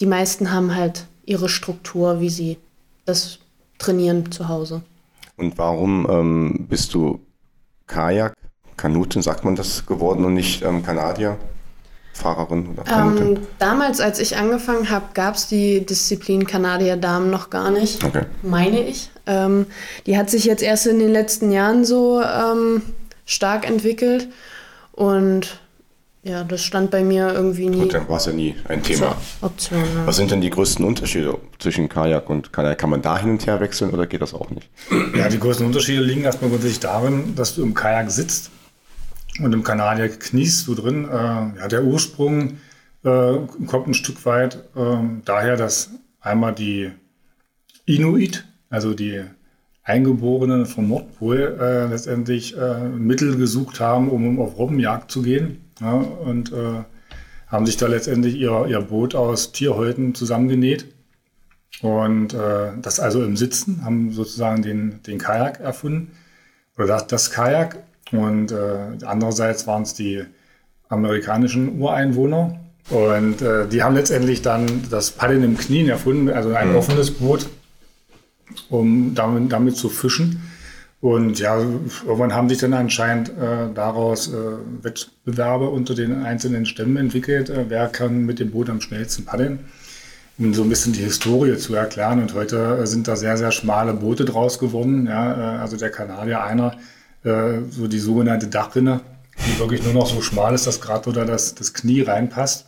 die 0.00 0.06
meisten 0.06 0.50
haben 0.50 0.74
halt 0.74 1.06
ihre 1.24 1.48
Struktur, 1.48 2.20
wie 2.20 2.30
sie 2.30 2.58
das 3.04 3.38
trainieren 3.78 4.32
zu 4.32 4.48
Hause. 4.48 4.82
Und 5.38 5.56
warum 5.56 6.06
ähm, 6.10 6.66
bist 6.68 6.94
du 6.94 7.20
Kajak, 7.86 8.34
Kanuten 8.76 9.22
sagt 9.22 9.44
man 9.44 9.56
das 9.56 9.86
geworden 9.86 10.24
und 10.24 10.34
nicht 10.34 10.62
ähm, 10.62 10.82
Kanadier? 10.82 11.38
Fahrerin 12.12 12.68
oder 12.72 12.82
Kanutin? 12.82 13.36
Ähm, 13.36 13.46
damals, 13.58 14.00
als 14.00 14.18
ich 14.18 14.36
angefangen 14.36 14.90
habe, 14.90 15.06
gab 15.14 15.36
es 15.36 15.46
die 15.46 15.86
Disziplin 15.86 16.46
Kanadier 16.46 16.96
Damen 16.96 17.30
noch 17.30 17.48
gar 17.48 17.70
nicht, 17.70 18.02
okay. 18.04 18.24
meine 18.42 18.82
ich. 18.82 19.10
Ähm, 19.26 19.66
die 20.06 20.18
hat 20.18 20.28
sich 20.28 20.44
jetzt 20.44 20.62
erst 20.62 20.86
in 20.86 20.98
den 20.98 21.10
letzten 21.12 21.52
Jahren 21.52 21.84
so 21.84 22.20
ähm, 22.20 22.82
stark 23.24 23.68
entwickelt 23.68 24.28
und 24.92 25.60
ja, 26.28 26.44
das 26.44 26.62
stand 26.62 26.90
bei 26.90 27.02
mir 27.02 27.32
irgendwie 27.32 27.68
nie. 27.68 27.80
Gut, 27.80 27.94
dann 27.94 28.08
war 28.08 28.18
es 28.18 28.26
ja 28.26 28.32
nie 28.32 28.54
ein 28.68 28.82
Thema. 28.82 29.16
Option, 29.40 29.80
ja. 29.80 30.06
Was 30.06 30.16
sind 30.16 30.30
denn 30.30 30.40
die 30.40 30.50
größten 30.50 30.84
Unterschiede 30.84 31.38
zwischen 31.58 31.88
Kajak 31.88 32.28
und 32.30 32.52
Kajak? 32.52 32.78
Kann 32.78 32.90
man 32.90 33.02
da 33.02 33.18
hin 33.18 33.30
und 33.30 33.46
her 33.46 33.60
wechseln 33.60 33.90
oder 33.90 34.06
geht 34.06 34.22
das 34.22 34.34
auch 34.34 34.50
nicht? 34.50 34.68
Ja, 35.16 35.28
die 35.28 35.38
größten 35.38 35.66
Unterschiede 35.66 36.02
liegen 36.02 36.22
erstmal 36.22 36.50
grundsätzlich 36.50 36.80
darin, 36.80 37.34
dass 37.34 37.54
du 37.54 37.62
im 37.62 37.74
Kajak 37.74 38.10
sitzt 38.10 38.50
und 39.40 39.52
im 39.52 39.62
Kanadier 39.62 40.08
kniest 40.08 40.66
du 40.66 40.74
drin. 40.74 41.04
Äh, 41.04 41.14
ja, 41.14 41.68
der 41.68 41.84
Ursprung 41.84 42.58
äh, 43.04 43.32
kommt 43.66 43.88
ein 43.88 43.94
Stück 43.94 44.24
weit 44.26 44.56
äh, 44.76 44.96
daher, 45.24 45.56
dass 45.56 45.90
einmal 46.20 46.54
die 46.54 46.90
Inuit, 47.86 48.44
also 48.68 48.94
die 48.94 49.22
Eingeborenen 49.82 50.66
vom 50.66 50.88
Nordpol, 50.88 51.56
äh, 51.58 51.86
letztendlich 51.86 52.56
äh, 52.56 52.88
Mittel 52.88 53.36
gesucht 53.36 53.80
haben, 53.80 54.10
um 54.10 54.38
auf 54.38 54.58
Robbenjagd 54.58 55.10
zu 55.10 55.22
gehen. 55.22 55.64
Ja, 55.80 55.92
und 55.92 56.52
äh, 56.52 56.82
haben 57.46 57.66
sich 57.66 57.76
da 57.76 57.86
letztendlich 57.86 58.34
ihr, 58.34 58.66
ihr 58.66 58.80
Boot 58.80 59.14
aus 59.14 59.52
Tierhäuten 59.52 60.14
zusammengenäht. 60.14 60.86
Und 61.80 62.34
das 62.34 62.98
also 62.98 63.22
im 63.22 63.36
Sitzen, 63.36 63.84
haben 63.84 64.10
sozusagen 64.10 64.62
den, 64.62 65.00
den 65.06 65.18
Kajak 65.18 65.60
erfunden. 65.60 66.10
Oder 66.76 66.88
das, 66.88 67.06
das 67.06 67.30
Kajak 67.30 67.78
und 68.12 68.52
äh, 68.52 69.04
andererseits 69.04 69.66
waren 69.66 69.82
es 69.82 69.94
die 69.94 70.24
amerikanischen 70.88 71.80
Ureinwohner. 71.80 72.58
Und 72.90 73.42
äh, 73.42 73.68
die 73.68 73.82
haben 73.82 73.94
letztendlich 73.94 74.40
dann 74.40 74.84
das 74.90 75.10
Paddeln 75.10 75.42
im 75.42 75.58
Knien 75.58 75.88
erfunden, 75.88 76.30
also 76.30 76.54
ein 76.54 76.70
mhm. 76.70 76.76
offenes 76.76 77.10
Boot, 77.10 77.46
um 78.70 79.14
damit, 79.14 79.52
damit 79.52 79.76
zu 79.76 79.90
fischen. 79.90 80.42
Und 81.00 81.38
ja, 81.38 81.56
irgendwann 81.56 82.34
haben 82.34 82.48
sich 82.48 82.58
dann 82.58 82.72
anscheinend 82.72 83.28
äh, 83.28 83.72
daraus 83.72 84.32
äh, 84.32 84.34
Wettbewerbe 84.82 85.68
unter 85.68 85.94
den 85.94 86.24
einzelnen 86.24 86.66
Stämmen 86.66 86.96
entwickelt. 86.96 87.50
Äh, 87.50 87.66
wer 87.68 87.88
kann 87.88 88.26
mit 88.26 88.40
dem 88.40 88.50
Boot 88.50 88.68
am 88.68 88.80
schnellsten 88.80 89.24
paddeln? 89.24 89.60
Um 90.38 90.54
so 90.54 90.62
ein 90.62 90.68
bisschen 90.68 90.92
die 90.92 91.02
Historie 91.02 91.56
zu 91.56 91.74
erklären. 91.74 92.20
Und 92.20 92.34
heute 92.34 92.84
sind 92.86 93.06
da 93.06 93.14
sehr, 93.14 93.36
sehr 93.36 93.52
schmale 93.52 93.94
Boote 93.94 94.24
draus 94.24 94.58
geworden. 94.58 95.06
Ja, 95.06 95.56
äh, 95.56 95.58
also 95.60 95.76
der 95.76 95.90
Kanadier 95.90 96.42
einer 96.42 96.76
äh, 97.22 97.60
so 97.70 97.86
die 97.86 97.98
sogenannte 98.00 98.48
Dachrinne, 98.48 99.00
die 99.46 99.58
wirklich 99.60 99.84
nur 99.84 99.92
noch 99.92 100.06
so 100.06 100.20
schmal 100.20 100.52
ist, 100.54 100.66
dass 100.66 100.80
gerade 100.80 101.08
oder 101.10 101.24
das, 101.24 101.54
das 101.54 101.74
Knie 101.74 102.02
reinpasst. 102.02 102.66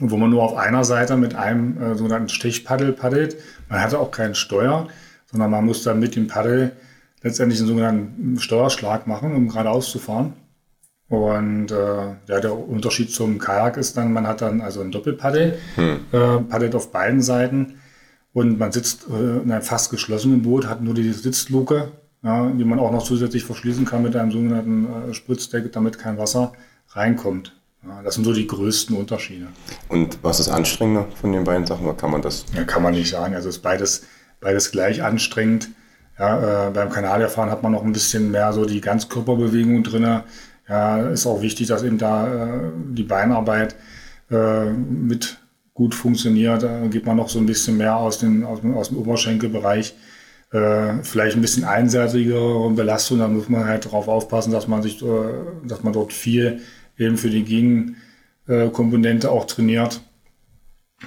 Und 0.00 0.10
wo 0.10 0.16
man 0.16 0.30
nur 0.30 0.42
auf 0.42 0.56
einer 0.56 0.84
Seite 0.84 1.16
mit 1.16 1.36
einem 1.36 1.80
äh, 1.80 1.94
sogenannten 1.94 2.28
Stichpaddel 2.28 2.92
paddelt. 2.92 3.36
Man 3.68 3.80
hatte 3.80 4.00
auch 4.00 4.10
keinen 4.10 4.34
Steuer, 4.34 4.88
sondern 5.30 5.50
man 5.50 5.64
muss 5.64 5.84
dann 5.84 6.00
mit 6.00 6.16
dem 6.16 6.26
Paddel 6.26 6.72
letztendlich 7.22 7.60
einen 7.60 7.68
sogenannten 7.68 8.40
Steuerschlag 8.40 9.06
machen, 9.06 9.34
um 9.34 9.48
geradeaus 9.48 9.90
zu 9.90 9.98
fahren. 9.98 10.34
Und 11.08 11.72
äh, 11.72 12.06
ja, 12.28 12.40
der 12.40 12.56
Unterschied 12.56 13.12
zum 13.12 13.38
Kajak 13.38 13.76
ist 13.76 13.96
dann, 13.96 14.12
man 14.12 14.26
hat 14.26 14.42
dann 14.42 14.60
also 14.60 14.80
ein 14.80 14.92
Doppelpaddel, 14.92 15.58
hm. 15.74 16.00
äh, 16.12 16.38
paddelt 16.38 16.74
auf 16.74 16.92
beiden 16.92 17.20
Seiten 17.20 17.80
und 18.32 18.58
man 18.58 18.70
sitzt 18.70 19.08
äh, 19.10 19.42
in 19.42 19.50
einem 19.50 19.62
fast 19.62 19.90
geschlossenen 19.90 20.42
Boot, 20.42 20.68
hat 20.68 20.82
nur 20.82 20.94
die 20.94 21.12
Sitzluke 21.12 21.90
ja, 22.22 22.50
die 22.50 22.64
man 22.64 22.78
auch 22.78 22.92
noch 22.92 23.02
zusätzlich 23.02 23.44
verschließen 23.44 23.84
kann 23.84 24.02
mit 24.02 24.14
einem 24.14 24.30
sogenannten 24.30 25.10
äh, 25.10 25.14
Spritzdeck, 25.14 25.72
damit 25.72 25.98
kein 25.98 26.18
Wasser 26.18 26.52
reinkommt. 26.90 27.56
Ja, 27.82 28.02
das 28.02 28.14
sind 28.14 28.24
so 28.24 28.34
die 28.34 28.46
größten 28.46 28.94
Unterschiede. 28.94 29.46
Und 29.88 30.18
was 30.22 30.38
ist 30.38 30.50
anstrengender 30.50 31.06
von 31.18 31.32
den 31.32 31.44
beiden 31.44 31.66
Sachen? 31.66 31.86
Oder 31.86 31.96
kann 31.96 32.10
man 32.10 32.20
das? 32.20 32.44
Ja, 32.54 32.64
kann 32.64 32.82
man 32.82 32.92
nicht 32.92 33.08
sagen. 33.08 33.34
Also 33.34 33.48
ist 33.48 33.60
beides, 33.60 34.02
beides 34.40 34.70
gleich 34.70 35.02
anstrengend. 35.02 35.70
Ja, 36.20 36.68
äh, 36.68 36.70
beim 36.70 36.90
Kanadierfahren 36.90 37.50
hat 37.50 37.62
man 37.62 37.72
noch 37.72 37.82
ein 37.82 37.94
bisschen 37.94 38.30
mehr 38.30 38.52
so 38.52 38.66
die 38.66 38.82
Ganzkörperbewegung 38.82 39.82
drin. 39.82 40.20
Ja, 40.68 41.08
ist 41.08 41.26
auch 41.26 41.40
wichtig, 41.40 41.68
dass 41.68 41.82
eben 41.82 41.96
da 41.96 42.26
äh, 42.28 42.70
die 42.90 43.04
Beinarbeit 43.04 43.74
äh, 44.30 44.66
mit 44.66 45.38
gut 45.72 45.94
funktioniert. 45.94 46.62
Da 46.62 46.86
geht 46.88 47.06
man 47.06 47.16
noch 47.16 47.30
so 47.30 47.38
ein 47.38 47.46
bisschen 47.46 47.78
mehr 47.78 47.96
aus, 47.96 48.18
den, 48.18 48.44
aus, 48.44 48.60
aus 48.62 48.88
dem 48.88 48.98
Oberschenkelbereich 48.98 49.94
äh, 50.52 51.02
vielleicht 51.02 51.36
ein 51.36 51.40
bisschen 51.40 51.64
einseitigere 51.64 52.68
Belastung. 52.70 53.20
Da 53.20 53.28
muss 53.28 53.48
man 53.48 53.64
halt 53.64 53.86
darauf 53.86 54.06
aufpassen, 54.06 54.52
dass 54.52 54.68
man 54.68 54.82
sich, 54.82 55.00
äh, 55.00 55.06
dass 55.64 55.82
man 55.82 55.94
dort 55.94 56.12
viel 56.12 56.60
eben 56.98 57.16
für 57.16 57.30
die 57.30 57.44
Gegenkomponente 57.44 59.30
auch 59.30 59.46
trainiert. 59.46 60.02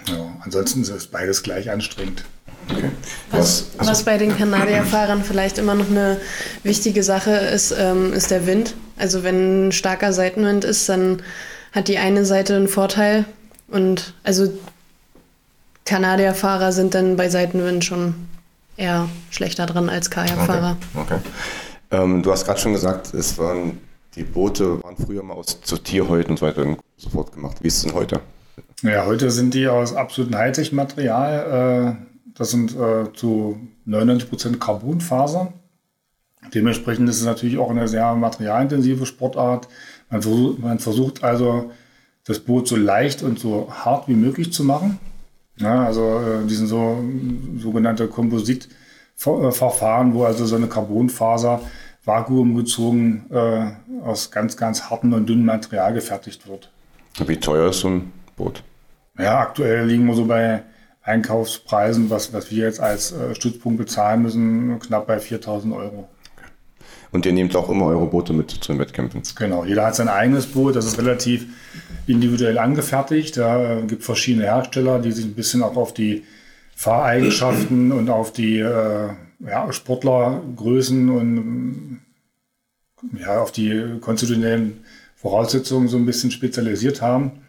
Ja, 0.08 0.38
ansonsten 0.42 0.82
ist 0.82 0.90
es 0.90 1.06
beides 1.06 1.44
gleich 1.44 1.70
anstrengend. 1.70 2.26
Okay. 2.68 2.90
Was, 3.34 3.66
also, 3.78 3.92
was 3.92 4.04
bei 4.04 4.18
den 4.18 4.38
Kanadierfahrern 4.38 5.24
vielleicht 5.24 5.58
immer 5.58 5.76
noch 5.76 5.90
eine 5.90 6.18
wichtige 6.64 7.04
Sache 7.04 7.32
ist, 7.32 7.74
ähm, 7.78 8.14
ist 8.14 8.32
der 8.32 8.46
Wind. 8.46 8.76
Also 8.98 9.24
wenn 9.24 9.68
ein 9.68 9.72
starker 9.72 10.14
Seitenwind 10.14 10.64
ist, 10.64 10.88
dann 10.88 11.22
hat 11.72 11.88
die 11.88 11.98
eine 11.98 12.26
Seite 12.26 12.56
einen 12.56 12.68
Vorteil. 12.68 13.26
Und 13.68 14.14
also 14.24 14.54
Kanadierfahrer 15.86 16.72
sind 16.72 16.94
dann 16.94 17.18
bei 17.18 17.30
Seitenwind 17.30 17.84
schon 17.84 18.14
eher 18.78 19.10
schlechter 19.32 19.66
dran 19.66 19.90
als 19.90 20.10
Kajakfahrer. 20.10 20.78
Okay. 20.94 21.16
okay. 21.16 21.20
Ähm, 21.92 22.24
du 22.24 22.32
hast 22.32 22.46
gerade 22.46 22.60
schon 22.60 22.74
gesagt, 22.74 23.14
es 23.14 23.38
waren 23.38 23.80
die 24.16 24.24
Boote 24.24 24.84
waren 24.84 24.96
früher 24.96 25.24
mal 25.24 25.34
aus 25.34 25.60
so 25.64 25.78
Tierhäuten 25.78 26.32
und 26.32 26.40
so 26.40 26.46
weiter 26.46 26.62
und 26.62 26.80
so 26.98 27.10
fort 27.10 27.32
gemacht. 27.34 27.58
Wie 27.62 27.68
ist 27.68 27.78
es 27.78 27.84
denn 27.84 27.94
heute? 27.94 28.22
Ja, 28.84 29.06
heute 29.06 29.32
sind 29.32 29.54
die 29.54 29.68
aus 29.68 29.96
absolutem 29.96 30.38
Hightech-Material. 30.38 31.98
Äh, 32.00 32.13
das 32.36 32.52
sind 32.52 32.76
äh, 32.76 33.12
zu 33.14 33.58
99 33.86 34.30
Prozent 34.30 34.60
Carbonfaser. 34.60 35.54
Dementsprechend 36.54 37.10
ist 37.10 37.20
es 37.20 37.26
natürlich 37.26 37.58
auch 37.58 37.70
eine 37.70 37.88
sehr 37.88 38.14
materialintensive 38.16 39.06
Sportart. 39.06 39.68
Man 40.10 40.22
versucht, 40.22 40.60
man 40.60 40.80
versucht 40.80 41.24
also, 41.24 41.72
das 42.26 42.40
Boot 42.40 42.68
so 42.68 42.76
leicht 42.76 43.22
und 43.22 43.40
so 43.40 43.68
hart 43.70 44.08
wie 44.08 44.14
möglich 44.14 44.54
zu 44.54 44.64
machen. 44.64 45.00
Ja, 45.58 45.86
also 45.86 46.20
äh, 46.20 46.48
diesen 46.48 46.68
so 46.68 47.04
sogenannte 47.58 48.08
Kompositverfahren, 48.08 50.14
wo 50.14 50.24
also 50.24 50.46
so 50.46 50.56
eine 50.56 50.68
Carbonfaser 50.68 51.62
vakuumgezogen 52.06 53.32
äh, 53.32 53.72
aus 54.04 54.32
ganz, 54.32 54.58
ganz 54.58 54.90
hartem 54.90 55.14
und 55.14 55.28
dünnem 55.28 55.46
Material 55.46 55.94
gefertigt 55.94 56.48
wird. 56.48 56.72
Wie 57.26 57.38
teuer 57.38 57.70
ist 57.70 57.80
so 57.80 57.90
ein 57.90 58.12
Boot? 58.36 58.64
Ja, 59.18 59.40
aktuell 59.40 59.86
liegen 59.86 60.06
wir 60.08 60.16
so 60.16 60.26
bei 60.26 60.64
Einkaufspreisen, 61.04 62.10
was, 62.10 62.34
was 62.34 62.50
wir 62.50 62.66
jetzt 62.66 62.80
als 62.80 63.12
äh, 63.12 63.36
Stützpunkt 63.36 63.78
bezahlen 63.78 64.22
müssen, 64.22 64.80
knapp 64.80 65.08
bei 65.08 65.20
4000 65.20 65.74
Euro. 65.74 66.08
Und 67.12 67.26
ihr 67.28 67.34
nehmt 67.34 67.56
auch 67.56 67.70
immer 67.70 67.86
eure 67.88 68.08
Boote 68.08 68.34
mit 68.34 68.50
zu 68.50 68.72
den 68.72 68.80
Wettkämpfen? 68.80 69.22
Genau, 69.36 69.66
jeder 69.66 69.86
hat 69.86 69.96
sein 69.96 70.08
eigenes 70.08 70.48
Boot, 70.48 70.76
das 70.76 70.86
ist 70.86 70.98
relativ 70.98 71.46
individuell 72.08 72.58
angefertigt. 72.58 73.38
Da 73.38 73.80
äh, 73.80 73.82
gibt 73.84 74.04
verschiedene 74.04 74.46
Hersteller, 74.46 75.00
die 75.00 75.12
sich 75.12 75.26
ein 75.26 75.36
bisschen 75.36 75.62
auch 75.62 75.76
auf 75.76 75.94
die 75.94 76.24
Fahreigenschaften 76.76 77.92
und 77.98 78.10
auf 78.10 78.32
die 78.32 78.60
äh, 78.60 79.10
ja, 79.40 79.72
Sportlergrößen 79.72 81.10
und 81.10 82.02
ja, 83.20 83.42
auf 83.42 83.52
die 83.52 84.00
konstitutionellen 84.00 84.84
Voraussetzungen 85.16 85.90
so 85.90 85.98
ein 85.98 86.06
bisschen 86.06 86.32
spezialisiert 86.32 87.02
haben. 87.02 87.44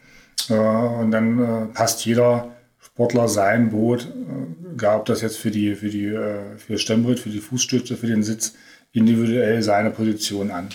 Äh, 0.51 0.55
und 0.55 1.11
dann 1.11 1.39
äh, 1.39 1.67
passt 1.73 2.05
jeder 2.05 2.54
Sportler 2.95 3.27
sein 3.27 3.71
Boot, 3.71 4.05
äh, 4.05 4.75
egal 4.75 5.01
ob 5.01 5.07
das 5.07 5.21
jetzt 5.21 5.37
für 5.37 5.51
die, 5.51 5.75
für 5.75 5.89
die, 5.89 6.07
äh, 6.07 6.57
für 6.59 6.75
das 6.75 6.83
Stemmbrett, 6.83 7.19
für 7.19 7.29
die 7.29 7.41
Fußstütze, 7.41 7.97
für 7.97 8.07
den 8.07 8.23
Sitz, 8.23 8.55
individuell 8.93 9.61
seine 9.63 9.91
Position 9.91 10.53
an. 10.53 10.69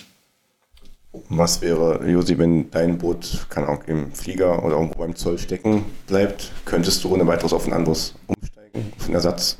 Was 1.30 1.62
wäre, 1.62 2.06
Josi, 2.06 2.36
wenn 2.36 2.70
dein 2.70 2.98
Boot, 2.98 3.46
kann 3.48 3.64
auch 3.64 3.84
im 3.86 4.12
Flieger 4.12 4.62
oder 4.62 4.76
irgendwo 4.76 4.98
beim 4.98 5.16
Zoll 5.16 5.38
stecken 5.38 5.86
bleibt, 6.06 6.52
könntest 6.66 7.02
du 7.02 7.14
ohne 7.14 7.26
weiteres 7.26 7.54
auf 7.54 7.66
ein 7.66 7.72
anderes 7.72 8.14
umsteigen, 8.26 8.92
auf 8.98 9.06
einen 9.06 9.14
Ersatz? 9.14 9.56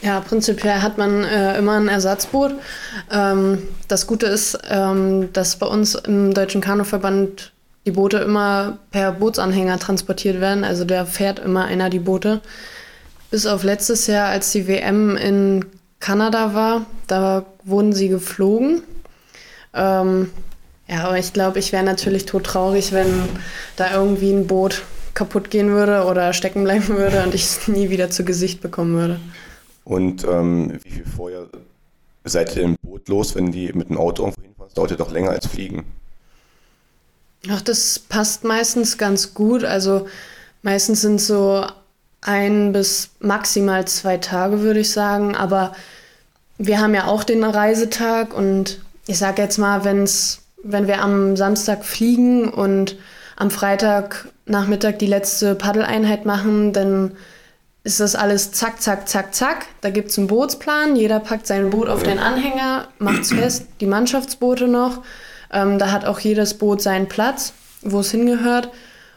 Ja, 0.00 0.20
prinzipiell 0.20 0.80
hat 0.80 0.96
man 0.96 1.24
äh, 1.24 1.58
immer 1.58 1.72
ein 1.72 1.88
Ersatzboot. 1.88 2.54
Ähm, 3.10 3.58
das 3.88 4.06
Gute 4.06 4.26
ist, 4.26 4.56
ähm, 4.70 5.32
dass 5.32 5.56
bei 5.56 5.66
uns 5.66 5.96
im 5.96 6.32
Deutschen 6.32 6.60
Kanuverband 6.60 7.52
die 7.88 7.92
Boote 7.92 8.18
immer 8.18 8.76
per 8.90 9.12
Bootsanhänger 9.12 9.78
transportiert 9.78 10.42
werden. 10.42 10.62
Also 10.62 10.84
da 10.84 11.06
fährt 11.06 11.38
immer 11.38 11.64
einer 11.64 11.88
die 11.88 12.00
Boote. 12.00 12.42
Bis 13.30 13.46
auf 13.46 13.62
letztes 13.62 14.06
Jahr, 14.06 14.28
als 14.28 14.52
die 14.52 14.68
WM 14.68 15.16
in 15.16 15.64
Kanada 15.98 16.52
war, 16.52 16.84
da 17.06 17.46
wurden 17.64 17.94
sie 17.94 18.08
geflogen. 18.08 18.82
Ähm, 19.72 20.30
ja, 20.86 21.04
aber 21.04 21.18
ich 21.18 21.32
glaube, 21.32 21.60
ich 21.60 21.72
wäre 21.72 21.82
natürlich 21.82 22.26
todtraurig, 22.26 22.92
wenn 22.92 23.08
da 23.76 23.94
irgendwie 23.94 24.32
ein 24.32 24.46
Boot 24.46 24.82
kaputt 25.14 25.48
gehen 25.48 25.70
würde 25.70 26.04
oder 26.04 26.34
stecken 26.34 26.64
bleiben 26.64 26.88
würde 26.88 27.22
und 27.24 27.34
ich 27.34 27.44
es 27.44 27.68
nie 27.68 27.88
wieder 27.88 28.10
zu 28.10 28.22
Gesicht 28.22 28.60
bekommen 28.60 28.96
würde. 28.96 29.20
Und 29.84 30.24
ähm, 30.24 30.78
wie 30.84 30.90
viel 30.90 31.06
vorher 31.06 31.46
seid 32.24 32.54
ihr 32.54 32.64
im 32.64 32.76
Boot 32.82 33.08
los, 33.08 33.34
wenn 33.34 33.50
die 33.50 33.72
mit 33.72 33.88
dem 33.88 33.96
Auto 33.96 34.24
irgendwo 34.24 34.42
hinfahren? 34.42 34.68
Das 34.68 34.74
dauert 34.74 34.90
ja 34.90 34.96
doch 34.98 35.10
länger 35.10 35.30
als 35.30 35.46
fliegen. 35.46 35.86
Ach, 37.50 37.60
das 37.60 37.98
passt 37.98 38.44
meistens 38.44 38.98
ganz 38.98 39.34
gut. 39.34 39.64
Also 39.64 40.08
meistens 40.62 41.02
sind 41.02 41.20
so 41.20 41.64
ein 42.20 42.72
bis 42.72 43.10
maximal 43.20 43.86
zwei 43.86 44.16
Tage, 44.16 44.60
würde 44.60 44.80
ich 44.80 44.90
sagen. 44.90 45.36
Aber 45.36 45.72
wir 46.58 46.80
haben 46.80 46.94
ja 46.94 47.06
auch 47.06 47.24
den 47.24 47.44
Reisetag 47.44 48.34
und 48.34 48.80
ich 49.06 49.18
sage 49.18 49.42
jetzt 49.42 49.58
mal, 49.58 49.84
wenn's, 49.84 50.40
wenn 50.62 50.86
wir 50.86 51.00
am 51.00 51.36
Samstag 51.36 51.84
fliegen 51.84 52.48
und 52.48 52.96
am 53.36 53.50
Freitagnachmittag 53.50 54.98
die 54.98 55.06
letzte 55.06 55.54
Paddeleinheit 55.54 56.26
machen, 56.26 56.72
dann 56.72 57.16
ist 57.84 58.00
das 58.00 58.16
alles 58.16 58.52
zack, 58.52 58.82
zack, 58.82 59.08
zack, 59.08 59.34
zack. 59.34 59.66
Da 59.80 59.90
gibt 59.90 60.10
es 60.10 60.18
einen 60.18 60.26
Bootsplan. 60.26 60.96
Jeder 60.96 61.20
packt 61.20 61.46
sein 61.46 61.70
Boot 61.70 61.88
auf 61.88 62.02
den 62.02 62.18
Anhänger, 62.18 62.88
macht 62.98 63.22
es 63.22 63.32
fest, 63.32 63.66
die 63.80 63.86
Mannschaftsboote 63.86 64.66
noch. 64.66 65.02
Ähm, 65.52 65.78
da 65.78 65.90
hat 65.90 66.04
auch 66.04 66.20
jedes 66.20 66.54
Boot 66.54 66.82
seinen 66.82 67.08
Platz, 67.08 67.52
wo 67.82 68.00
es 68.00 68.10
hingehört. 68.10 68.70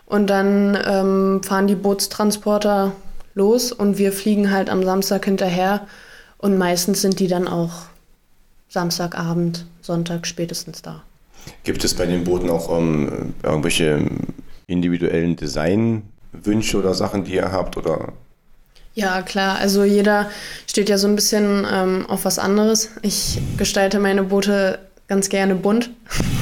Und 0.05 0.29
dann 0.29 0.77
ähm, 0.85 1.41
fahren 1.43 1.67
die 1.67 1.75
Bootstransporter 1.75 2.91
los 3.33 3.71
und 3.71 3.97
wir 3.97 4.11
fliegen 4.11 4.51
halt 4.51 4.69
am 4.69 4.83
Samstag 4.83 5.25
hinterher. 5.25 5.87
Und 6.37 6.57
meistens 6.57 7.01
sind 7.01 7.19
die 7.19 7.27
dann 7.27 7.47
auch 7.47 7.83
Samstagabend, 8.69 9.65
Sonntag 9.81 10.27
spätestens 10.27 10.81
da. 10.81 11.03
Gibt 11.63 11.83
es 11.83 11.93
bei 11.93 12.05
den 12.05 12.23
Booten 12.23 12.49
auch 12.49 12.77
ähm, 12.77 13.33
irgendwelche 13.43 14.05
individuellen 14.67 15.35
Designwünsche 15.35 16.77
oder 16.77 16.93
Sachen, 16.93 17.23
die 17.23 17.35
ihr 17.35 17.51
habt? 17.51 17.77
Oder 17.77 18.13
ja, 18.93 19.21
klar. 19.21 19.57
Also 19.59 19.83
jeder 19.83 20.29
steht 20.67 20.89
ja 20.89 20.97
so 20.97 21.07
ein 21.07 21.15
bisschen 21.15 21.65
ähm, 21.71 22.05
auf 22.07 22.25
was 22.25 22.39
anderes. 22.39 22.89
Ich 23.01 23.39
gestalte 23.57 23.99
meine 23.99 24.23
Boote 24.23 24.79
ganz 25.11 25.27
gerne 25.27 25.55
bunt. 25.55 25.89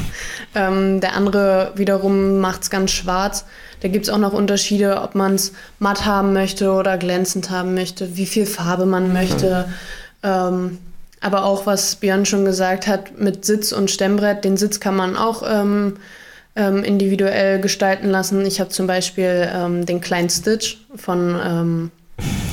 ähm, 0.55 1.01
der 1.01 1.15
andere 1.15 1.72
wiederum 1.74 2.38
macht 2.38 2.61
es 2.61 2.70
ganz 2.70 2.91
schwarz. 2.91 3.45
Da 3.82 3.88
gibt 3.88 4.05
es 4.05 4.11
auch 4.11 4.20
noch 4.20 4.32
Unterschiede, 4.32 5.01
ob 5.01 5.15
man 5.15 5.34
es 5.34 5.53
matt 5.80 6.05
haben 6.05 6.34
möchte 6.34 6.72
oder 6.74 6.99
glänzend 6.99 7.49
haben 7.49 7.74
möchte, 7.74 8.15
wie 8.15 8.28
viel 8.28 8.45
Farbe 8.45 8.86
man 8.86 9.11
möchte. 9.11 9.67
Ähm, 10.22 10.78
aber 11.20 11.45
auch, 11.45 11.65
was 11.65 11.95
Björn 11.95 12.28
schon 12.28 12.45
gesagt 12.45 12.86
hat, 12.86 13.20
mit 13.20 13.43
Sitz 13.43 13.72
und 13.72 13.89
Stemmbrett, 13.89 14.45
den 14.45 14.55
Sitz 14.55 14.80
kann 14.80 14.95
man 14.95 15.17
auch 15.17 15.41
ähm, 15.43 15.95
ähm, 16.55 16.84
individuell 16.84 17.59
gestalten 17.59 18.07
lassen. 18.07 18.45
Ich 18.45 18.59
habe 18.59 18.70
zum 18.70 18.86
Beispiel 18.86 19.49
ähm, 19.51 19.88
den 19.88 19.99
kleinen 19.99 20.30
Stitch 20.30 20.78
von 20.95 21.36
ähm, 21.43 21.91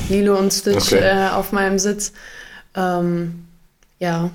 Lilo 0.09 0.39
und 0.39 0.51
Stitch 0.51 0.95
okay. 0.95 1.01
äh, 1.03 1.29
auf 1.35 1.53
meinem 1.53 1.79
Sitz. 1.79 2.13
Ja, 3.99 4.31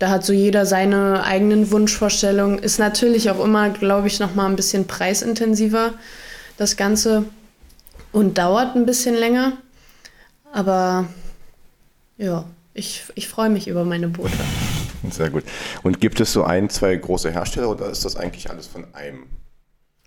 da 0.00 0.08
hat 0.08 0.24
so 0.24 0.32
jeder 0.32 0.64
seine 0.64 1.24
eigenen 1.24 1.70
Wunschvorstellungen. 1.70 2.58
Ist 2.58 2.78
natürlich 2.78 3.30
auch 3.30 3.44
immer, 3.44 3.68
glaube 3.68 4.08
ich, 4.08 4.18
noch 4.18 4.34
mal 4.34 4.46
ein 4.46 4.56
bisschen 4.56 4.86
preisintensiver, 4.86 5.92
das 6.56 6.76
Ganze. 6.76 7.26
Und 8.10 8.38
dauert 8.38 8.74
ein 8.74 8.86
bisschen 8.86 9.14
länger. 9.14 9.52
Aber 10.52 11.06
ja, 12.16 12.46
ich, 12.72 13.04
ich 13.14 13.28
freue 13.28 13.50
mich 13.50 13.68
über 13.68 13.84
meine 13.84 14.08
Boote. 14.08 14.32
Sehr 15.10 15.28
gut. 15.28 15.44
Und 15.82 16.00
gibt 16.00 16.18
es 16.18 16.32
so 16.32 16.44
ein, 16.44 16.70
zwei 16.70 16.96
große 16.96 17.30
Hersteller 17.30 17.68
oder 17.68 17.90
ist 17.90 18.06
das 18.06 18.16
eigentlich 18.16 18.50
alles 18.50 18.66
von 18.66 18.86
einem? 18.94 19.26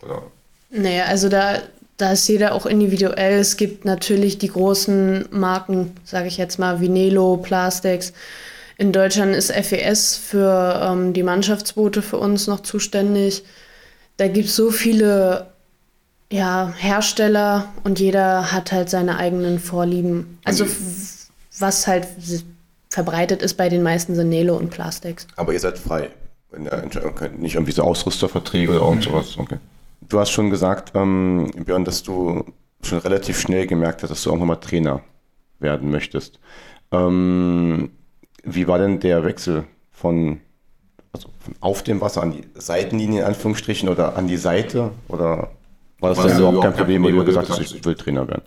Oder? 0.02 0.24
Naja, 0.72 1.06
also 1.06 1.30
da, 1.30 1.60
da 1.98 2.14
ist 2.14 2.28
jeder 2.28 2.56
auch 2.56 2.66
individuell. 2.66 3.40
Es 3.40 3.58
gibt 3.58 3.86
natürlich 3.86 4.40
die 4.40 4.50
großen 4.50 5.26
Marken, 5.30 5.96
sage 6.04 6.28
ich 6.28 6.38
jetzt 6.38 6.58
mal, 6.58 6.82
wie 6.82 6.90
Nelo, 6.90 7.38
Plastex. 7.38 8.12
In 8.78 8.92
Deutschland 8.92 9.36
ist 9.36 9.52
FES 9.52 10.18
für 10.18 10.82
ähm, 10.84 11.14
die 11.14 11.24
Mannschaftsboote 11.24 12.02
für 12.02 12.18
uns 12.18 12.48
noch 12.48 12.62
zuständig. 12.62 13.44
Da 14.18 14.28
gibt 14.28 14.48
es 14.48 14.56
so 14.56 14.72
viele 14.72 15.48
ja, 16.32 16.74
Hersteller 16.78 17.72
und 17.84 18.00
jeder 18.00 18.52
hat 18.52 18.72
halt 18.72 18.90
seine 18.90 19.18
eigenen 19.18 19.60
Vorlieben. 19.60 20.40
Also 20.44 20.66
was 21.60 21.86
halt 21.86 22.08
verbreitet 22.90 23.42
ist 23.42 23.56
bei 23.56 23.70
den 23.70 23.84
meisten 23.84 24.16
sind 24.16 24.30
Nelo 24.30 24.56
und 24.56 24.70
Plastex. 24.70 25.28
Aber 25.36 25.54
ihr 25.54 25.60
seid 25.60 25.78
frei. 25.78 26.10
Wenn 26.52 26.66
ihr 26.66 26.74
entscheiden 26.74 27.16
könnt, 27.16 27.42
nicht 27.42 27.56
irgendwie 27.56 27.72
so 27.72 27.84
Ausrüsterverträge 27.84 28.72
oder 28.72 28.82
irgend 28.88 29.04
sowas. 29.04 29.38
Okay. 29.38 29.58
Du 30.02 30.20
hast 30.20 30.30
schon 30.32 30.50
gesagt, 30.50 30.92
ähm, 30.96 31.52
Björn, 31.66 31.86
dass 31.86 32.04
du 32.04 32.46
schon 32.84 33.00
relativ 33.00 33.40
schnell 33.40 33.66
gemerkt 33.66 34.04
hast, 34.04 34.10
dass 34.10 34.24
du 34.24 34.30
irgendwann 34.30 34.50
mal 34.50 34.56
Trainer 34.58 35.02
werden 35.60 35.90
möchtest. 35.90 36.40
Ähm, 36.92 37.92
wie 38.44 38.68
war 38.68 38.78
denn 38.78 39.00
der 39.00 39.24
Wechsel 39.26 39.66
von, 39.92 40.40
also 41.12 41.30
von 41.40 41.56
auf 41.62 41.84
dem 41.84 42.02
Wasser 42.02 42.22
an 42.22 42.32
die 42.32 42.44
Seitenlinie 42.56 43.22
in 43.22 43.26
Anführungsstrichen 43.26 43.90
oder 43.90 44.18
an 44.18 44.28
die 44.28 44.38
Seite? 44.38 44.92
Oder 45.08 45.50
war 46.00 46.14
das 46.14 46.26
dann 46.26 46.38
überhaupt 46.38 46.62
kein 46.62 46.74
Problem, 46.74 47.04
wo 47.04 47.10
du 47.10 47.26
gesagt 47.26 47.50
hast, 47.50 47.60
ich 47.60 47.84
will 47.86 47.96
Trainer 47.96 48.28
werden? 48.28 48.44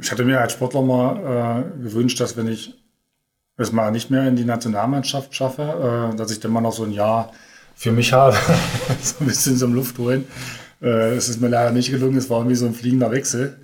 Ich 0.00 0.10
hatte 0.10 0.24
mir 0.24 0.40
als 0.40 0.54
Sportler 0.54 0.82
mal 0.82 1.64
äh, 1.78 1.82
gewünscht, 1.82 2.20
dass 2.20 2.36
wenn 2.36 2.48
ich 2.48 2.74
es 3.56 3.72
mal 3.72 3.90
nicht 3.90 4.10
mehr 4.10 4.26
in 4.26 4.36
die 4.36 4.44
Nationalmannschaft 4.44 5.34
schaffe, 5.34 6.12
äh, 6.12 6.16
dass 6.16 6.30
ich 6.30 6.40
dann 6.40 6.52
mal 6.52 6.60
noch 6.60 6.72
so 6.72 6.84
ein 6.84 6.92
Jahr 6.92 7.32
für 7.74 7.92
mich 7.92 8.12
habe, 8.12 8.36
so 9.02 9.16
ein 9.20 9.26
bisschen 9.26 9.56
zum 9.56 9.74
Luft 9.74 9.98
holen. 9.98 10.26
Äh, 10.82 11.14
es 11.14 11.28
ist 11.28 11.40
mir 11.40 11.48
leider 11.48 11.70
nicht 11.70 11.90
gelungen, 11.90 12.16
es 12.16 12.28
war 12.28 12.38
irgendwie 12.38 12.56
so 12.56 12.66
ein 12.66 12.74
fliegender 12.74 13.10
Wechsel. 13.10 13.58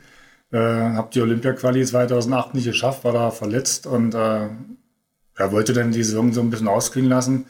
Äh, 0.53 0.59
habe 0.59 1.09
die 1.13 1.21
Olympia-Quali 1.21 1.85
2008 1.85 2.55
nicht 2.55 2.67
geschafft, 2.67 3.05
war 3.05 3.13
da 3.13 3.31
verletzt 3.31 3.87
und 3.87 4.15
äh, 4.15 4.49
ja, 5.39 5.53
wollte 5.53 5.73
dann 5.73 5.93
die 5.93 6.03
Saison 6.03 6.33
so 6.33 6.41
ein 6.41 6.51
bisschen 6.51 6.69
ausklingen 6.69 7.11
lassen. 7.11 7.47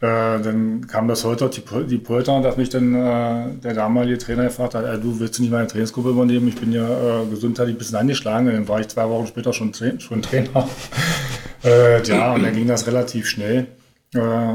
Äh, 0.00 0.40
dann 0.42 0.86
kam 0.86 1.08
das 1.08 1.24
heute 1.24 1.48
die, 1.48 1.62
die 1.86 1.98
Polter, 1.98 2.42
dass 2.42 2.58
mich 2.58 2.68
dann 2.68 2.94
äh, 2.94 3.54
der 3.62 3.72
damalige 3.74 4.18
Trainer 4.18 4.44
gefragt 4.44 4.74
hat, 4.74 4.84
du 5.02 5.18
willst 5.18 5.38
du 5.38 5.42
nicht 5.42 5.50
meine 5.50 5.66
Trainingsgruppe 5.66 6.10
übernehmen? 6.10 6.48
Ich 6.48 6.56
bin 6.56 6.70
ja 6.70 7.22
äh, 7.22 7.26
gesundheitlich 7.26 7.76
ein 7.76 7.78
bisschen 7.78 7.96
angeschlagen. 7.96 8.46
Dann 8.46 8.68
war 8.68 8.80
ich 8.80 8.88
zwei 8.88 9.08
Wochen 9.08 9.26
später 9.26 9.52
schon, 9.52 9.72
schon 9.74 10.22
Trainer. 10.22 10.68
Äh, 11.64 12.02
ja, 12.04 12.32
und 12.34 12.44
dann 12.44 12.54
ging 12.54 12.68
das 12.68 12.86
relativ 12.86 13.26
schnell. 13.26 13.66
Äh, 14.14 14.54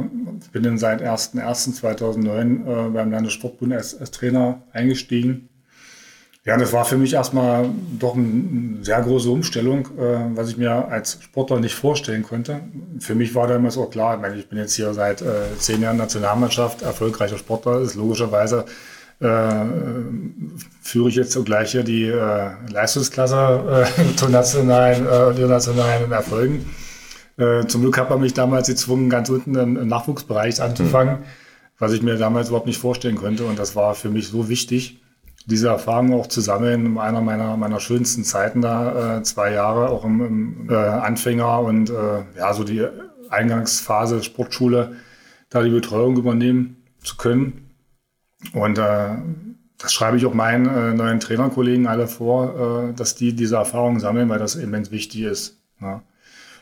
bin 0.54 0.64
dann 0.64 0.78
seit 0.78 1.02
01.01.2009 1.02 2.88
äh, 2.88 2.90
beim 2.90 3.12
Landessportbund 3.12 3.74
als, 3.74 4.00
als 4.00 4.12
Trainer 4.12 4.62
eingestiegen. 4.72 5.50
Ja, 6.44 6.58
das 6.58 6.74
war 6.74 6.86
für 6.86 6.98
mich 6.98 7.14
erstmal 7.14 7.70
doch 8.00 8.16
eine 8.16 8.84
sehr 8.84 9.00
große 9.02 9.30
Umstellung, 9.30 9.86
äh, 10.00 10.36
was 10.36 10.50
ich 10.50 10.58
mir 10.58 10.88
als 10.88 11.20
Sportler 11.22 11.60
nicht 11.60 11.76
vorstellen 11.76 12.24
konnte. 12.24 12.62
Für 13.00 13.14
mich 13.14 13.36
war 13.36 13.48
damals 13.48 13.78
auch 13.78 13.92
klar, 13.92 14.16
ich, 14.16 14.22
meine, 14.22 14.36
ich 14.38 14.50
bin 14.50 14.58
jetzt 14.58 14.74
hier 14.74 14.92
seit 14.96 15.22
äh, 15.22 15.56
zehn 15.60 15.84
Jahren 15.84 15.98
Nationalmannschaft, 15.98 16.82
erfolgreicher 16.82 17.38
Sportler, 17.38 17.82
ist 17.82 17.94
logischerweise 17.94 18.66
äh, 19.20 19.66
führe 20.82 21.10
ich 21.10 21.16
jetzt 21.16 21.32
zugleich 21.32 21.74
hier 21.74 21.84
die 21.84 22.06
äh, 22.06 22.50
Leistungsklasse 22.72 23.86
äh, 23.86 24.16
zu 24.16 24.28
nationalen 24.30 25.06
äh, 25.06 25.26
und 25.28 25.36
internationalen 25.36 26.12
Erfolgen. 26.12 26.66
Äh, 27.38 27.68
zum 27.68 27.82
Glück 27.82 28.00
hat 28.00 28.10
man 28.10 28.20
mich 28.20 28.34
damals 28.34 28.68
gezwungen, 28.68 29.12
ganz 29.12 29.30
unten 29.30 29.54
im 29.54 29.88
Nachwuchsbereich 29.88 30.60
anzufangen, 30.60 31.20
mhm. 31.20 31.26
was 31.78 31.94
ich 31.94 32.02
mir 32.02 32.18
damals 32.18 32.48
überhaupt 32.48 32.66
nicht 32.66 32.80
vorstellen 32.80 33.16
konnte. 33.16 33.46
Und 33.46 33.60
das 33.60 33.76
war 33.76 33.94
für 33.94 34.10
mich 34.10 34.28
so 34.28 34.50
wichtig, 34.50 35.01
diese 35.46 35.70
Erfahrung 35.70 36.14
auch 36.14 36.28
zu 36.28 36.42
sammeln 36.42 36.86
in 36.86 36.98
einer 36.98 37.22
meiner, 37.22 37.58
meiner 37.58 37.80
schönsten 37.80 38.24
Zeiten 38.24 38.62
da, 38.62 39.18
äh, 39.18 39.24
zwei 39.24 39.52
Jahre 39.52 39.90
auch 39.90 40.06
im, 40.06 40.22
im 40.26 40.70
äh, 40.70 40.76
Anfänger 40.76 41.60
und 41.62 41.90
äh, 41.90 42.24
ja, 42.38 42.54
so 42.54 42.64
die 42.64 42.86
Eingangsphase 43.30 44.24
Sportschule, 44.24 44.96
da 45.50 45.64
die 45.64 45.70
Betreuung 45.70 46.18
übernehmen 46.18 46.78
zu 47.04 47.18
können. 47.18 47.72
Und 48.54 48.78
äh, 48.78 49.10
das 49.78 49.94
schreibe 49.94 50.18
ich 50.18 50.26
auch 50.26 50.34
meinen 50.34 50.68
äh, 50.68 50.94
neuen 50.94 51.20
Trainerkollegen 51.20 51.88
alle 51.88 52.08
vor, 52.08 52.90
äh, 52.90 52.94
dass 52.94 53.16
die 53.16 53.34
diese 53.34 53.56
Erfahrung 53.56 54.00
sammeln, 54.00 54.30
weil 54.30 54.40
das 54.40 54.56
immens 54.56 54.92
wichtig 54.92 55.22
ist. 55.22 55.58
Ne? 55.80 56.02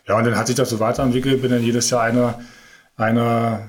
Ja, 0.08 0.18
und 0.18 0.26
dann 0.26 0.38
hat 0.38 0.48
sich 0.48 0.56
das 0.56 0.70
so 0.70 0.80
weiterentwickelt, 0.80 1.42
bin 1.42 1.52
dann 1.52 1.64
jedes 1.64 1.90
Jahr 1.90 2.04
eine, 2.04 2.36
eine 2.96 3.68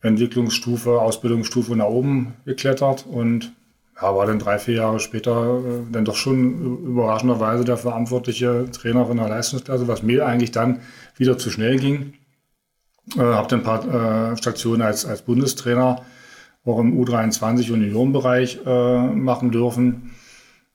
Entwicklungsstufe, 0.00 1.00
Ausbildungsstufe 1.00 1.74
nach 1.74 1.86
oben 1.86 2.34
geklettert 2.44 3.06
und 3.06 3.52
ja, 4.00 4.14
war 4.14 4.26
dann 4.26 4.38
drei, 4.38 4.58
vier 4.58 4.74
Jahre 4.74 5.00
später 5.00 5.58
äh, 5.58 5.92
dann 5.92 6.04
doch 6.04 6.16
schon 6.16 6.84
überraschenderweise 6.84 7.64
der 7.64 7.76
verantwortliche 7.76 8.70
Trainer 8.70 9.06
von 9.06 9.16
der 9.16 9.28
Leistungsklasse, 9.28 9.88
was 9.88 10.02
mir 10.02 10.26
eigentlich 10.26 10.50
dann 10.50 10.80
wieder 11.16 11.38
zu 11.38 11.50
schnell 11.50 11.78
ging. 11.78 12.14
Äh, 13.16 13.20
habe 13.20 13.48
dann 13.48 13.60
ein 13.60 13.64
paar 13.64 14.32
äh, 14.32 14.36
Stationen 14.36 14.82
als, 14.82 15.06
als 15.06 15.22
Bundestrainer 15.22 16.02
auch 16.64 16.78
im 16.80 17.00
U23 17.00 17.72
und 17.72 17.82
Juniorenbereich 17.82 18.60
äh, 18.66 19.06
machen 19.06 19.50
dürfen. 19.50 20.10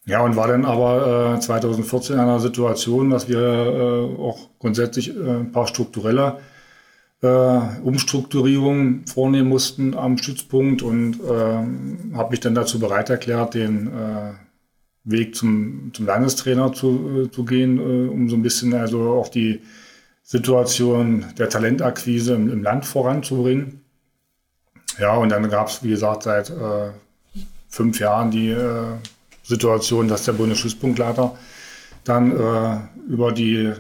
Ja, 0.05 0.21
und 0.21 0.35
war 0.35 0.47
dann 0.47 0.65
aber 0.65 1.35
äh, 1.35 1.39
2014 1.39 2.15
in 2.15 2.21
einer 2.21 2.39
Situation, 2.39 3.11
dass 3.11 3.27
wir 3.27 3.39
äh, 3.39 4.19
auch 4.19 4.49
grundsätzlich 4.57 5.15
äh, 5.15 5.19
ein 5.19 5.51
paar 5.51 5.67
strukturelle 5.67 6.39
äh, 7.21 7.27
Umstrukturierungen 7.83 9.05
vornehmen 9.05 9.49
mussten 9.49 9.95
am 9.95 10.17
Stützpunkt 10.17 10.81
und 10.81 11.19
äh, 11.21 12.15
habe 12.15 12.31
mich 12.31 12.39
dann 12.39 12.55
dazu 12.55 12.79
bereit 12.79 13.09
erklärt, 13.09 13.53
den 13.53 13.87
äh, 13.87 14.33
Weg 15.03 15.35
zum, 15.35 15.91
zum 15.93 16.05
Landestrainer 16.05 16.73
zu, 16.73 17.25
äh, 17.25 17.31
zu 17.31 17.45
gehen, 17.45 17.77
äh, 17.77 18.09
um 18.09 18.29
so 18.29 18.35
ein 18.35 18.41
bisschen 18.41 18.73
also 18.73 19.13
auch 19.13 19.29
die 19.29 19.61
Situation 20.23 21.25
der 21.37 21.49
Talentakquise 21.49 22.35
im, 22.35 22.51
im 22.51 22.63
Land 22.63 22.85
voranzubringen. 22.85 23.81
Ja, 24.99 25.15
und 25.15 25.29
dann 25.29 25.49
gab 25.49 25.67
es, 25.67 25.83
wie 25.83 25.89
gesagt, 25.89 26.23
seit 26.23 26.49
äh, 26.49 26.91
fünf 27.69 27.99
Jahren 27.99 28.31
die 28.31 28.49
äh, 28.49 28.97
Situation, 29.43 30.07
dass 30.07 30.25
der 30.25 30.33
Bundesschusspunktleiter 30.33 31.35
dann 32.03 32.31
äh, 32.31 32.79
über 33.07 33.31
die 33.31 33.73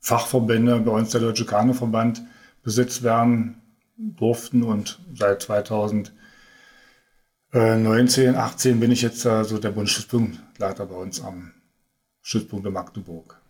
Fachverbände, 0.00 0.80
bei 0.80 0.92
uns 0.92 1.10
der 1.10 1.20
Deutsche 1.20 1.46
Kanuverband, 1.46 2.22
besetzt 2.64 3.04
werden 3.04 3.62
durften. 3.96 4.64
Und 4.64 4.98
seit 5.14 5.42
2019, 5.42 8.34
18 8.34 8.80
bin 8.80 8.90
ich 8.90 9.02
jetzt 9.02 9.20
so 9.20 9.58
der 9.58 9.70
Bundesschusspunktleiter 9.70 10.86
bei 10.86 10.96
uns 10.96 11.22
am 11.22 11.52
Stützpunkt 12.22 12.66
in 12.66 12.72
Magdeburg. 12.72 13.40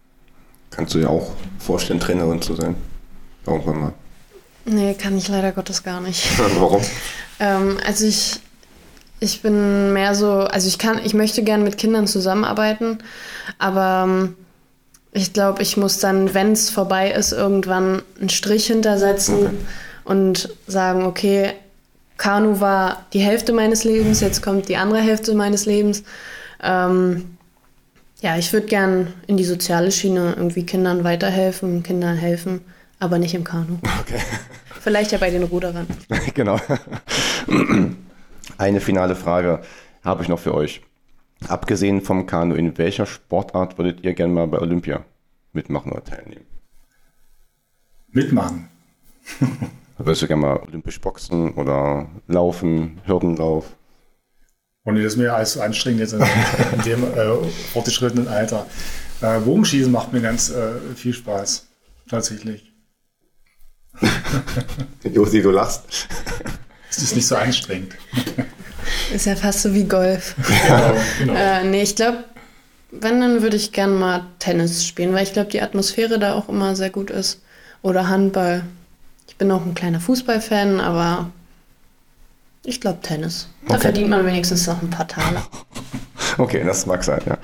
Kannst 0.71 0.95
du 0.95 0.99
dir 0.99 1.09
auch 1.09 1.33
vorstellen, 1.59 2.01
Trainerin 2.01 2.43
zu 2.43 2.55
sein? 2.55 2.75
Irgendwann 3.47 3.81
mal. 3.81 3.95
Nee, 4.65 4.95
kann 4.95 5.17
ich 5.17 5.29
leider 5.29 5.53
Gottes 5.53 5.83
gar 5.83 6.01
nicht. 6.01 6.27
Warum? 6.59 6.83
ähm, 7.39 7.79
also 7.87 8.07
ich, 8.07 8.41
ich 9.21 9.43
bin 9.43 9.93
mehr 9.93 10.15
so, 10.15 10.41
also 10.41 10.67
ich 10.67 10.79
kann, 10.79 10.99
ich 11.05 11.15
möchte 11.15 11.45
gern 11.45 11.63
mit 11.63 11.79
Kindern 11.79 12.07
zusammenarbeiten, 12.07 12.99
aber 13.59 14.05
ähm, 14.09 14.37
ich 15.15 15.33
glaube, 15.33 15.63
ich 15.63 15.77
muss 15.77 16.01
dann, 16.01 16.35
wenn 16.35 16.53
es 16.53 16.71
vorbei 16.71 17.13
ist, 17.13 17.33
irgendwann 17.33 18.03
einen 18.21 18.29
Strich 18.29 18.67
hintersetzen 18.67 19.47
okay. 19.47 19.57
und 20.05 20.49
sagen, 20.67 21.05
okay, 21.05 21.53
Kanu 22.17 22.61
war 22.61 23.07
die 23.13 23.21
Hälfte 23.21 23.53
meines 23.53 23.85
Lebens, 23.85 24.21
jetzt 24.21 24.43
kommt 24.43 24.69
die 24.69 24.77
andere 24.77 25.01
Hälfte 25.01 25.35
meines 25.35 25.67
Lebens. 25.67 26.03
Ähm, 26.61 27.37
ja, 28.21 28.37
ich 28.37 28.53
würde 28.53 28.67
gern 28.67 29.13
in 29.29 29.37
die 29.37 29.45
soziale 29.45 29.93
Schiene 29.93 30.35
irgendwie 30.37 30.67
Kindern 30.67 31.05
weiterhelfen, 31.05 31.85
Kindern 31.85 32.17
helfen, 32.17 32.63
aber 32.99 33.19
nicht 33.19 33.35
im 33.35 33.45
Kanu. 33.45 33.79
Okay. 34.01 34.21
Vielleicht 34.81 35.13
ja 35.13 35.19
bei 35.19 35.31
den 35.31 35.45
Ruderern. 35.45 35.87
genau. 36.35 36.59
Eine 38.59 38.81
finale 38.81 39.15
Frage 39.15 39.63
habe 40.05 40.23
ich 40.25 40.29
noch 40.29 40.41
für 40.41 40.55
euch. 40.55 40.83
Abgesehen 41.49 42.01
vom 42.01 42.27
Kanu, 42.27 42.55
in 42.55 42.77
welcher 42.79 43.07
Sportart 43.07 43.79
würdet 43.79 44.03
ihr 44.03 44.15
gerne 44.15 44.33
mal 44.33 44.47
bei 44.47 44.59
Olympia 44.59 45.05
mitmachen 45.53 45.93
oder 45.93 46.05
teilnehmen? 46.05 46.47
Mitmachen. 48.11 48.69
Würdest 49.99 50.23
du 50.23 50.27
gerne 50.27 50.43
mal 50.43 50.57
olympisch 50.57 51.01
boxen 51.01 51.55
oder 51.55 52.09
laufen, 52.27 53.01
Hürdenlauf? 53.05 53.77
Und 54.85 54.97
das 54.97 55.05
ist 55.05 55.17
mir 55.17 55.35
alles 55.35 55.55
so 55.55 55.61
anstrengend 55.61 56.01
jetzt 56.01 56.13
in, 56.13 56.21
dem 56.85 57.05
äh, 57.05 57.49
fortgeschrittenen 57.73 58.29
Alter. 58.29 58.67
Äh, 59.21 59.41
Bogenschießen 59.41 59.91
macht 59.91 60.13
mir 60.13 60.21
ganz 60.21 60.51
äh, 60.51 60.75
viel 60.95 61.15
Spaß. 61.15 61.67
Tatsächlich. 62.09 62.73
Josi, 65.05 65.41
du 65.41 65.51
lachst. 65.51 66.09
Es 66.91 66.99
ist 66.99 67.17
nicht 67.17 67.27
so 67.27 67.37
anstrengend. 67.37 67.97
Ist 69.13 69.27
ja 69.27 69.37
fast 69.37 69.63
so 69.63 69.75
wie 69.75 69.85
Golf. 69.85 70.35
Genau, 70.67 70.95
genau. 71.19 71.35
Äh, 71.35 71.65
nee, 71.65 71.83
ich 71.83 71.97
glaube, 71.97 72.25
wenn, 72.91 73.21
dann 73.21 73.43
würde 73.43 73.57
ich 73.57 73.73
gerne 73.73 73.95
mal 73.95 74.27
Tennis 74.39 74.87
spielen, 74.87 75.13
weil 75.13 75.25
ich 75.25 75.33
glaube, 75.33 75.51
die 75.51 75.61
Atmosphäre 75.61 76.19
da 76.19 76.35
auch 76.35 76.49
immer 76.49 76.77
sehr 76.77 76.91
gut 76.91 77.11
ist. 77.11 77.43
Oder 77.83 78.09
Handball. 78.09 78.65
Ich 79.29 79.37
bin 79.37 79.51
auch 79.51 79.65
ein 79.65 79.75
kleiner 79.75 80.01
Fußballfan, 80.01 80.81
aber 80.81 81.31
ich 82.65 82.81
glaube 82.81 83.01
Tennis. 83.03 83.49
Da 83.67 83.75
okay. 83.75 83.83
verdient 83.83 84.11
man 84.11 84.25
wenigstens 84.25 84.67
noch 84.67 84.81
ein 84.81 84.91
paar 84.91 85.09
Tage. 85.09 85.43
Okay, 86.37 86.65
das 86.65 86.87
mag 86.87 87.05
sein, 87.05 87.21
ja. 87.27 87.39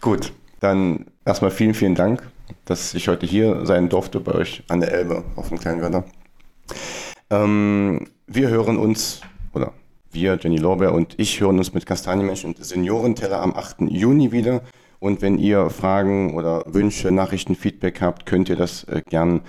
Gut, 0.00 0.32
dann 0.58 1.06
erstmal 1.24 1.52
vielen, 1.52 1.74
vielen 1.74 1.94
Dank, 1.94 2.22
dass 2.64 2.92
ich 2.94 3.06
heute 3.06 3.26
hier 3.26 3.64
sein 3.64 3.88
durfte 3.88 4.18
bei 4.18 4.32
euch 4.32 4.64
an 4.68 4.80
der 4.80 4.92
Elbe 4.92 5.22
auf 5.36 5.50
dem 5.50 5.60
kleinen 5.60 5.82
Wetter. 5.82 6.04
Ähm, 7.30 8.08
wir 8.26 8.48
hören 8.48 8.76
uns, 8.76 9.20
oder 9.52 9.72
wir, 10.14 10.38
Jenny 10.40 10.56
Lorbeer 10.56 10.92
und 10.92 11.14
ich 11.18 11.40
hören 11.40 11.58
uns 11.58 11.74
mit 11.74 11.86
Kastanienmensch 11.86 12.44
und 12.44 12.64
Seniorenteller 12.64 13.40
am 13.40 13.54
8. 13.54 13.82
Juni 13.88 14.32
wieder. 14.32 14.62
Und 15.00 15.20
wenn 15.20 15.38
ihr 15.38 15.68
Fragen 15.70 16.34
oder 16.34 16.64
Wünsche, 16.66 17.10
Nachrichten, 17.10 17.54
Feedback 17.54 18.00
habt, 18.00 18.24
könnt 18.24 18.48
ihr 18.48 18.56
das 18.56 18.84
äh, 18.84 19.02
gern 19.08 19.42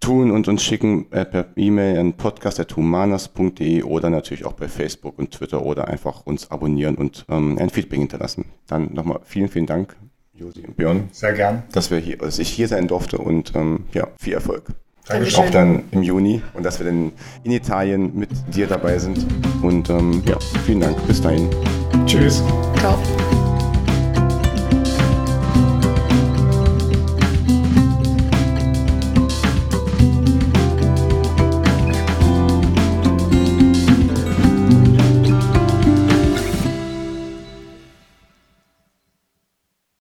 tun 0.00 0.30
und 0.30 0.48
uns 0.48 0.62
schicken 0.62 1.10
äh, 1.12 1.24
per 1.24 1.46
E-Mail 1.56 1.98
an 1.98 2.12
podcast.humanas.de 2.12 3.82
oder 3.84 4.10
natürlich 4.10 4.44
auch 4.44 4.52
bei 4.52 4.68
Facebook 4.68 5.18
und 5.18 5.30
Twitter 5.30 5.64
oder 5.64 5.88
einfach 5.88 6.26
uns 6.26 6.50
abonnieren 6.50 6.96
und 6.96 7.24
ähm, 7.30 7.56
ein 7.58 7.70
Feedback 7.70 8.00
hinterlassen. 8.00 8.44
Dann 8.66 8.92
nochmal 8.92 9.20
vielen, 9.24 9.48
vielen 9.48 9.66
Dank, 9.66 9.96
Josi 10.34 10.66
und 10.66 10.76
Björn. 10.76 11.08
Sehr 11.12 11.32
gern. 11.32 11.62
Dass, 11.72 11.90
wir 11.90 11.98
hier, 11.98 12.18
dass 12.18 12.38
ich 12.38 12.50
hier 12.50 12.68
sein 12.68 12.86
durfte 12.86 13.16
und 13.16 13.54
ähm, 13.54 13.84
ja, 13.94 14.08
viel 14.18 14.34
Erfolg. 14.34 14.64
Dankeschön. 15.06 15.44
Auch 15.44 15.50
dann 15.50 15.82
im 15.90 16.02
Juni 16.02 16.42
und 16.54 16.62
dass 16.64 16.78
wir 16.78 16.86
dann 16.86 17.12
in 17.42 17.52
Italien 17.52 18.12
mit 18.14 18.30
dir 18.54 18.66
dabei 18.66 18.98
sind. 18.98 19.26
Und 19.62 19.90
ähm, 19.90 20.22
ja, 20.26 20.38
vielen 20.64 20.80
Dank. 20.80 21.06
Bis 21.06 21.20
dahin. 21.20 21.48
Tschüss. 22.06 22.42
Ciao. 22.78 22.98